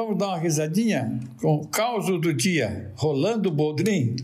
Vamos 0.00 0.16
dar 0.16 0.28
uma 0.28 0.38
risadinha 0.38 1.20
com 1.42 1.56
o 1.56 1.68
caos 1.68 2.06
do 2.06 2.32
dia, 2.32 2.90
Rolando 2.96 3.50
Boldrin. 3.50 4.16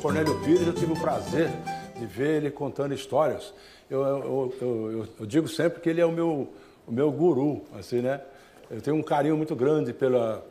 Cornélio 0.00 0.40
Pires, 0.42 0.66
eu 0.66 0.72
tive 0.72 0.92
o 0.92 0.96
prazer 0.98 1.50
de 1.98 2.06
ver 2.06 2.38
ele 2.38 2.50
contando 2.50 2.94
histórias. 2.94 3.52
Eu, 3.90 4.00
eu, 4.00 4.54
eu, 4.62 5.08
eu, 5.20 5.26
digo 5.26 5.46
sempre 5.46 5.78
que 5.82 5.90
ele 5.90 6.00
é 6.00 6.06
o 6.06 6.10
meu, 6.10 6.48
o 6.86 6.90
meu 6.90 7.12
guru, 7.12 7.60
assim, 7.78 8.00
né? 8.00 8.18
Eu 8.70 8.80
tenho 8.80 8.96
um 8.96 9.02
carinho 9.02 9.36
muito 9.36 9.56
grande 9.56 9.92
pela, 9.92 10.44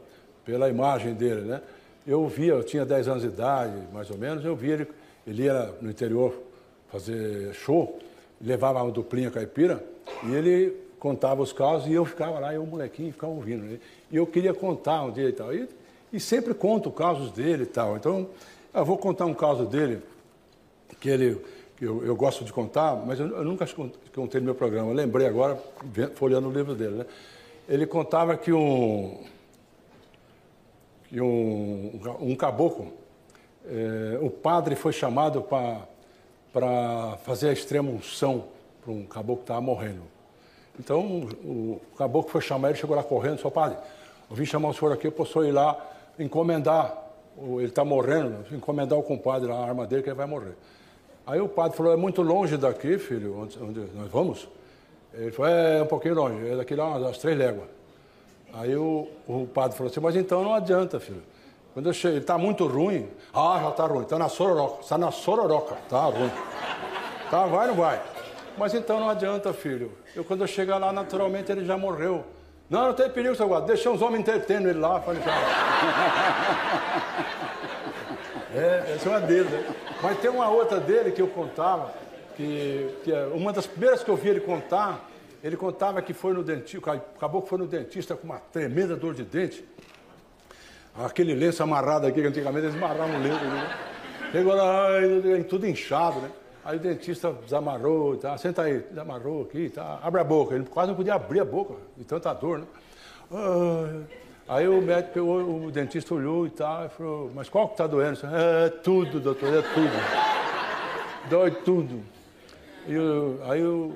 pela 0.45 0.69
imagem 0.69 1.13
dele, 1.13 1.41
né? 1.41 1.61
Eu 2.05 2.27
via, 2.27 2.53
eu 2.53 2.63
tinha 2.63 2.85
10 2.85 3.07
anos 3.07 3.21
de 3.21 3.29
idade, 3.29 3.77
mais 3.93 4.09
ou 4.09 4.17
menos, 4.17 4.43
eu 4.43 4.55
via 4.55 4.73
ele, 4.73 4.87
ele 5.25 5.43
ia 5.43 5.73
no 5.81 5.89
interior 5.89 6.33
fazer 6.91 7.53
show, 7.53 7.99
levava 8.41 8.81
uma 8.81 8.91
duplinha 8.91 9.29
caipira 9.29 9.83
e 10.23 10.33
ele 10.33 10.75
contava 10.99 11.41
os 11.41 11.53
casos 11.53 11.87
e 11.87 11.93
eu 11.93 12.03
ficava 12.03 12.39
lá, 12.39 12.53
eu 12.53 12.65
molequinho, 12.65 13.11
ficava 13.11 13.31
ouvindo. 13.31 13.63
Né? 13.63 13.79
E 14.11 14.15
eu 14.15 14.25
queria 14.25 14.53
contar 14.53 15.03
um 15.03 15.11
dia 15.11 15.29
e 15.29 15.33
tal. 15.33 15.53
E, 15.53 15.67
e 16.11 16.19
sempre 16.19 16.53
conto 16.53 16.91
casos 16.91 17.31
dele 17.31 17.63
e 17.63 17.67
tal. 17.67 17.95
Então, 17.95 18.27
eu 18.73 18.83
vou 18.83 18.97
contar 18.97 19.25
um 19.25 19.33
caso 19.33 19.65
dele 19.65 20.01
que 20.99 21.09
ele 21.09 21.41
eu, 21.81 22.03
eu 22.03 22.15
gosto 22.15 22.43
de 22.43 22.51
contar, 22.51 22.95
mas 23.05 23.19
eu, 23.19 23.27
eu 23.27 23.43
nunca 23.45 23.65
contei 24.13 24.41
no 24.41 24.45
meu 24.45 24.55
programa. 24.55 24.89
Eu 24.89 24.93
lembrei 24.93 25.27
agora, 25.27 25.57
folheando 26.15 26.49
o 26.49 26.51
livro 26.51 26.75
dele, 26.75 26.97
né? 26.97 27.05
Ele 27.69 27.85
contava 27.85 28.35
que 28.35 28.51
um, 28.51 29.23
que 31.07 31.21
um, 31.21 31.99
um 32.19 32.35
caboclo, 32.35 32.91
é, 33.67 34.17
o 34.19 34.29
padre 34.31 34.75
foi 34.75 34.91
chamado 34.91 35.43
para 35.43 37.17
fazer 37.23 37.49
a 37.49 37.53
extrema 37.53 37.91
unção 37.91 38.45
para 38.81 38.91
um 38.91 39.05
caboclo 39.05 39.37
que 39.37 39.43
estava 39.43 39.61
morrendo. 39.61 40.01
Então, 40.79 41.29
o, 41.43 41.79
o 41.93 41.95
caboclo 41.95 42.31
foi 42.31 42.41
chamar, 42.41 42.69
ele 42.69 42.79
chegou 42.79 42.95
lá 42.95 43.03
correndo, 43.03 43.39
seu 43.39 43.51
padre, 43.51 43.77
eu 44.29 44.35
vim 44.35 44.45
chamar 44.45 44.69
o 44.69 44.73
senhor 44.73 44.91
aqui, 44.91 45.05
eu 45.05 45.11
posso 45.11 45.43
ir 45.43 45.51
lá 45.51 45.77
encomendar, 46.17 46.97
ele 47.37 47.65
está 47.65 47.85
morrendo, 47.85 48.45
encomendar 48.51 48.97
o 48.97 49.03
compadre 49.03 49.51
a 49.51 49.55
arma 49.55 49.85
dele 49.85 50.01
que 50.01 50.09
ele 50.09 50.15
vai 50.15 50.25
morrer. 50.25 50.55
Aí 51.27 51.39
o 51.39 51.47
padre 51.47 51.77
falou, 51.77 51.93
é 51.93 51.95
muito 51.95 52.23
longe 52.23 52.57
daqui, 52.57 52.97
filho, 52.97 53.37
onde, 53.37 53.61
onde 53.61 53.79
nós 53.93 54.09
vamos? 54.09 54.47
Ele 55.13 55.31
falou, 55.31 55.51
é 55.51 55.81
um 55.81 55.87
pouquinho 55.87 56.15
longe, 56.15 56.49
é 56.49 56.55
daqui 56.55 56.75
lá 56.75 56.85
umas 56.85 57.17
três 57.17 57.37
léguas. 57.37 57.67
Aí 58.53 58.75
o, 58.75 59.07
o 59.27 59.47
padre 59.47 59.77
falou 59.77 59.91
assim, 59.91 59.99
mas 59.99 60.15
então 60.15 60.43
não 60.43 60.53
adianta, 60.53 60.99
filho. 60.99 61.21
Quando 61.73 61.87
eu 61.87 61.93
chego, 61.93 62.15
ele 62.15 62.21
está 62.21 62.37
muito 62.37 62.65
ruim. 62.67 63.09
Ah, 63.33 63.59
já 63.61 63.69
está 63.69 63.85
ruim. 63.85 64.01
Está 64.01 64.17
na 64.17 64.27
sororoca. 64.27 64.81
Está 64.81 64.97
na 64.97 65.11
sororoca. 65.11 65.75
Está 65.83 66.05
ruim. 66.05 66.31
Tá, 67.29 67.45
vai 67.45 67.61
ou 67.61 67.67
não 67.67 67.75
vai? 67.75 68.01
Mas 68.57 68.73
então 68.73 68.99
não 68.99 69.09
adianta, 69.09 69.53
filho. 69.53 69.91
Eu, 70.15 70.23
quando 70.23 70.41
eu 70.41 70.47
chegar 70.47 70.77
lá, 70.77 70.91
naturalmente, 70.91 71.51
ele 71.51 71.63
já 71.63 71.77
morreu. 71.77 72.25
Não, 72.69 72.87
não 72.87 72.93
tem 72.93 73.09
perigo, 73.09 73.35
seu 73.35 73.47
guarda. 73.47 73.67
Deixa 73.67 73.89
os 73.89 74.01
homens 74.01 74.21
entretendo 74.21 74.67
ele 74.67 74.79
lá. 74.79 74.99
Falei, 74.99 75.21
cara. 75.21 75.39
É, 78.51 78.93
essa 78.95 79.07
é 79.07 79.11
uma 79.11 79.21
dele, 79.21 79.47
né? 79.47 79.63
Mas 80.01 80.19
tem 80.19 80.31
uma 80.31 80.49
outra 80.49 80.79
dele 80.79 81.11
que 81.11 81.21
eu 81.21 81.27
contava, 81.27 81.93
que, 82.39 82.95
que 83.03 83.11
é 83.11 83.25
uma 83.33 83.51
das 83.51 83.67
primeiras 83.67 84.01
que 84.01 84.09
eu 84.09 84.15
vi 84.15 84.29
ele 84.29 84.39
contar, 84.39 85.09
ele 85.43 85.57
contava 85.57 86.01
que 86.01 86.13
foi 86.13 86.33
no 86.33 86.41
dentista, 86.41 86.93
acabou 86.93 87.41
que 87.41 87.49
foi 87.49 87.57
no 87.57 87.67
dentista 87.67 88.15
com 88.15 88.25
uma 88.25 88.39
tremenda 88.39 88.95
dor 88.95 89.13
de 89.13 89.23
dente. 89.25 89.65
Aquele 90.97 91.35
lenço 91.35 91.61
amarrado 91.61 92.07
aqui, 92.07 92.21
que 92.21 92.27
antigamente 92.27 92.67
eles 92.67 92.77
amarravam 92.77 93.19
o 93.19 93.21
lenço. 93.21 93.43
Né? 93.43 93.77
Chegou 94.31 94.55
lá, 94.55 94.87
tudo 95.49 95.67
inchado, 95.67 96.21
né? 96.21 96.31
Aí 96.63 96.77
o 96.77 96.79
dentista 96.79 97.33
desamarrou, 97.43 98.15
tá? 98.15 98.37
senta 98.37 98.61
aí, 98.61 98.79
desamarrou 98.89 99.43
aqui, 99.43 99.69
tá? 99.69 99.99
abre 100.01 100.21
a 100.21 100.23
boca. 100.23 100.55
Ele 100.55 100.63
quase 100.65 100.89
não 100.89 100.95
podia 100.95 101.15
abrir 101.15 101.41
a 101.41 101.45
boca, 101.45 101.73
de 101.97 102.05
tanta 102.05 102.33
dor, 102.33 102.59
né? 102.59 102.65
Aí 104.47 104.67
o 104.67 104.81
médico 104.81 105.13
pegou, 105.13 105.65
o 105.65 105.71
dentista 105.71 106.13
olhou 106.13 106.47
e 106.47 106.51
tal, 106.51 106.85
e 106.85 106.89
falou, 106.89 107.31
mas 107.35 107.49
qual 107.49 107.67
que 107.67 107.73
está 107.73 107.85
doendo? 107.85 108.19
É 108.25 108.69
tudo, 108.69 109.19
doutor, 109.19 109.53
é 109.53 109.61
tudo. 109.61 111.29
Dói 111.29 111.51
tudo. 111.51 112.18
Eu, 112.87 113.39
aí 113.43 113.61
eu, 113.61 113.93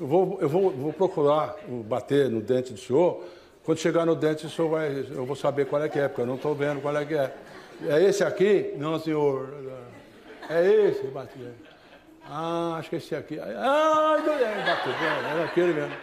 eu, 0.00 0.06
vou, 0.06 0.38
eu 0.40 0.48
vou, 0.48 0.70
vou 0.70 0.92
procurar 0.92 1.56
bater 1.86 2.28
no 2.28 2.40
dente 2.40 2.72
do 2.72 2.78
senhor. 2.78 3.24
Quando 3.64 3.78
chegar 3.78 4.04
no 4.04 4.14
dente, 4.14 4.46
o 4.46 4.50
senhor 4.50 4.68
vai, 4.68 5.06
eu 5.10 5.24
vou 5.24 5.36
saber 5.36 5.66
qual 5.66 5.82
é 5.82 5.88
que 5.88 5.98
é, 5.98 6.08
porque 6.08 6.22
eu 6.22 6.26
não 6.26 6.36
estou 6.36 6.54
vendo 6.54 6.80
qual 6.80 6.96
é 6.96 7.04
que 7.04 7.14
é. 7.14 7.32
É 7.88 8.02
esse 8.02 8.22
aqui? 8.22 8.74
Não, 8.76 8.98
senhor. 8.98 9.48
É 10.48 10.66
esse, 10.66 11.06
bati. 11.06 11.38
Ah, 12.28 12.76
acho 12.78 12.90
que 12.90 12.96
é 12.96 12.98
esse 12.98 13.14
aqui. 13.14 13.38
Ah, 13.38 14.16
bateu, 14.66 14.92
é 15.40 15.44
aquele 15.44 15.72
mesmo. 15.72 15.94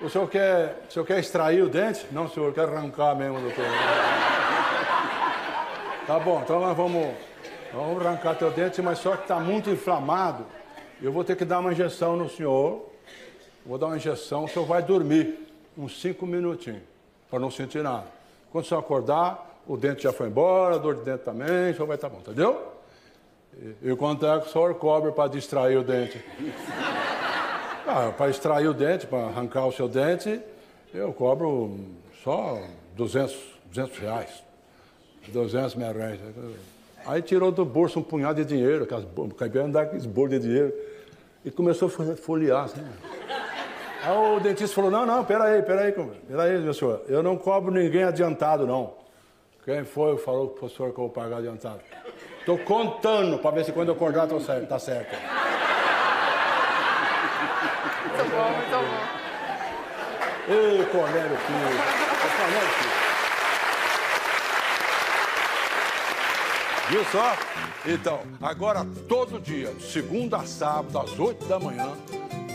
O 0.00 0.10
senhor 0.10 0.28
quer, 0.28 0.82
o 0.88 0.92
senhor 0.92 1.04
quer 1.06 1.18
extrair 1.18 1.62
o 1.62 1.68
dente? 1.68 2.06
Não, 2.10 2.28
senhor, 2.28 2.52
quer 2.52 2.68
arrancar 2.68 3.14
mesmo, 3.14 3.40
doutor. 3.40 3.64
tá 6.06 6.18
bom, 6.18 6.42
então 6.42 6.60
nós 6.60 6.76
vamos, 6.76 7.14
vamos 7.72 8.04
arrancar 8.04 8.34
teu 8.34 8.50
dente, 8.50 8.82
mas 8.82 8.98
só 8.98 9.16
que 9.16 9.22
está 9.22 9.38
muito 9.38 9.70
inflamado. 9.70 10.44
Eu 11.02 11.12
vou 11.12 11.24
ter 11.24 11.36
que 11.36 11.44
dar 11.44 11.60
uma 11.60 11.72
injeção 11.72 12.16
no 12.16 12.28
senhor. 12.28 12.90
Vou 13.66 13.78
dar 13.78 13.86
uma 13.86 13.96
injeção, 13.96 14.44
o 14.44 14.48
senhor 14.48 14.66
vai 14.66 14.82
dormir 14.82 15.38
uns 15.76 16.00
cinco 16.00 16.26
minutinhos, 16.26 16.82
para 17.30 17.38
não 17.38 17.50
sentir 17.50 17.82
nada. 17.82 18.04
Quando 18.52 18.64
o 18.64 18.68
senhor 18.68 18.80
acordar, 18.80 19.60
o 19.66 19.76
dente 19.76 20.02
já 20.02 20.12
foi 20.12 20.28
embora, 20.28 20.74
a 20.74 20.78
dor 20.78 20.96
de 20.96 21.02
dente 21.02 21.24
também, 21.24 21.70
o 21.70 21.74
senhor 21.74 21.86
vai 21.86 21.96
estar 21.96 22.10
tá 22.10 22.14
bom, 22.14 22.20
entendeu? 22.20 22.72
E 23.82 23.96
quanto 23.96 24.26
é 24.26 24.38
que 24.40 24.48
o 24.48 24.50
senhor 24.50 24.74
cobra 24.74 25.12
para 25.12 25.28
distrair 25.28 25.76
o 25.76 25.82
dente? 25.82 26.22
Ah, 27.86 28.10
para 28.16 28.30
extrair 28.30 28.66
o 28.66 28.72
dente, 28.72 29.06
para 29.06 29.26
arrancar 29.26 29.66
o 29.66 29.72
seu 29.72 29.86
dente, 29.86 30.40
eu 30.94 31.12
cobro 31.12 31.78
só 32.24 32.58
200, 32.96 33.36
200 33.66 33.98
reais. 33.98 34.42
200 35.28 35.74
mil 35.74 35.92
reais. 35.92 36.18
Aí 37.06 37.20
tirou 37.20 37.52
do 37.52 37.64
bolso 37.64 37.98
um 37.98 38.02
punhado 38.02 38.42
de 38.42 38.48
dinheiro, 38.48 38.84
aquelas, 38.84 39.04
cabelo 39.36 39.66
andar 39.66 39.86
com 39.86 39.98
bolos 40.08 40.30
de 40.30 40.40
dinheiro, 40.40 40.72
e 41.44 41.50
começou 41.50 41.88
a 41.88 42.16
folhear. 42.16 42.64
Assim. 42.64 42.84
Aí 44.02 44.16
o 44.16 44.40
dentista 44.40 44.74
falou, 44.74 44.90
não, 44.90 45.04
não, 45.04 45.24
peraí, 45.24 45.62
peraí, 45.62 45.92
peraí, 45.92 46.58
meu 46.60 46.74
senhor, 46.74 47.02
eu 47.08 47.22
não 47.22 47.36
cobro 47.36 47.72
ninguém 47.72 48.04
adiantado, 48.04 48.66
não. 48.66 48.94
Quem 49.64 49.84
foi 49.84 50.18
falou 50.18 50.48
para 50.48 50.66
o 50.66 50.68
senhor 50.68 50.92
que 50.92 50.98
eu 50.98 51.04
vou 51.04 51.10
pagar 51.10 51.38
adiantado? 51.38 51.80
Estou 52.40 52.58
contando 52.58 53.38
para 53.38 53.50
ver 53.52 53.64
se 53.64 53.72
quando 53.72 53.88
eu 53.88 53.94
acordar 53.94 54.26
está 54.26 54.38
certo. 54.38 54.68
Tá 54.68 54.78
certo. 54.78 55.16
Muito 58.02 58.30
bom, 58.30 58.50
muito 58.50 58.70
bom. 58.70 59.14
Ei, 60.46 60.84
Cornélio 60.92 61.36
Filho. 61.38 61.78
Cornélio 62.36 62.68
Filho. 62.68 62.93
Viu 66.94 67.04
só? 67.06 67.36
Então, 67.84 68.20
agora 68.40 68.84
todo 69.08 69.40
dia, 69.40 69.74
de 69.74 69.82
segunda 69.82 70.36
a 70.36 70.46
sábado, 70.46 70.96
às 70.96 71.18
8 71.18 71.44
da 71.46 71.58
manhã, 71.58 71.92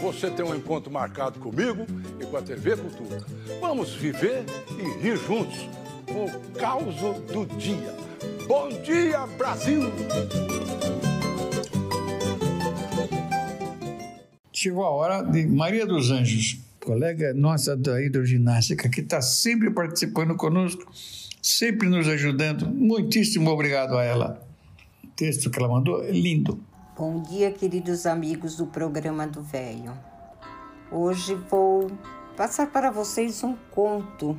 você 0.01 0.31
tem 0.31 0.45
um 0.45 0.55
encontro 0.55 0.89
marcado 0.89 1.41
comigo 1.41 1.85
e 2.21 2.25
com 2.25 2.37
a 2.37 2.41
TV 2.41 2.77
Cultura. 2.77 3.17
Vamos 3.59 3.93
viver 3.95 4.45
e 4.77 5.01
rir 5.01 5.17
juntos 5.17 5.67
o 6.07 6.57
caos 6.57 6.95
do 6.95 7.45
dia. 7.57 7.93
Bom 8.47 8.69
dia, 8.81 9.27
Brasil! 9.37 9.91
Chegou 14.53 14.85
a 14.85 14.89
hora 14.89 15.21
de 15.21 15.45
Maria 15.47 15.85
dos 15.85 16.11
Anjos, 16.11 16.59
colega 16.79 17.33
nossa 17.33 17.75
da 17.75 18.01
hidroginástica, 18.01 18.87
que 18.87 19.01
está 19.01 19.21
sempre 19.21 19.69
participando 19.69 20.33
conosco, 20.37 20.89
sempre 21.41 21.87
nos 21.89 22.07
ajudando. 22.07 22.67
Muitíssimo 22.67 23.49
obrigado 23.49 23.97
a 23.97 24.03
ela. 24.03 24.47
O 25.03 25.07
texto 25.07 25.49
que 25.49 25.59
ela 25.59 25.67
mandou 25.67 26.03
é 26.03 26.11
lindo. 26.11 26.63
Bom 26.97 27.21
dia, 27.21 27.51
queridos 27.51 28.05
amigos 28.05 28.57
do 28.57 28.67
programa 28.67 29.25
do 29.25 29.41
Velho. 29.41 29.93
Hoje 30.91 31.35
vou 31.35 31.89
passar 32.35 32.71
para 32.71 32.91
vocês 32.91 33.43
um 33.43 33.55
conto 33.71 34.37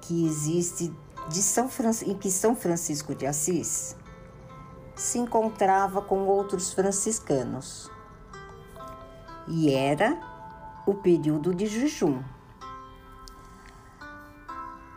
que 0.00 0.26
existe 0.26 0.92
de 1.28 1.42
São 1.42 1.68
em 2.06 2.14
que 2.14 2.30
São 2.30 2.56
Francisco 2.56 3.14
de 3.14 3.26
Assis 3.26 3.94
se 4.96 5.18
encontrava 5.18 6.02
com 6.02 6.26
outros 6.26 6.72
franciscanos 6.72 7.88
e 9.46 9.72
era 9.72 10.18
o 10.86 10.94
período 10.94 11.54
de 11.54 11.66
jejum. 11.66 12.20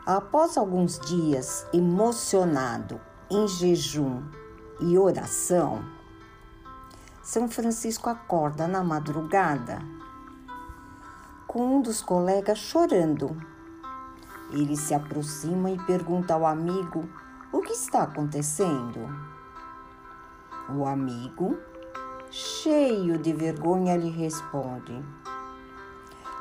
Após 0.05 0.57
alguns 0.57 0.99
dias 0.99 1.65
emocionado 1.71 2.99
em 3.29 3.47
jejum 3.47 4.23
e 4.79 4.97
oração, 4.97 5.85
São 7.21 7.47
Francisco 7.47 8.09
acorda 8.09 8.67
na 8.67 8.83
madrugada 8.83 9.79
com 11.45 11.77
um 11.77 11.81
dos 11.81 12.01
colegas 12.01 12.57
chorando. 12.57 13.37
Ele 14.51 14.75
se 14.75 14.95
aproxima 14.95 15.69
e 15.69 15.77
pergunta 15.85 16.33
ao 16.33 16.47
amigo 16.47 17.07
o 17.51 17.61
que 17.61 17.73
está 17.73 18.01
acontecendo. 18.01 19.07
O 20.75 20.85
amigo 20.87 21.59
cheio 22.31 23.17
de 23.19 23.33
vergonha, 23.33 23.95
lhe 23.95 24.09
responde: 24.09 24.99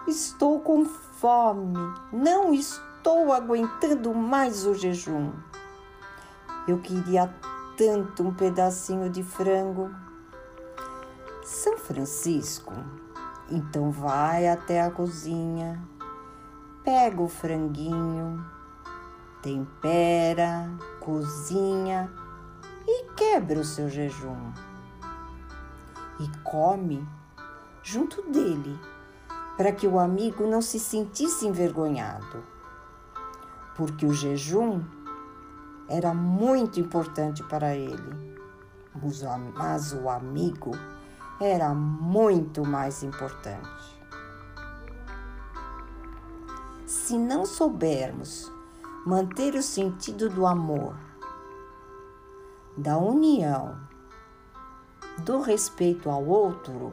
Estou 0.07 0.61
com 0.61 0.87
fome, 0.87 1.75
não 2.11 2.55
estou 2.55 2.90
aguentando 3.33 4.13
mais 4.15 4.67
o 4.67 4.75
jejum. 4.75 5.33
Eu 6.67 6.79
queria 6.79 7.33
tanto 7.77 8.23
um 8.23 8.35
pedacinho 8.35 9.09
de 9.09 9.23
frango. 9.23 9.91
São 11.45 11.79
Francisco, 11.79 12.73
então 13.51 13.91
vai 13.91 14.49
até 14.49 14.83
a 14.83 14.91
cozinha, 14.91 15.83
pega 16.85 17.23
o 17.23 17.29
franguinho, 17.29 18.45
tempera, 19.43 20.71
cozinha 21.01 22.13
e 22.87 23.05
quebra 23.15 23.61
o 23.61 23.65
seu 23.65 23.89
jejum 23.89 24.53
e 26.21 26.29
come 26.45 27.09
junto 27.83 28.23
dele, 28.31 28.79
para 29.57 29.73
que 29.73 29.87
o 29.87 29.99
amigo 29.99 30.47
não 30.47 30.61
se 30.61 30.79
sentisse 30.79 31.47
envergonhado, 31.47 32.45
porque 33.81 34.05
o 34.05 34.13
jejum 34.13 34.85
era 35.89 36.13
muito 36.13 36.79
importante 36.79 37.43
para 37.45 37.75
ele, 37.75 38.37
mas 39.55 39.95
o 39.95 40.07
amigo 40.11 40.73
era 41.41 41.71
muito 41.75 42.63
mais 42.63 43.03
importante. 43.03 43.99
Se 46.85 47.17
não 47.17 47.47
soubermos 47.47 48.53
manter 49.07 49.55
o 49.55 49.63
sentido 49.63 50.29
do 50.29 50.45
amor, 50.45 50.95
da 52.77 52.99
união, 52.99 53.81
do 55.21 55.41
respeito 55.41 56.11
ao 56.11 56.23
outro, 56.23 56.93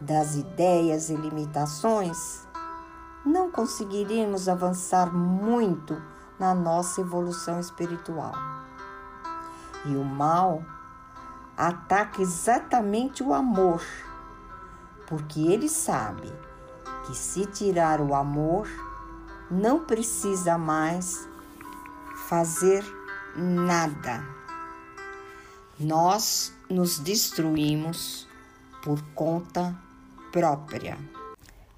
das 0.00 0.34
ideias 0.34 1.08
e 1.08 1.14
limitações, 1.14 2.48
não 3.24 3.50
conseguiríamos 3.50 4.48
avançar 4.48 5.12
muito 5.12 6.00
na 6.38 6.54
nossa 6.54 7.00
evolução 7.00 7.60
espiritual. 7.60 8.34
E 9.84 9.96
o 9.96 10.04
mal 10.04 10.62
ataca 11.56 12.20
exatamente 12.20 13.22
o 13.22 13.32
amor, 13.32 13.82
porque 15.06 15.40
ele 15.40 15.68
sabe 15.68 16.32
que 17.06 17.16
se 17.16 17.46
tirar 17.46 18.00
o 18.00 18.14
amor, 18.14 18.68
não 19.50 19.84
precisa 19.84 20.56
mais 20.56 21.28
fazer 22.28 22.84
nada. 23.36 24.24
Nós 25.78 26.54
nos 26.70 26.98
destruímos 26.98 28.28
por 28.82 29.02
conta 29.14 29.76
própria. 30.30 30.98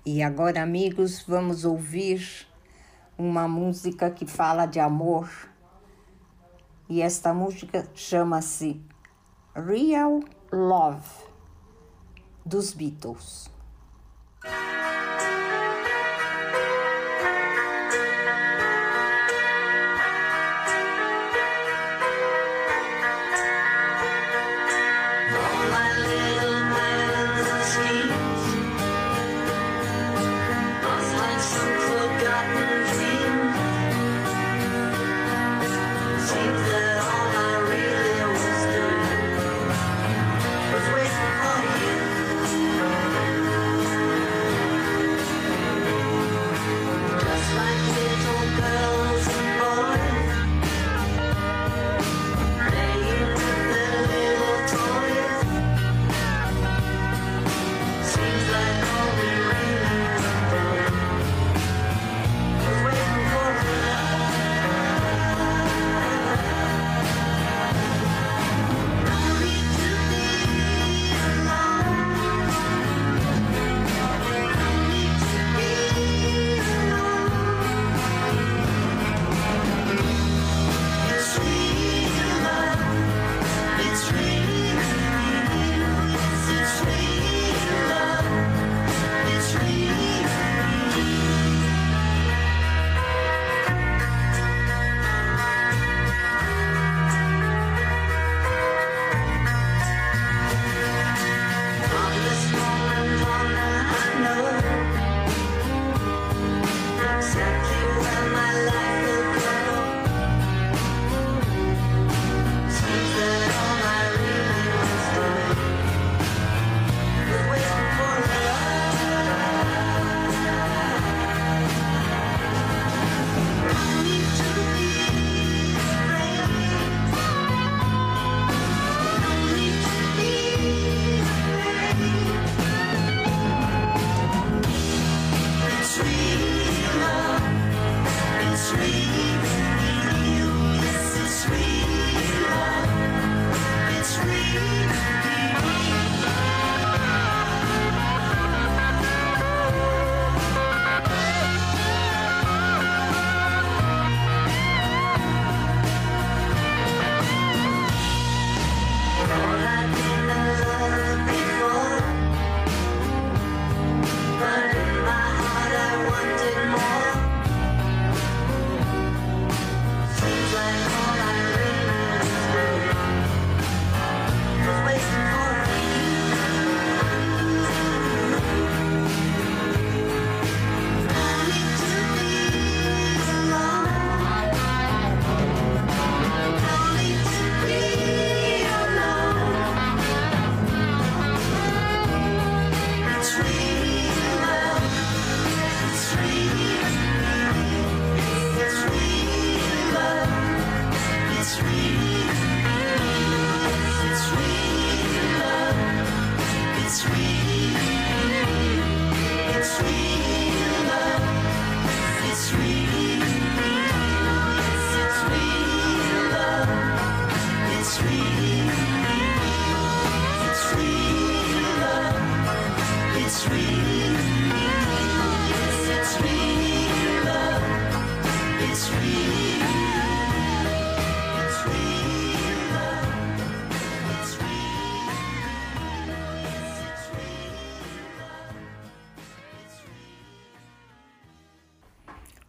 E 0.07 0.23
agora, 0.23 0.63
amigos, 0.63 1.25
vamos 1.27 1.65
ouvir 1.65 2.47
uma 3.17 3.49
música 3.49 4.11
que 4.11 4.27
fala 4.27 4.67
de 4.67 4.79
amor. 4.79 5.31
E 6.91 7.01
esta 7.01 7.33
música 7.33 7.89
chama-se 7.95 8.83
Real 9.55 10.21
Love 10.53 11.09
dos 12.45 12.75
Beatles. 12.75 13.54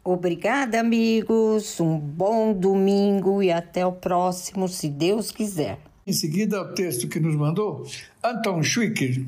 Obrigada, 0.07 0.79
amigos. 0.79 1.79
Um 1.79 1.97
bom 1.97 2.53
domingo 2.53 3.41
e 3.41 3.51
até 3.51 3.83
o 3.83 3.91
próximo, 3.91 4.69
se 4.69 4.87
Deus 4.87 5.31
quiser. 5.31 5.79
Em 6.05 6.13
seguida, 6.13 6.61
o 6.61 6.75
texto 6.75 7.07
que 7.07 7.19
nos 7.19 7.35
mandou, 7.35 7.83
Anton 8.23 8.61
Schwicker. 8.61 9.25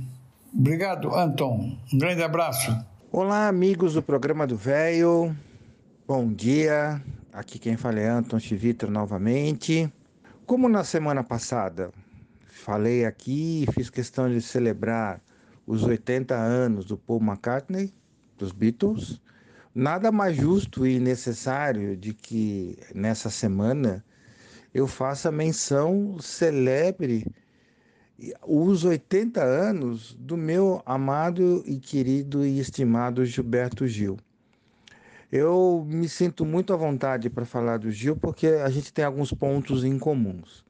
Obrigado, 0.53 1.15
Anton. 1.15 1.75
Um 1.91 1.97
grande 1.97 2.21
abraço. 2.21 2.77
Olá, 3.11 3.47
amigos 3.47 3.95
do 3.95 4.03
programa 4.03 4.45
do 4.45 4.55
Velho. 4.55 5.35
Bom 6.07 6.31
dia. 6.31 7.01
Aqui 7.33 7.57
quem 7.57 7.75
fala 7.75 7.99
é 7.99 8.07
Anton 8.07 8.37
Chivitro 8.37 8.91
novamente. 8.91 9.91
Como 10.45 10.69
na 10.69 10.83
semana 10.83 11.23
passada 11.23 11.89
falei 12.45 13.03
aqui 13.03 13.63
e 13.67 13.71
fiz 13.71 13.89
questão 13.89 14.29
de 14.29 14.39
celebrar 14.43 15.21
os 15.65 15.83
80 15.83 16.35
anos 16.35 16.85
do 16.85 16.95
Paul 16.99 17.19
McCartney, 17.19 17.91
dos 18.37 18.51
Beatles, 18.51 19.19
Nada 19.79 20.11
mais 20.11 20.35
justo 20.35 20.87
e 20.87 20.99
necessário 20.99 21.95
de 21.95 22.11
que 22.11 22.79
nessa 22.95 23.29
semana 23.29 24.03
eu 24.73 24.87
faça 24.87 25.31
menção 25.31 26.17
celebre 26.19 27.27
os 28.43 28.83
80 28.83 29.39
anos 29.39 30.15
do 30.19 30.35
meu 30.35 30.81
amado 30.83 31.61
e 31.63 31.77
querido 31.77 32.43
e 32.43 32.59
estimado 32.59 33.23
Gilberto 33.23 33.85
Gil. 33.85 34.17
Eu 35.31 35.85
me 35.87 36.09
sinto 36.09 36.43
muito 36.43 36.73
à 36.73 36.75
vontade 36.75 37.29
para 37.29 37.45
falar 37.45 37.77
do 37.77 37.91
Gil 37.91 38.15
porque 38.15 38.47
a 38.47 38.69
gente 38.71 38.91
tem 38.91 39.05
alguns 39.05 39.31
pontos 39.31 39.83
em 39.83 39.99
comuns. 39.99 40.65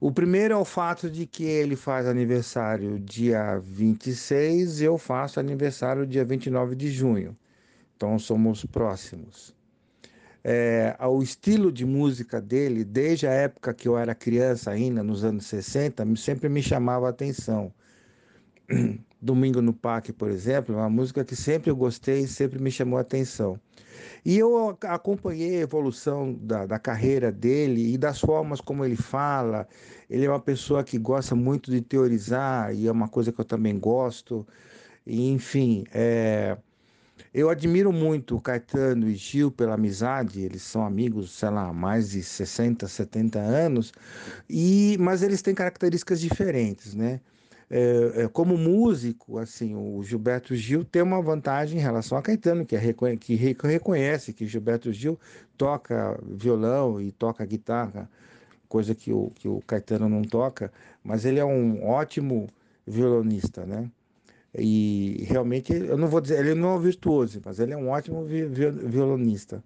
O 0.00 0.10
primeiro 0.10 0.54
é 0.54 0.56
o 0.56 0.64
fato 0.64 1.08
de 1.08 1.24
que 1.24 1.44
ele 1.44 1.76
faz 1.76 2.04
aniversário 2.04 2.98
dia 2.98 3.60
26 3.60 4.80
e 4.80 4.84
eu 4.86 4.98
faço 4.98 5.38
aniversário 5.38 6.04
dia 6.04 6.24
29 6.24 6.74
de 6.74 6.90
junho. 6.90 7.36
Então 7.96 8.18
somos 8.18 8.64
próximos. 8.64 9.54
É, 10.42 10.94
o 11.00 11.22
estilo 11.22 11.72
de 11.72 11.86
música 11.86 12.40
dele, 12.40 12.84
desde 12.84 13.26
a 13.26 13.32
época 13.32 13.72
que 13.72 13.88
eu 13.88 13.96
era 13.96 14.14
criança 14.14 14.70
ainda, 14.70 15.02
nos 15.02 15.24
anos 15.24 15.46
60, 15.46 16.04
sempre 16.16 16.48
me 16.50 16.62
chamava 16.62 17.06
a 17.06 17.10
atenção. 17.10 17.72
Domingo 19.22 19.62
no 19.62 19.72
Parque, 19.72 20.12
por 20.12 20.30
exemplo, 20.30 20.74
é 20.74 20.78
uma 20.78 20.90
música 20.90 21.24
que 21.24 21.34
sempre 21.34 21.70
eu 21.70 21.76
gostei 21.76 22.20
e 22.20 22.28
sempre 22.28 22.60
me 22.60 22.70
chamou 22.70 22.98
a 22.98 23.00
atenção. 23.00 23.58
E 24.22 24.38
eu 24.38 24.76
acompanhei 24.82 25.58
a 25.58 25.60
evolução 25.60 26.34
da, 26.34 26.66
da 26.66 26.78
carreira 26.78 27.32
dele 27.32 27.94
e 27.94 27.98
das 27.98 28.20
formas 28.20 28.60
como 28.60 28.84
ele 28.84 28.96
fala. 28.96 29.66
Ele 30.10 30.26
é 30.26 30.28
uma 30.28 30.40
pessoa 30.40 30.84
que 30.84 30.98
gosta 30.98 31.34
muito 31.34 31.70
de 31.70 31.80
teorizar 31.80 32.74
e 32.74 32.86
é 32.86 32.92
uma 32.92 33.08
coisa 33.08 33.32
que 33.32 33.40
eu 33.40 33.44
também 33.46 33.78
gosto. 33.78 34.46
E, 35.06 35.30
enfim, 35.30 35.84
é... 35.92 36.56
eu 37.34 37.50
admiro 37.50 37.92
muito 37.92 38.40
Caetano 38.40 39.08
e 39.08 39.16
Gil 39.16 39.50
pela 39.50 39.74
amizade. 39.74 40.40
Eles 40.40 40.62
são 40.62 40.86
amigos, 40.86 41.32
sei 41.32 41.50
lá, 41.50 41.68
há 41.68 41.72
mais 41.72 42.10
de 42.10 42.22
60, 42.22 42.86
70 42.86 43.40
anos. 43.40 43.92
E 44.48 44.96
mas 45.00 45.22
eles 45.22 45.42
têm 45.42 45.54
características 45.54 46.20
diferentes, 46.20 46.94
né? 46.94 47.20
É, 47.70 48.24
é, 48.24 48.28
como 48.28 48.56
músico, 48.56 49.38
assim, 49.38 49.74
o 49.74 50.02
Gilberto 50.04 50.54
Gil 50.54 50.84
tem 50.84 51.02
uma 51.02 51.20
vantagem 51.20 51.78
em 51.78 51.82
relação 51.82 52.16
a 52.16 52.22
Caetano, 52.22 52.64
que, 52.64 52.76
é, 52.76 52.94
que 53.16 53.34
reconhece 53.34 54.32
que 54.32 54.46
Gilberto 54.46 54.92
Gil 54.92 55.18
toca 55.56 56.18
violão 56.22 57.00
e 57.00 57.10
toca 57.10 57.44
guitarra, 57.44 58.08
coisa 58.68 58.94
que 58.94 59.12
o, 59.12 59.30
que 59.34 59.48
o 59.48 59.60
Caetano 59.66 60.08
não 60.08 60.22
toca, 60.22 60.72
mas 61.02 61.24
ele 61.24 61.40
é 61.40 61.44
um 61.44 61.84
ótimo 61.86 62.48
violonista, 62.86 63.64
né? 63.66 63.90
E 64.56 65.24
realmente, 65.28 65.72
eu 65.72 65.96
não 65.96 66.08
vou 66.08 66.20
dizer, 66.20 66.38
ele 66.38 66.54
não 66.54 66.70
é 66.70 66.74
um 66.76 66.80
virtuoso, 66.80 67.40
mas 67.44 67.58
ele 67.58 67.72
é 67.72 67.76
um 67.76 67.88
ótimo 67.88 68.24
vi, 68.24 68.44
vi, 68.46 68.70
violonista. 68.70 69.62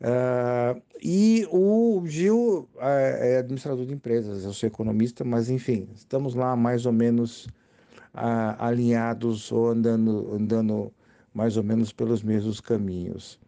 Uh, 0.00 0.82
e 1.02 1.46
o 1.50 2.02
Gil 2.06 2.68
é, 2.78 3.34
é, 3.34 3.38
administrador 3.38 3.86
de 3.86 3.94
empresas, 3.94 4.44
eu 4.44 4.52
sou 4.52 4.66
economista, 4.66 5.24
mas 5.24 5.48
enfim, 5.48 5.88
estamos 5.94 6.34
lá 6.34 6.54
mais 6.54 6.84
ou 6.84 6.92
menos 6.92 7.46
uh, 8.14 8.56
alinhados 8.58 9.50
ou 9.50 9.68
andando, 9.68 10.34
andando 10.34 10.92
mais 11.32 11.56
ou 11.56 11.62
menos 11.62 11.92
pelos 11.92 12.22
mesmos 12.22 12.60
caminhos. 12.60 13.38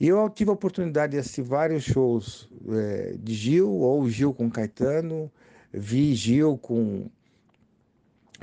E 0.00 0.08
eu 0.08 0.28
tive 0.30 0.50
a 0.50 0.54
oportunidade 0.54 1.12
de 1.12 1.18
assistir 1.18 1.42
vários 1.42 1.84
shows 1.84 2.48
é, 2.68 3.16
de 3.18 3.34
Gil, 3.34 3.70
ou 3.70 4.08
Gil 4.08 4.32
com 4.32 4.50
Caetano, 4.50 5.30
vi 5.72 6.14
Gil 6.14 6.56
com 6.58 7.10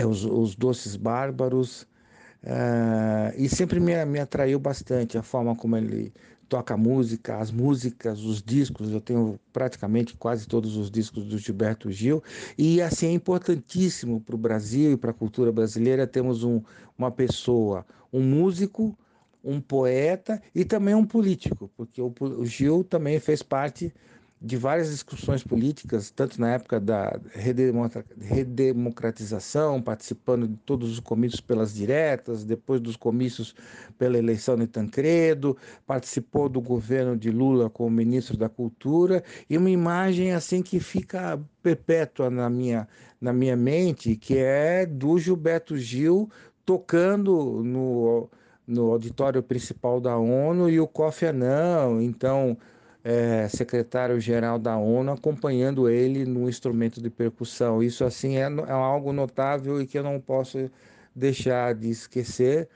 os, 0.04 0.26
os 0.26 0.56
Doces 0.56 0.96
Bárbaros, 0.96 1.84
uh, 2.44 3.34
e 3.38 3.48
sempre 3.48 3.80
me, 3.80 4.04
me 4.06 4.20
atraiu 4.20 4.60
bastante 4.60 5.18
a 5.18 5.24
forma 5.24 5.56
como 5.56 5.78
ele 5.78 6.14
toca 6.48 6.78
música, 6.78 7.38
as 7.38 7.52
músicas, 7.52 8.24
os 8.24 8.42
discos, 8.42 8.92
eu 8.92 9.02
tenho 9.02 9.40
praticamente 9.52 10.16
quase 10.16 10.48
todos 10.48 10.78
os 10.78 10.92
discos 10.92 11.26
do 11.26 11.38
Gilberto 11.38 11.92
Gil, 11.92 12.24
e 12.58 12.82
assim 12.82 13.08
é 13.08 13.12
importantíssimo 13.12 14.22
para 14.22 14.36
o 14.36 14.38
Brasil 14.38 14.92
e 14.94 14.98
para 14.98 15.12
a 15.12 15.14
cultura 15.14 15.52
brasileira 15.52 16.06
termos 16.06 16.44
um, 16.44 16.62
uma 16.98 17.12
pessoa, 17.12 17.86
um 18.12 18.22
músico, 18.22 18.96
um 19.44 19.60
poeta 19.62 20.42
e 20.54 20.66
também 20.66 20.96
um 20.96 21.06
político, 21.06 21.70
porque 21.76 22.02
o, 22.02 22.14
o 22.20 22.46
Gil 22.46 22.84
também 22.84 23.20
fez 23.20 23.44
parte 23.44 23.94
de 24.46 24.58
várias 24.58 24.92
discussões 24.92 25.44
políticas, 25.44 26.12
tanto 26.12 26.40
na 26.40 26.52
época 26.52 26.80
da 26.80 27.20
redemocratização, 28.22 29.82
participando 29.82 30.48
de 30.48 30.56
todos 30.58 30.92
os 30.92 31.00
comícios 31.00 31.42
pelas 31.42 31.74
diretas, 31.74 32.44
depois 32.44 32.80
dos 32.80 32.96
comícios 32.96 33.56
pela 33.98 34.20
eleição 34.20 34.56
de 34.56 34.68
Tancredo, 34.68 35.58
participou 35.88 36.48
do 36.48 36.62
governo 36.62 37.18
de 37.18 37.32
Lula 37.32 37.72
como 37.72 37.90
ministro 37.90 38.38
da 38.38 38.48
Cultura, 38.48 39.24
e 39.50 39.58
uma 39.58 39.72
imagem 39.72 40.32
assim 40.32 40.62
que 40.62 40.80
fica 40.80 41.42
perpétua 41.64 42.30
na 42.30 42.48
minha, 42.48 42.88
na 43.20 43.34
minha 43.34 43.56
mente, 43.56 44.16
que 44.16 44.38
é 44.38 44.86
do 44.86 45.18
Gilberto 45.18 45.76
Gil 45.76 46.30
tocando 46.64 47.64
no, 47.64 48.30
no 48.68 48.92
auditório 48.92 49.42
principal 49.42 50.00
da 50.00 50.16
ONU 50.16 50.70
e 50.70 50.80
o 50.80 50.88
Kofi 50.88 51.26
Annan, 51.26 52.04
então 52.04 52.56
é, 53.06 53.48
secretário-geral 53.48 54.58
da 54.58 54.76
ONU, 54.76 55.12
acompanhando 55.12 55.88
ele 55.88 56.26
no 56.26 56.50
instrumento 56.50 57.00
de 57.00 57.08
percussão. 57.08 57.84
Isso 57.84 58.04
assim 58.04 58.38
é, 58.38 58.42
é 58.42 58.72
algo 58.72 59.14
notável 59.14 59.80
e 59.80 59.86
que 59.86 60.00
eu 60.00 60.04
não 60.04 60.20
posso 60.20 60.72
deixar 61.16 61.76
de 61.76 61.92
esquecer 61.92 62.68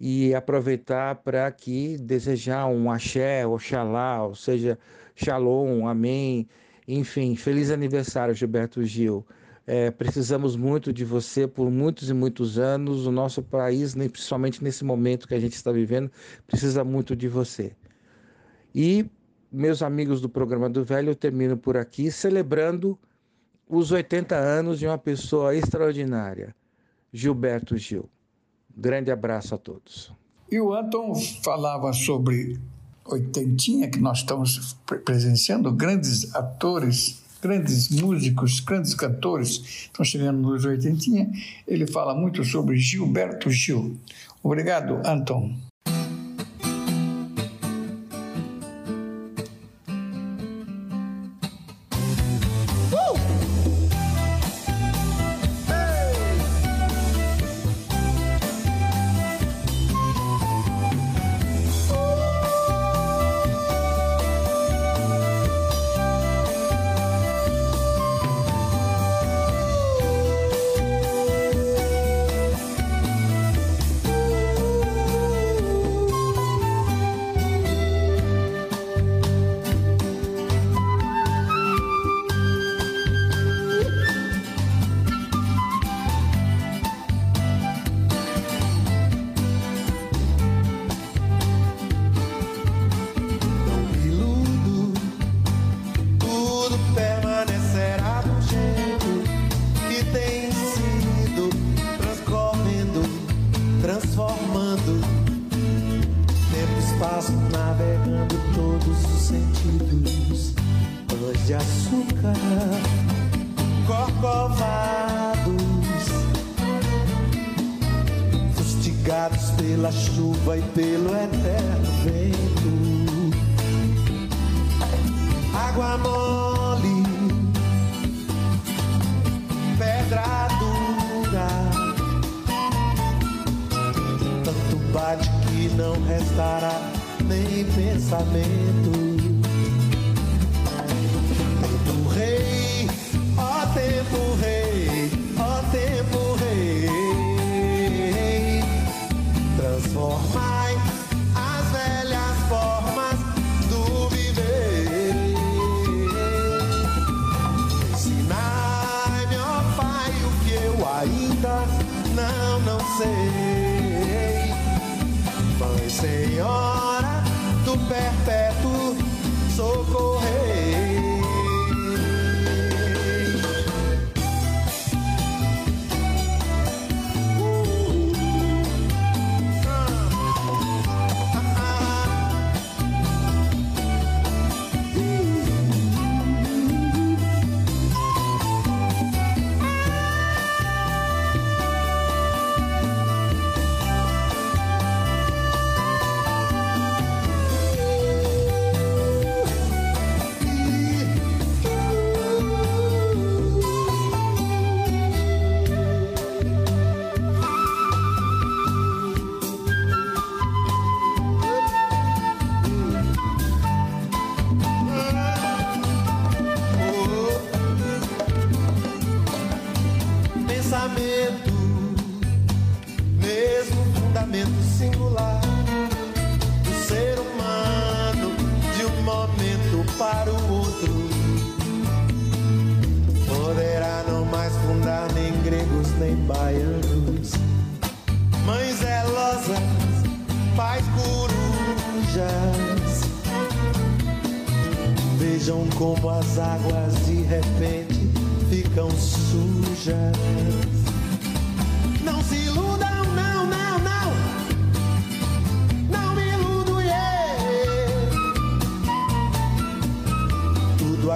e 0.00 0.34
aproveitar 0.34 1.16
para 1.16 1.46
aqui 1.46 1.98
desejar 1.98 2.66
um 2.68 2.90
axé, 2.90 3.46
oxalá, 3.46 4.26
ou 4.26 4.34
seja, 4.34 4.78
shalom, 5.14 5.86
amém, 5.86 6.48
enfim, 6.88 7.36
feliz 7.36 7.70
aniversário, 7.70 8.34
Gilberto 8.34 8.82
Gil. 8.82 9.26
É, 9.66 9.90
precisamos 9.90 10.56
muito 10.56 10.90
de 10.90 11.04
você 11.04 11.46
por 11.46 11.70
muitos 11.70 12.08
e 12.08 12.14
muitos 12.14 12.58
anos. 12.58 13.06
O 13.06 13.12
nosso 13.12 13.42
país, 13.42 13.94
principalmente 13.94 14.64
nesse 14.64 14.84
momento 14.84 15.28
que 15.28 15.34
a 15.34 15.38
gente 15.38 15.52
está 15.52 15.70
vivendo, 15.70 16.10
precisa 16.46 16.82
muito 16.82 17.14
de 17.14 17.28
você. 17.28 17.72
E 18.74 19.04
meus 19.50 19.82
amigos 19.82 20.20
do 20.20 20.28
programa 20.28 20.68
do 20.68 20.84
Velho, 20.84 21.10
eu 21.10 21.16
termino 21.16 21.56
por 21.56 21.76
aqui 21.76 22.10
celebrando 22.10 22.98
os 23.68 23.92
80 23.92 24.34
anos 24.34 24.78
de 24.78 24.86
uma 24.86 24.98
pessoa 24.98 25.54
extraordinária, 25.54 26.54
Gilberto 27.12 27.76
Gil. 27.76 28.08
Grande 28.76 29.10
abraço 29.10 29.54
a 29.54 29.58
todos. 29.58 30.12
E 30.50 30.60
o 30.60 30.72
Anton 30.72 31.14
falava 31.44 31.92
sobre 31.92 32.58
oitentinha, 33.04 33.88
que 33.88 34.00
nós 34.00 34.18
estamos 34.18 34.76
presenciando, 35.04 35.72
grandes 35.72 36.34
atores, 36.34 37.22
grandes 37.40 37.88
músicos, 37.88 38.60
grandes 38.60 38.94
cantores 38.94 39.84
estão 39.84 40.04
chegando 40.04 40.38
nos 40.40 40.64
oitentinha. 40.64 41.30
Ele 41.66 41.86
fala 41.86 42.14
muito 42.14 42.44
sobre 42.44 42.76
Gilberto 42.76 43.50
Gil. 43.50 43.96
Obrigado, 44.42 45.00
Anton. 45.04 45.69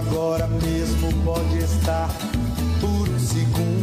Agora 0.06 0.46
mesmo 0.46 1.12
pode 1.24 1.58
estar 1.58 2.08
por 2.80 3.08
um 3.08 3.18
segundo. 3.18 3.73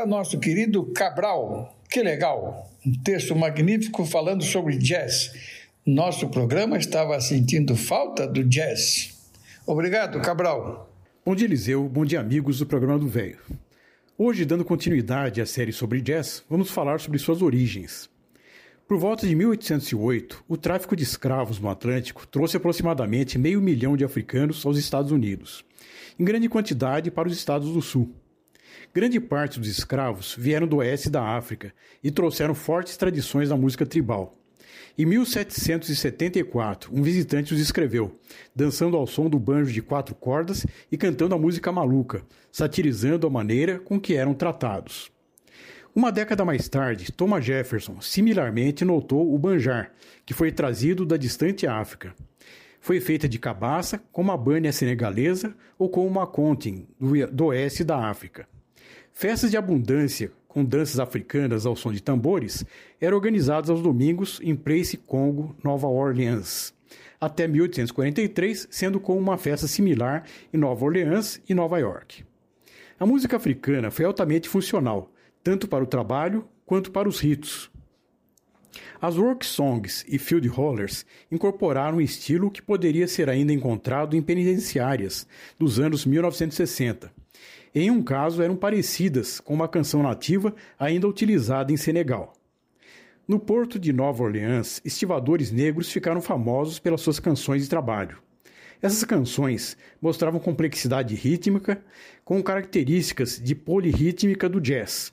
Agora, 0.00 0.06
nosso 0.06 0.38
querido 0.38 0.84
Cabral. 0.92 1.76
Que 1.88 2.02
legal! 2.02 2.70
Um 2.86 2.92
texto 3.02 3.36
magnífico 3.36 4.04
falando 4.04 4.42
sobre 4.42 4.76
jazz. 4.76 5.32
Nosso 5.84 6.28
programa 6.28 6.78
estava 6.78 7.20
sentindo 7.20 7.76
falta 7.76 8.26
do 8.26 8.44
jazz. 8.44 9.30
Obrigado, 9.66 10.20
Cabral. 10.20 10.90
Bom 11.24 11.34
dia, 11.34 11.46
Eliseu. 11.46 11.88
Bom 11.88 12.04
dia, 12.04 12.20
amigos 12.20 12.58
do 12.58 12.66
programa 12.66 12.98
do 12.98 13.08
Velho. 13.08 13.38
Hoje, 14.16 14.44
dando 14.44 14.64
continuidade 14.64 15.40
à 15.40 15.46
série 15.46 15.72
sobre 15.72 16.00
jazz, 16.00 16.42
vamos 16.48 16.70
falar 16.70 17.00
sobre 17.00 17.18
suas 17.18 17.42
origens. 17.42 18.08
Por 18.86 18.98
volta 18.98 19.26
de 19.26 19.34
1808, 19.34 20.44
o 20.48 20.56
tráfico 20.56 20.96
de 20.96 21.02
escravos 21.02 21.60
no 21.60 21.68
Atlântico 21.68 22.26
trouxe 22.26 22.56
aproximadamente 22.56 23.38
meio 23.38 23.60
milhão 23.60 23.96
de 23.96 24.04
africanos 24.04 24.64
aos 24.64 24.76
Estados 24.78 25.12
Unidos, 25.12 25.64
em 26.18 26.24
grande 26.24 26.48
quantidade 26.48 27.10
para 27.10 27.28
os 27.28 27.36
Estados 27.36 27.72
do 27.72 27.80
Sul. 27.80 28.19
Grande 28.92 29.20
parte 29.20 29.60
dos 29.60 29.68
escravos 29.68 30.34
vieram 30.36 30.66
do 30.66 30.78
oeste 30.78 31.08
da 31.08 31.22
África 31.22 31.72
e 32.02 32.10
trouxeram 32.10 32.56
fortes 32.56 32.96
tradições 32.96 33.48
da 33.48 33.56
música 33.56 33.86
tribal. 33.86 34.36
Em 34.98 35.06
1774, 35.06 36.92
um 36.92 37.00
visitante 37.00 37.54
os 37.54 37.60
escreveu, 37.60 38.18
dançando 38.54 38.96
ao 38.96 39.06
som 39.06 39.30
do 39.30 39.38
banjo 39.38 39.72
de 39.72 39.80
quatro 39.80 40.12
cordas 40.12 40.66
e 40.90 40.96
cantando 40.96 41.36
a 41.36 41.38
música 41.38 41.70
maluca, 41.70 42.24
satirizando 42.50 43.28
a 43.28 43.30
maneira 43.30 43.78
com 43.78 44.00
que 44.00 44.16
eram 44.16 44.34
tratados. 44.34 45.08
Uma 45.94 46.10
década 46.10 46.44
mais 46.44 46.68
tarde, 46.68 47.12
Thomas 47.12 47.44
Jefferson 47.44 48.00
similarmente 48.00 48.84
notou 48.84 49.32
o 49.32 49.38
banjar, 49.38 49.92
que 50.26 50.34
foi 50.34 50.50
trazido 50.50 51.06
da 51.06 51.16
distante 51.16 51.64
África. 51.64 52.12
Foi 52.80 53.00
feita 53.00 53.28
de 53.28 53.38
cabaça, 53.38 54.02
como 54.10 54.32
a 54.32 54.36
bânia 54.36 54.72
senegalesa 54.72 55.54
ou 55.78 55.88
como 55.88 56.08
uma 56.08 56.26
contin, 56.26 56.88
do 57.32 57.46
oeste 57.46 57.84
da 57.84 58.08
África. 58.08 58.48
Festas 59.20 59.50
de 59.50 59.58
abundância, 59.58 60.32
com 60.48 60.64
danças 60.64 60.98
africanas 60.98 61.66
ao 61.66 61.76
som 61.76 61.92
de 61.92 62.02
tambores, 62.02 62.64
eram 62.98 63.18
organizadas 63.18 63.68
aos 63.68 63.82
domingos 63.82 64.40
em 64.42 64.56
Place 64.56 64.96
Congo, 64.96 65.54
Nova 65.62 65.86
Orleans, 65.86 66.72
até 67.20 67.46
1843, 67.46 68.66
sendo 68.70 68.98
com 68.98 69.18
uma 69.18 69.36
festa 69.36 69.68
similar 69.68 70.24
em 70.50 70.56
Nova 70.56 70.86
Orleans 70.86 71.38
e 71.46 71.52
Nova 71.52 71.78
York. 71.78 72.24
A 72.98 73.04
música 73.04 73.36
africana 73.36 73.90
foi 73.90 74.06
altamente 74.06 74.48
funcional, 74.48 75.12
tanto 75.44 75.68
para 75.68 75.84
o 75.84 75.86
trabalho 75.86 76.48
quanto 76.64 76.90
para 76.90 77.06
os 77.06 77.20
ritos. 77.20 77.70
As 79.02 79.18
work 79.18 79.44
songs 79.44 80.02
e 80.08 80.16
field 80.16 80.48
rollers 80.48 81.04
incorporaram 81.30 81.98
um 81.98 82.00
estilo 82.00 82.50
que 82.50 82.62
poderia 82.62 83.06
ser 83.06 83.28
ainda 83.28 83.52
encontrado 83.52 84.16
em 84.16 84.22
penitenciárias 84.22 85.26
dos 85.58 85.78
anos 85.78 86.06
1960. 86.06 87.19
Em 87.74 87.90
um 87.90 88.02
caso, 88.02 88.42
eram 88.42 88.56
parecidas 88.56 89.38
com 89.38 89.54
uma 89.54 89.68
canção 89.68 90.02
nativa 90.02 90.54
ainda 90.78 91.06
utilizada 91.06 91.72
em 91.72 91.76
Senegal. 91.76 92.32
No 93.28 93.38
porto 93.38 93.78
de 93.78 93.92
Nova 93.92 94.24
Orleans, 94.24 94.80
estivadores 94.84 95.52
negros 95.52 95.92
ficaram 95.92 96.20
famosos 96.20 96.80
pelas 96.80 97.00
suas 97.00 97.20
canções 97.20 97.62
de 97.62 97.68
trabalho. 97.68 98.18
Essas 98.82 99.04
canções 99.04 99.76
mostravam 100.02 100.40
complexidade 100.40 101.14
rítmica 101.14 101.80
com 102.24 102.42
características 102.42 103.40
de 103.40 103.54
polirrítmica 103.54 104.48
do 104.48 104.60
jazz. 104.60 105.12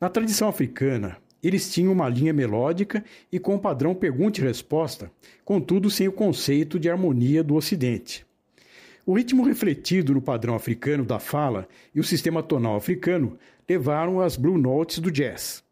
Na 0.00 0.08
tradição 0.08 0.48
africana, 0.48 1.18
eles 1.42 1.70
tinham 1.70 1.92
uma 1.92 2.08
linha 2.08 2.32
melódica 2.32 3.04
e 3.30 3.38
com 3.38 3.58
padrão 3.58 3.94
pergunta 3.94 4.40
e 4.40 4.44
resposta, 4.44 5.10
contudo 5.44 5.90
sem 5.90 6.08
o 6.08 6.12
conceito 6.12 6.78
de 6.78 6.88
harmonia 6.88 7.42
do 7.42 7.54
Ocidente. 7.54 8.24
O 9.04 9.14
ritmo 9.14 9.42
refletido 9.42 10.14
no 10.14 10.22
padrão 10.22 10.54
africano 10.54 11.04
da 11.04 11.18
fala 11.18 11.66
e 11.92 11.98
o 11.98 12.04
sistema 12.04 12.40
tonal 12.40 12.76
africano 12.76 13.36
levaram 13.68 14.20
às 14.20 14.36
blue 14.36 14.56
notes 14.56 15.00
do 15.00 15.10
jazz. 15.10 15.64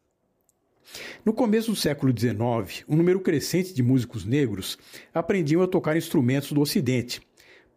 No 1.25 1.33
começo 1.33 1.71
do 1.71 1.77
século 1.77 2.13
XIX, 2.17 2.85
um 2.89 2.97
número 2.97 3.21
crescente 3.21 3.73
de 3.73 3.85
músicos 3.85 4.25
negros 4.25 4.77
aprendiam 5.15 5.63
a 5.63 5.69
tocar 5.69 5.97
instrumentos 5.97 6.51
do 6.51 6.61
Ocidente, 6.61 7.23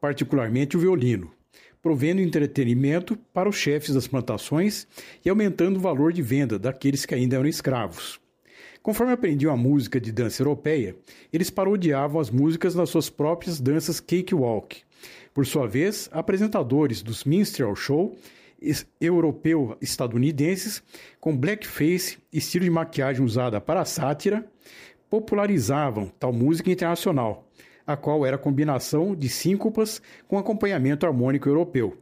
particularmente 0.01 0.75
o 0.75 0.79
violino, 0.79 1.31
provendo 1.83 2.19
entretenimento 2.19 3.15
para 3.31 3.47
os 3.47 3.55
chefes 3.55 3.93
das 3.93 4.07
plantações 4.07 4.87
e 5.23 5.29
aumentando 5.29 5.77
o 5.77 5.81
valor 5.81 6.11
de 6.11 6.23
venda 6.23 6.57
daqueles 6.57 7.05
que 7.05 7.13
ainda 7.13 7.35
eram 7.35 7.45
escravos. 7.45 8.19
Conforme 8.81 9.13
aprendiam 9.13 9.53
a 9.53 9.57
música 9.57 10.01
de 10.01 10.11
dança 10.11 10.41
europeia, 10.41 10.95
eles 11.31 11.51
parodiavam 11.51 12.19
as 12.19 12.31
músicas 12.31 12.73
nas 12.73 12.89
suas 12.89 13.07
próprias 13.07 13.61
danças 13.61 13.99
cakewalk. 13.99 14.81
Por 15.33 15.45
sua 15.47 15.67
vez, 15.67 16.09
apresentadores 16.11 17.01
dos 17.01 17.23
minstrel 17.23 17.75
show 17.75 18.15
europeu-estadunidenses 19.01 20.83
com 21.19 21.35
blackface, 21.35 22.17
estilo 22.31 22.63
de 22.63 22.71
maquiagem 22.71 23.25
usada 23.25 23.59
para 23.59 23.83
sátira, 23.83 24.45
popularizavam 25.09 26.11
tal 26.19 26.31
música 26.31 26.71
internacional, 26.71 27.47
a 27.85 27.97
qual 27.97 28.25
era 28.25 28.35
a 28.35 28.39
combinação 28.39 29.15
de 29.15 29.27
síncopas 29.27 30.01
com 30.27 30.37
acompanhamento 30.37 31.05
harmônico 31.05 31.49
europeu. 31.49 31.97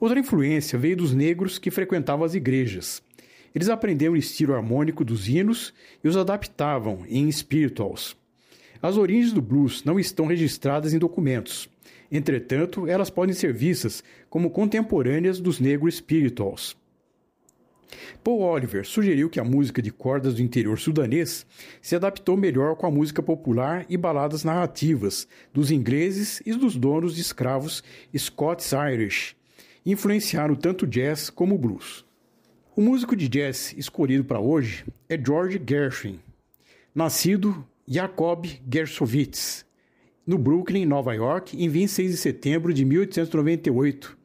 Outra 0.00 0.18
influência 0.18 0.78
veio 0.78 0.96
dos 0.96 1.14
negros 1.14 1.58
que 1.58 1.70
frequentavam 1.70 2.24
as 2.24 2.34
igrejas. 2.34 3.02
Eles 3.54 3.68
aprenderam 3.68 4.14
o 4.14 4.18
estilo 4.18 4.54
harmônico 4.54 5.04
dos 5.04 5.28
hinos 5.28 5.72
e 6.02 6.08
os 6.08 6.16
adaptavam 6.16 7.04
em 7.08 7.30
spirituals. 7.30 8.16
As 8.82 8.96
origens 8.96 9.32
do 9.32 9.40
blues 9.40 9.84
não 9.84 9.98
estão 9.98 10.26
registradas 10.26 10.92
em 10.92 10.98
documentos. 10.98 11.68
Entretanto, 12.10 12.86
elas 12.86 13.10
podem 13.10 13.34
ser 13.34 13.52
vistas 13.52 14.02
como 14.28 14.50
contemporâneas 14.50 15.40
dos 15.40 15.60
negros 15.60 15.96
spirituals. 15.96 16.76
Paul 18.22 18.40
Oliver 18.40 18.84
sugeriu 18.84 19.30
que 19.30 19.38
a 19.38 19.44
música 19.44 19.80
de 19.80 19.90
cordas 19.90 20.34
do 20.34 20.42
interior 20.42 20.78
sudanês 20.78 21.46
se 21.80 21.94
adaptou 21.94 22.36
melhor 22.36 22.76
com 22.76 22.86
a 22.86 22.90
música 22.90 23.22
popular 23.22 23.86
e 23.88 23.96
baladas 23.96 24.44
narrativas 24.44 25.28
dos 25.52 25.70
ingleses 25.70 26.42
e 26.44 26.52
dos 26.52 26.76
donos 26.76 27.14
de 27.14 27.20
escravos 27.20 27.84
Scots 28.16 28.72
Irish, 28.72 29.36
e 29.84 29.92
influenciaram 29.92 30.54
tanto 30.54 30.86
jazz 30.86 31.30
como 31.30 31.58
blues. 31.58 32.04
O 32.74 32.80
músico 32.80 33.16
de 33.16 33.28
jazz 33.28 33.74
escolhido 33.76 34.24
para 34.24 34.40
hoje 34.40 34.84
é 35.08 35.16
George 35.16 35.60
Gershwin, 35.66 36.20
nascido 36.94 37.66
Jacob 37.86 38.46
Gershowitz, 38.70 39.65
no 40.26 40.36
Brooklyn, 40.36 40.84
Nova 40.84 41.14
York, 41.14 41.56
em 41.62 41.68
26 41.68 42.10
de 42.10 42.16
setembro 42.16 42.74
de 42.74 42.84
1898, 42.84 44.18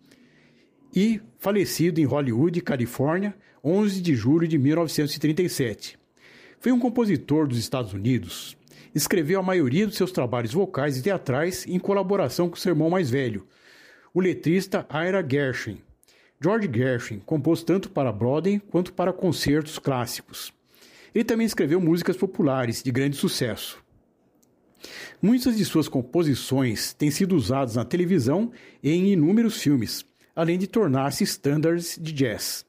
e 0.95 1.21
falecido 1.37 2.01
em 2.01 2.05
Hollywood, 2.05 2.59
Califórnia, 2.61 3.35
11 3.63 4.01
de 4.01 4.15
julho 4.15 4.47
de 4.47 4.57
1937. 4.57 5.97
Foi 6.59 6.71
um 6.71 6.79
compositor 6.79 7.47
dos 7.47 7.57
Estados 7.57 7.93
Unidos. 7.93 8.57
Escreveu 8.93 9.39
a 9.39 9.43
maioria 9.43 9.87
dos 9.87 9.95
seus 9.95 10.11
trabalhos 10.11 10.53
vocais 10.53 10.97
e 10.97 11.01
teatrais 11.01 11.65
em 11.67 11.79
colaboração 11.79 12.49
com 12.49 12.55
seu 12.55 12.71
irmão 12.71 12.89
mais 12.89 13.09
velho, 13.09 13.47
o 14.13 14.19
letrista 14.19 14.85
Ira 14.91 15.25
Gershwin. 15.27 15.81
George 16.41 16.69
Gershwin 16.73 17.19
compôs 17.19 17.63
tanto 17.63 17.89
para 17.89 18.11
Broadway 18.11 18.59
quanto 18.59 18.91
para 18.91 19.13
concertos 19.13 19.79
clássicos. 19.79 20.51
Ele 21.13 21.23
também 21.23 21.45
escreveu 21.45 21.79
músicas 21.79 22.17
populares 22.17 22.81
de 22.81 22.91
grande 22.91 23.15
sucesso. 23.15 23.80
Muitas 25.21 25.55
de 25.55 25.63
suas 25.63 25.87
composições 25.87 26.93
têm 26.93 27.11
sido 27.11 27.35
usadas 27.35 27.75
na 27.75 27.85
televisão 27.85 28.51
e 28.81 28.89
em 28.89 29.11
inúmeros 29.11 29.61
filmes, 29.61 30.03
além 30.35 30.57
de 30.57 30.65
tornar-se 30.65 31.23
standards 31.23 31.95
de 32.01 32.11
jazz. 32.11 32.65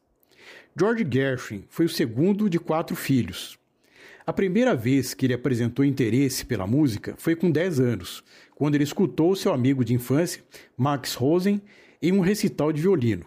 George 0.78 1.06
Gershwin 1.10 1.64
foi 1.70 1.86
o 1.86 1.88
segundo 1.88 2.50
de 2.50 2.58
quatro 2.58 2.94
filhos. 2.94 3.58
A 4.26 4.34
primeira 4.34 4.74
vez 4.74 5.14
que 5.14 5.24
ele 5.24 5.32
apresentou 5.32 5.82
interesse 5.82 6.44
pela 6.44 6.66
música 6.66 7.14
foi 7.16 7.34
com 7.34 7.50
10 7.50 7.80
anos, 7.80 8.22
quando 8.54 8.74
ele 8.74 8.84
escutou 8.84 9.34
seu 9.34 9.54
amigo 9.54 9.82
de 9.82 9.94
infância, 9.94 10.44
Max 10.76 11.14
Rosen, 11.14 11.60
em 12.02 12.12
um 12.12 12.20
recital 12.20 12.70
de 12.70 12.82
violino. 12.82 13.24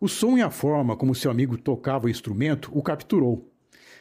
O 0.00 0.08
som 0.08 0.38
e 0.38 0.42
a 0.42 0.50
forma 0.50 0.96
como 0.96 1.14
seu 1.14 1.30
amigo 1.30 1.58
tocava 1.58 2.06
o 2.06 2.10
instrumento 2.10 2.70
o 2.72 2.82
capturou. 2.82 3.46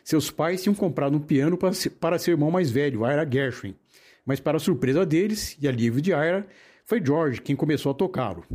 Seus 0.06 0.31
pais 0.31 0.64
tinham 0.64 0.73
comprado 0.73 1.18
um 1.18 1.19
piano 1.19 1.57
para 1.57 2.18
seu 2.18 2.31
irmão 2.31 2.49
mais 2.49 2.72
velho, 2.72 3.06
Ira 3.06 3.30
Gershwin, 3.30 3.76
mas 4.25 4.39
para 4.39 4.59
surpresa 4.59 5.05
deles 5.05 5.57
e 5.61 5.67
alívio 5.67 6.01
de 6.01 6.11
Ira, 6.11 6.47
foi 6.85 7.03
George 7.03 7.41
quem 7.41 7.55
começou 7.55 7.91
a 7.91 7.95
tocá-lo. 7.95 8.45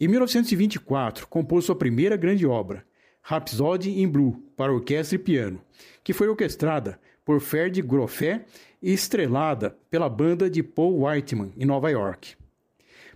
Em 0.00 0.06
1924, 0.06 1.26
compôs 1.26 1.64
sua 1.64 1.74
primeira 1.74 2.16
grande 2.16 2.46
obra, 2.46 2.84
Rhapsody 3.22 4.00
in 4.00 4.08
Blue, 4.08 4.42
para 4.56 4.72
orquestra 4.72 5.16
e 5.16 5.18
piano, 5.18 5.60
que 6.04 6.12
foi 6.12 6.28
orquestrada 6.28 7.00
por 7.24 7.40
Ferdi 7.40 7.82
Groffet 7.82 8.42
e 8.80 8.92
estrelada 8.92 9.76
pela 9.90 10.08
banda 10.08 10.48
de 10.48 10.62
Paul 10.62 11.04
Whiteman, 11.04 11.52
em 11.56 11.66
Nova 11.66 11.90
York. 11.90 12.36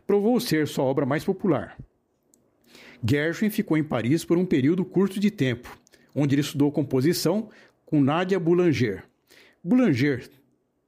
Provou 0.07 0.39
ser 0.41 0.67
sua 0.67 0.85
obra 0.85 1.07
mais 1.07 1.25
popular. 1.25 1.79
Gershwin 3.05 3.51
ficou 3.51 3.77
em 3.77 3.85
Paris 3.85 4.25
por 4.25 4.37
um 4.37 4.45
período 4.45 4.85
curto 4.85 5.19
de 5.19 5.31
tempo, 5.31 5.79
onde 6.15 6.35
ele 6.35 6.43
estudou 6.43 6.71
composição 6.71 7.49
com 7.87 8.03
Nadia 8.03 8.39
Boulanger. 8.39 9.05
Boulanger, 9.65 10.29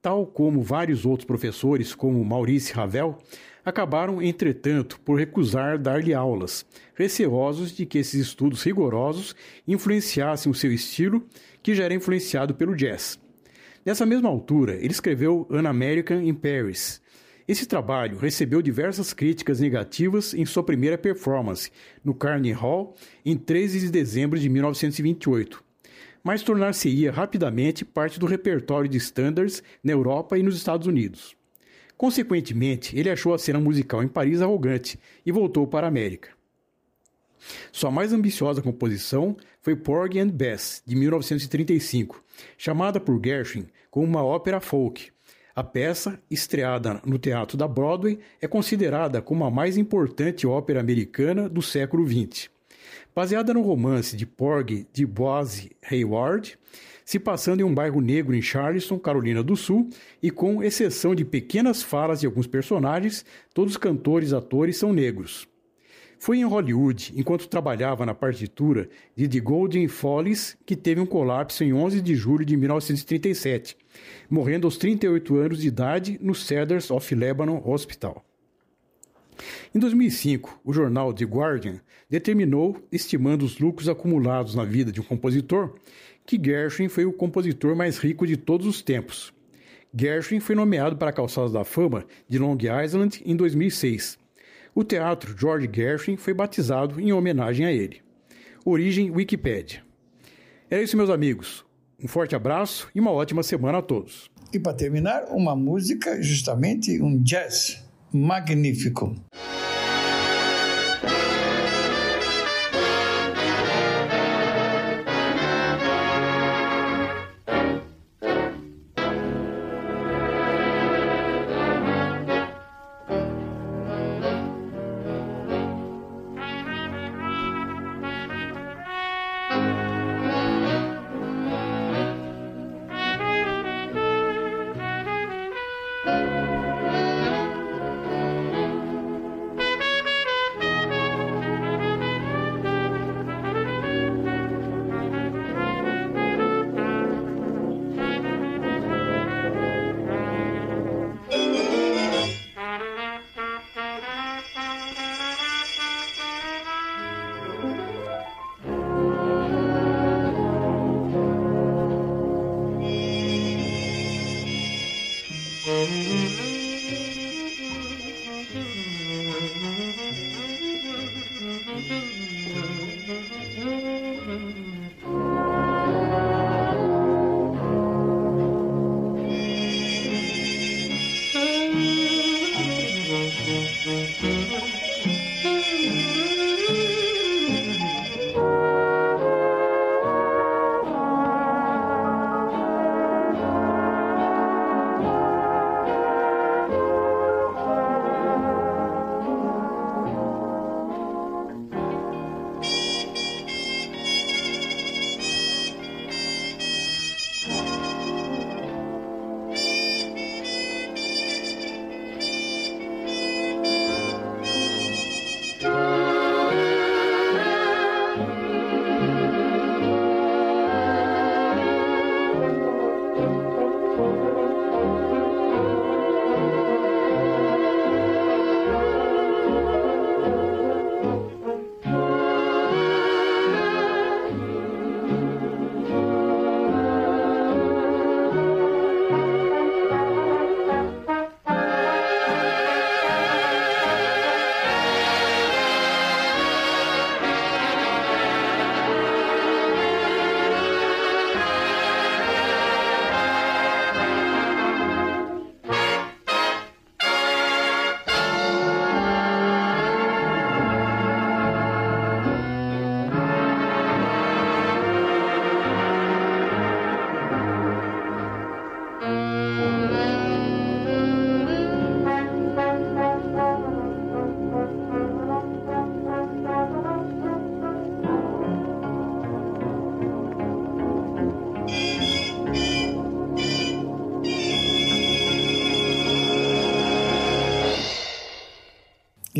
tal 0.05 0.23
como 0.23 0.61
vários 0.61 1.03
outros 1.03 1.25
professores, 1.25 1.95
como 1.95 2.23
Maurice 2.23 2.71
Ravel, 2.71 3.17
acabaram, 3.65 4.21
entretanto, 4.21 4.99
por 4.99 5.17
recusar 5.17 5.79
dar-lhe 5.79 6.13
aulas, 6.13 6.63
receosos 6.93 7.75
de 7.75 7.87
que 7.87 7.97
esses 7.97 8.27
estudos 8.27 8.61
rigorosos 8.61 9.35
influenciassem 9.67 10.51
o 10.51 10.53
seu 10.53 10.71
estilo, 10.71 11.25
que 11.63 11.73
já 11.73 11.85
era 11.85 11.93
influenciado 11.95 12.53
pelo 12.53 12.75
jazz. 12.75 13.19
Nessa 13.83 14.05
mesma 14.05 14.29
altura, 14.29 14.75
ele 14.75 14.91
escreveu 14.91 15.47
An 15.49 15.67
American 15.67 16.21
in 16.21 16.35
Paris. 16.35 17.01
Esse 17.47 17.65
trabalho 17.65 18.19
recebeu 18.19 18.61
diversas 18.61 19.11
críticas 19.11 19.59
negativas 19.59 20.35
em 20.35 20.45
sua 20.45 20.61
primeira 20.61 20.99
performance, 20.99 21.71
no 22.03 22.13
Carnegie 22.13 22.53
Hall, 22.53 22.93
em 23.25 23.35
13 23.35 23.79
de 23.79 23.89
dezembro 23.89 24.37
de 24.37 24.49
1928, 24.49 25.64
mas 26.25 26.41
tornar-se-ia 26.41 27.11
rapidamente 27.11 27.85
parte 27.85 28.19
do 28.19 28.25
repertório 28.25 28.89
de 28.89 28.97
standards 28.97 29.61
na 29.83 29.91
Europa 29.91 30.39
e 30.39 30.41
nos 30.41 30.57
Estados 30.57 30.87
Unidos. 30.87 31.37
Consequentemente, 31.95 32.97
ele 32.97 33.11
achou 33.11 33.31
a 33.31 33.37
cena 33.37 33.59
musical 33.59 34.01
em 34.01 34.07
Paris 34.07 34.41
arrogante 34.41 34.99
e 35.23 35.31
voltou 35.31 35.67
para 35.67 35.85
a 35.85 35.87
América. 35.87 36.29
Sua 37.71 37.91
mais 37.91 38.11
ambiciosa 38.11 38.59
composição 38.59 39.37
foi 39.61 39.75
Porgy 39.75 40.17
and 40.17 40.29
Bess, 40.29 40.81
de 40.83 40.95
1935, 40.95 42.23
chamada 42.57 42.99
por 42.99 43.21
Gershwin 43.23 43.67
como 43.91 44.07
uma 44.07 44.23
ópera 44.23 44.59
folk. 44.59 45.11
A 45.55 45.63
peça, 45.63 46.19
estreada 46.29 46.99
no 47.05 47.19
teatro 47.19 47.55
da 47.55 47.67
Broadway, 47.67 48.19
é 48.41 48.47
considerada 48.47 49.21
como 49.21 49.45
a 49.45 49.51
mais 49.51 49.77
importante 49.77 50.47
ópera 50.47 50.79
americana 50.79 51.47
do 51.47 51.61
século 51.61 52.03
XX. 52.03 52.54
Baseada 53.15 53.53
no 53.53 53.61
romance 53.61 54.17
de 54.17 54.25
Porgy 54.25 54.85
de 54.91 55.05
Boise 55.05 55.71
Hayward, 55.89 56.59
se 57.05 57.17
passando 57.17 57.61
em 57.61 57.63
um 57.63 57.73
bairro 57.73 58.01
negro 58.01 58.35
em 58.35 58.41
Charleston, 58.41 58.99
Carolina 58.99 59.41
do 59.41 59.55
Sul, 59.55 59.87
e 60.21 60.29
com 60.29 60.61
exceção 60.61 61.15
de 61.15 61.23
pequenas 61.23 61.81
falas 61.81 62.19
de 62.19 62.25
alguns 62.25 62.45
personagens, 62.45 63.23
todos 63.53 63.75
os 63.75 63.77
cantores 63.77 64.31
e 64.31 64.35
atores 64.35 64.75
são 64.75 64.91
negros. 64.91 65.47
Foi 66.19 66.39
em 66.39 66.43
Hollywood, 66.43 67.13
enquanto 67.15 67.47
trabalhava 67.47 68.05
na 68.05 68.13
partitura 68.13 68.89
de 69.15 69.29
The 69.29 69.39
Golden 69.39 69.87
Follies, 69.87 70.57
que 70.65 70.75
teve 70.75 70.99
um 70.99 71.05
colapso 71.05 71.63
em 71.63 71.71
11 71.71 72.01
de 72.01 72.15
julho 72.15 72.43
de 72.43 72.57
1937, 72.57 73.77
morrendo 74.29 74.67
aos 74.67 74.75
38 74.75 75.37
anos 75.37 75.61
de 75.61 75.69
idade 75.69 76.19
no 76.21 76.35
Cedars 76.35 76.91
of 76.91 77.15
Lebanon 77.15 77.61
Hospital. 77.63 78.25
Em 79.73 79.79
2005, 79.79 80.61
o 80.63 80.73
jornal 80.73 81.13
The 81.13 81.25
Guardian 81.25 81.79
determinou, 82.15 82.77
estimando 82.93 83.43
os 83.43 83.59
lucros 83.59 83.89
acumulados 83.89 84.55
na 84.55 84.63
vida 84.63 84.89
de 84.89 85.01
um 85.01 85.03
compositor, 85.03 85.75
que 86.25 86.41
Gershwin 86.41 86.87
foi 86.87 87.05
o 87.05 87.11
compositor 87.11 87.75
mais 87.75 87.97
rico 87.97 88.25
de 88.25 88.37
todos 88.37 88.65
os 88.65 88.81
tempos. 88.81 89.33
Gershwin 89.93 90.39
foi 90.39 90.55
nomeado 90.55 90.95
para 90.95 91.09
a 91.09 91.13
Calçada 91.13 91.49
da 91.49 91.65
Fama 91.65 92.05
de 92.27 92.39
Long 92.39 92.57
Island 92.83 93.21
em 93.25 93.35
2006. 93.35 94.17
O 94.73 94.81
teatro 94.81 95.35
George 95.37 95.69
Gershwin 95.73 96.15
foi 96.15 96.33
batizado 96.33 97.01
em 97.01 97.11
homenagem 97.11 97.65
a 97.65 97.71
ele. 97.71 98.01
Origem 98.63 99.11
Wikipedia. 99.11 99.83
Era 100.69 100.81
isso, 100.81 100.95
meus 100.95 101.09
amigos. 101.09 101.65
Um 102.01 102.07
forte 102.07 102.33
abraço 102.33 102.89
e 102.95 102.99
uma 102.99 103.11
ótima 103.11 103.43
semana 103.43 103.79
a 103.79 103.81
todos. 103.81 104.31
E 104.53 104.59
para 104.59 104.73
terminar, 104.73 105.25
uma 105.31 105.55
música, 105.55 106.21
justamente 106.21 107.01
um 107.01 107.21
jazz 107.21 107.83
magnífico. 108.11 109.13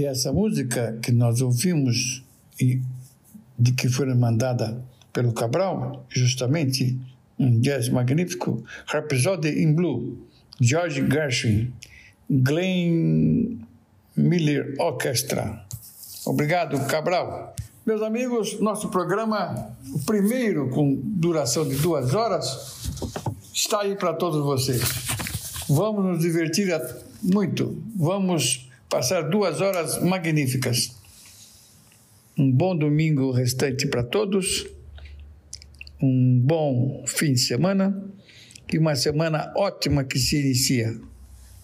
Essa 0.05 0.31
música 0.31 0.99
que 1.01 1.11
nós 1.11 1.41
ouvimos 1.41 2.23
e 2.61 2.79
de 3.57 3.71
que 3.73 3.89
foi 3.89 4.13
mandada 4.13 4.85
pelo 5.11 5.33
Cabral, 5.33 6.05
justamente 6.09 6.95
um 7.39 7.59
jazz 7.59 7.89
magnífico, 7.89 8.63
Rhapsody 8.85 9.63
in 9.63 9.73
Blue, 9.73 10.15
George 10.61 11.03
Gershwin, 11.09 11.73
Glenn 12.29 13.57
Miller 14.15 14.75
Orchestra. 14.79 15.65
Obrigado, 16.23 16.79
Cabral. 16.85 17.55
Meus 17.83 18.03
amigos, 18.03 18.59
nosso 18.59 18.89
programa, 18.89 19.75
o 19.91 19.99
primeiro 20.05 20.69
com 20.69 20.99
duração 21.03 21.67
de 21.67 21.77
duas 21.77 22.13
horas, 22.13 22.91
está 23.51 23.81
aí 23.81 23.95
para 23.95 24.13
todos 24.13 24.43
vocês. 24.43 24.81
Vamos 25.67 26.05
nos 26.05 26.19
divertir 26.19 26.69
muito. 27.23 27.81
Vamos 27.95 28.64
passar 28.89 29.23
duas 29.23 29.61
horas 29.61 30.01
magníficas. 30.01 30.95
Um 32.37 32.51
bom 32.51 32.75
domingo 32.75 33.31
restante 33.31 33.87
para 33.87 34.03
todos, 34.03 34.67
um 36.01 36.39
bom 36.39 37.03
fim 37.07 37.33
de 37.33 37.39
semana 37.39 38.03
e 38.71 38.77
uma 38.77 38.95
semana 38.95 39.53
ótima 39.55 40.03
que 40.03 40.19
se 40.19 40.39
inicia. 40.39 40.99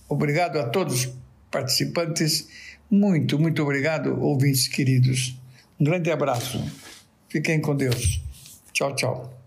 Obrigado 0.07 0.57
a 0.57 0.69
todos 0.69 1.09
participantes, 1.49 2.47
muito, 2.89 3.37
muito 3.37 3.61
obrigado, 3.63 4.21
ouvintes 4.21 4.67
queridos. 4.67 5.35
Um 5.79 5.83
grande 5.83 6.11
abraço. 6.11 6.63
Fiquem 7.29 7.59
com 7.61 7.75
Deus. 7.75 8.21
Tchau, 8.73 8.95
tchau. 8.95 9.40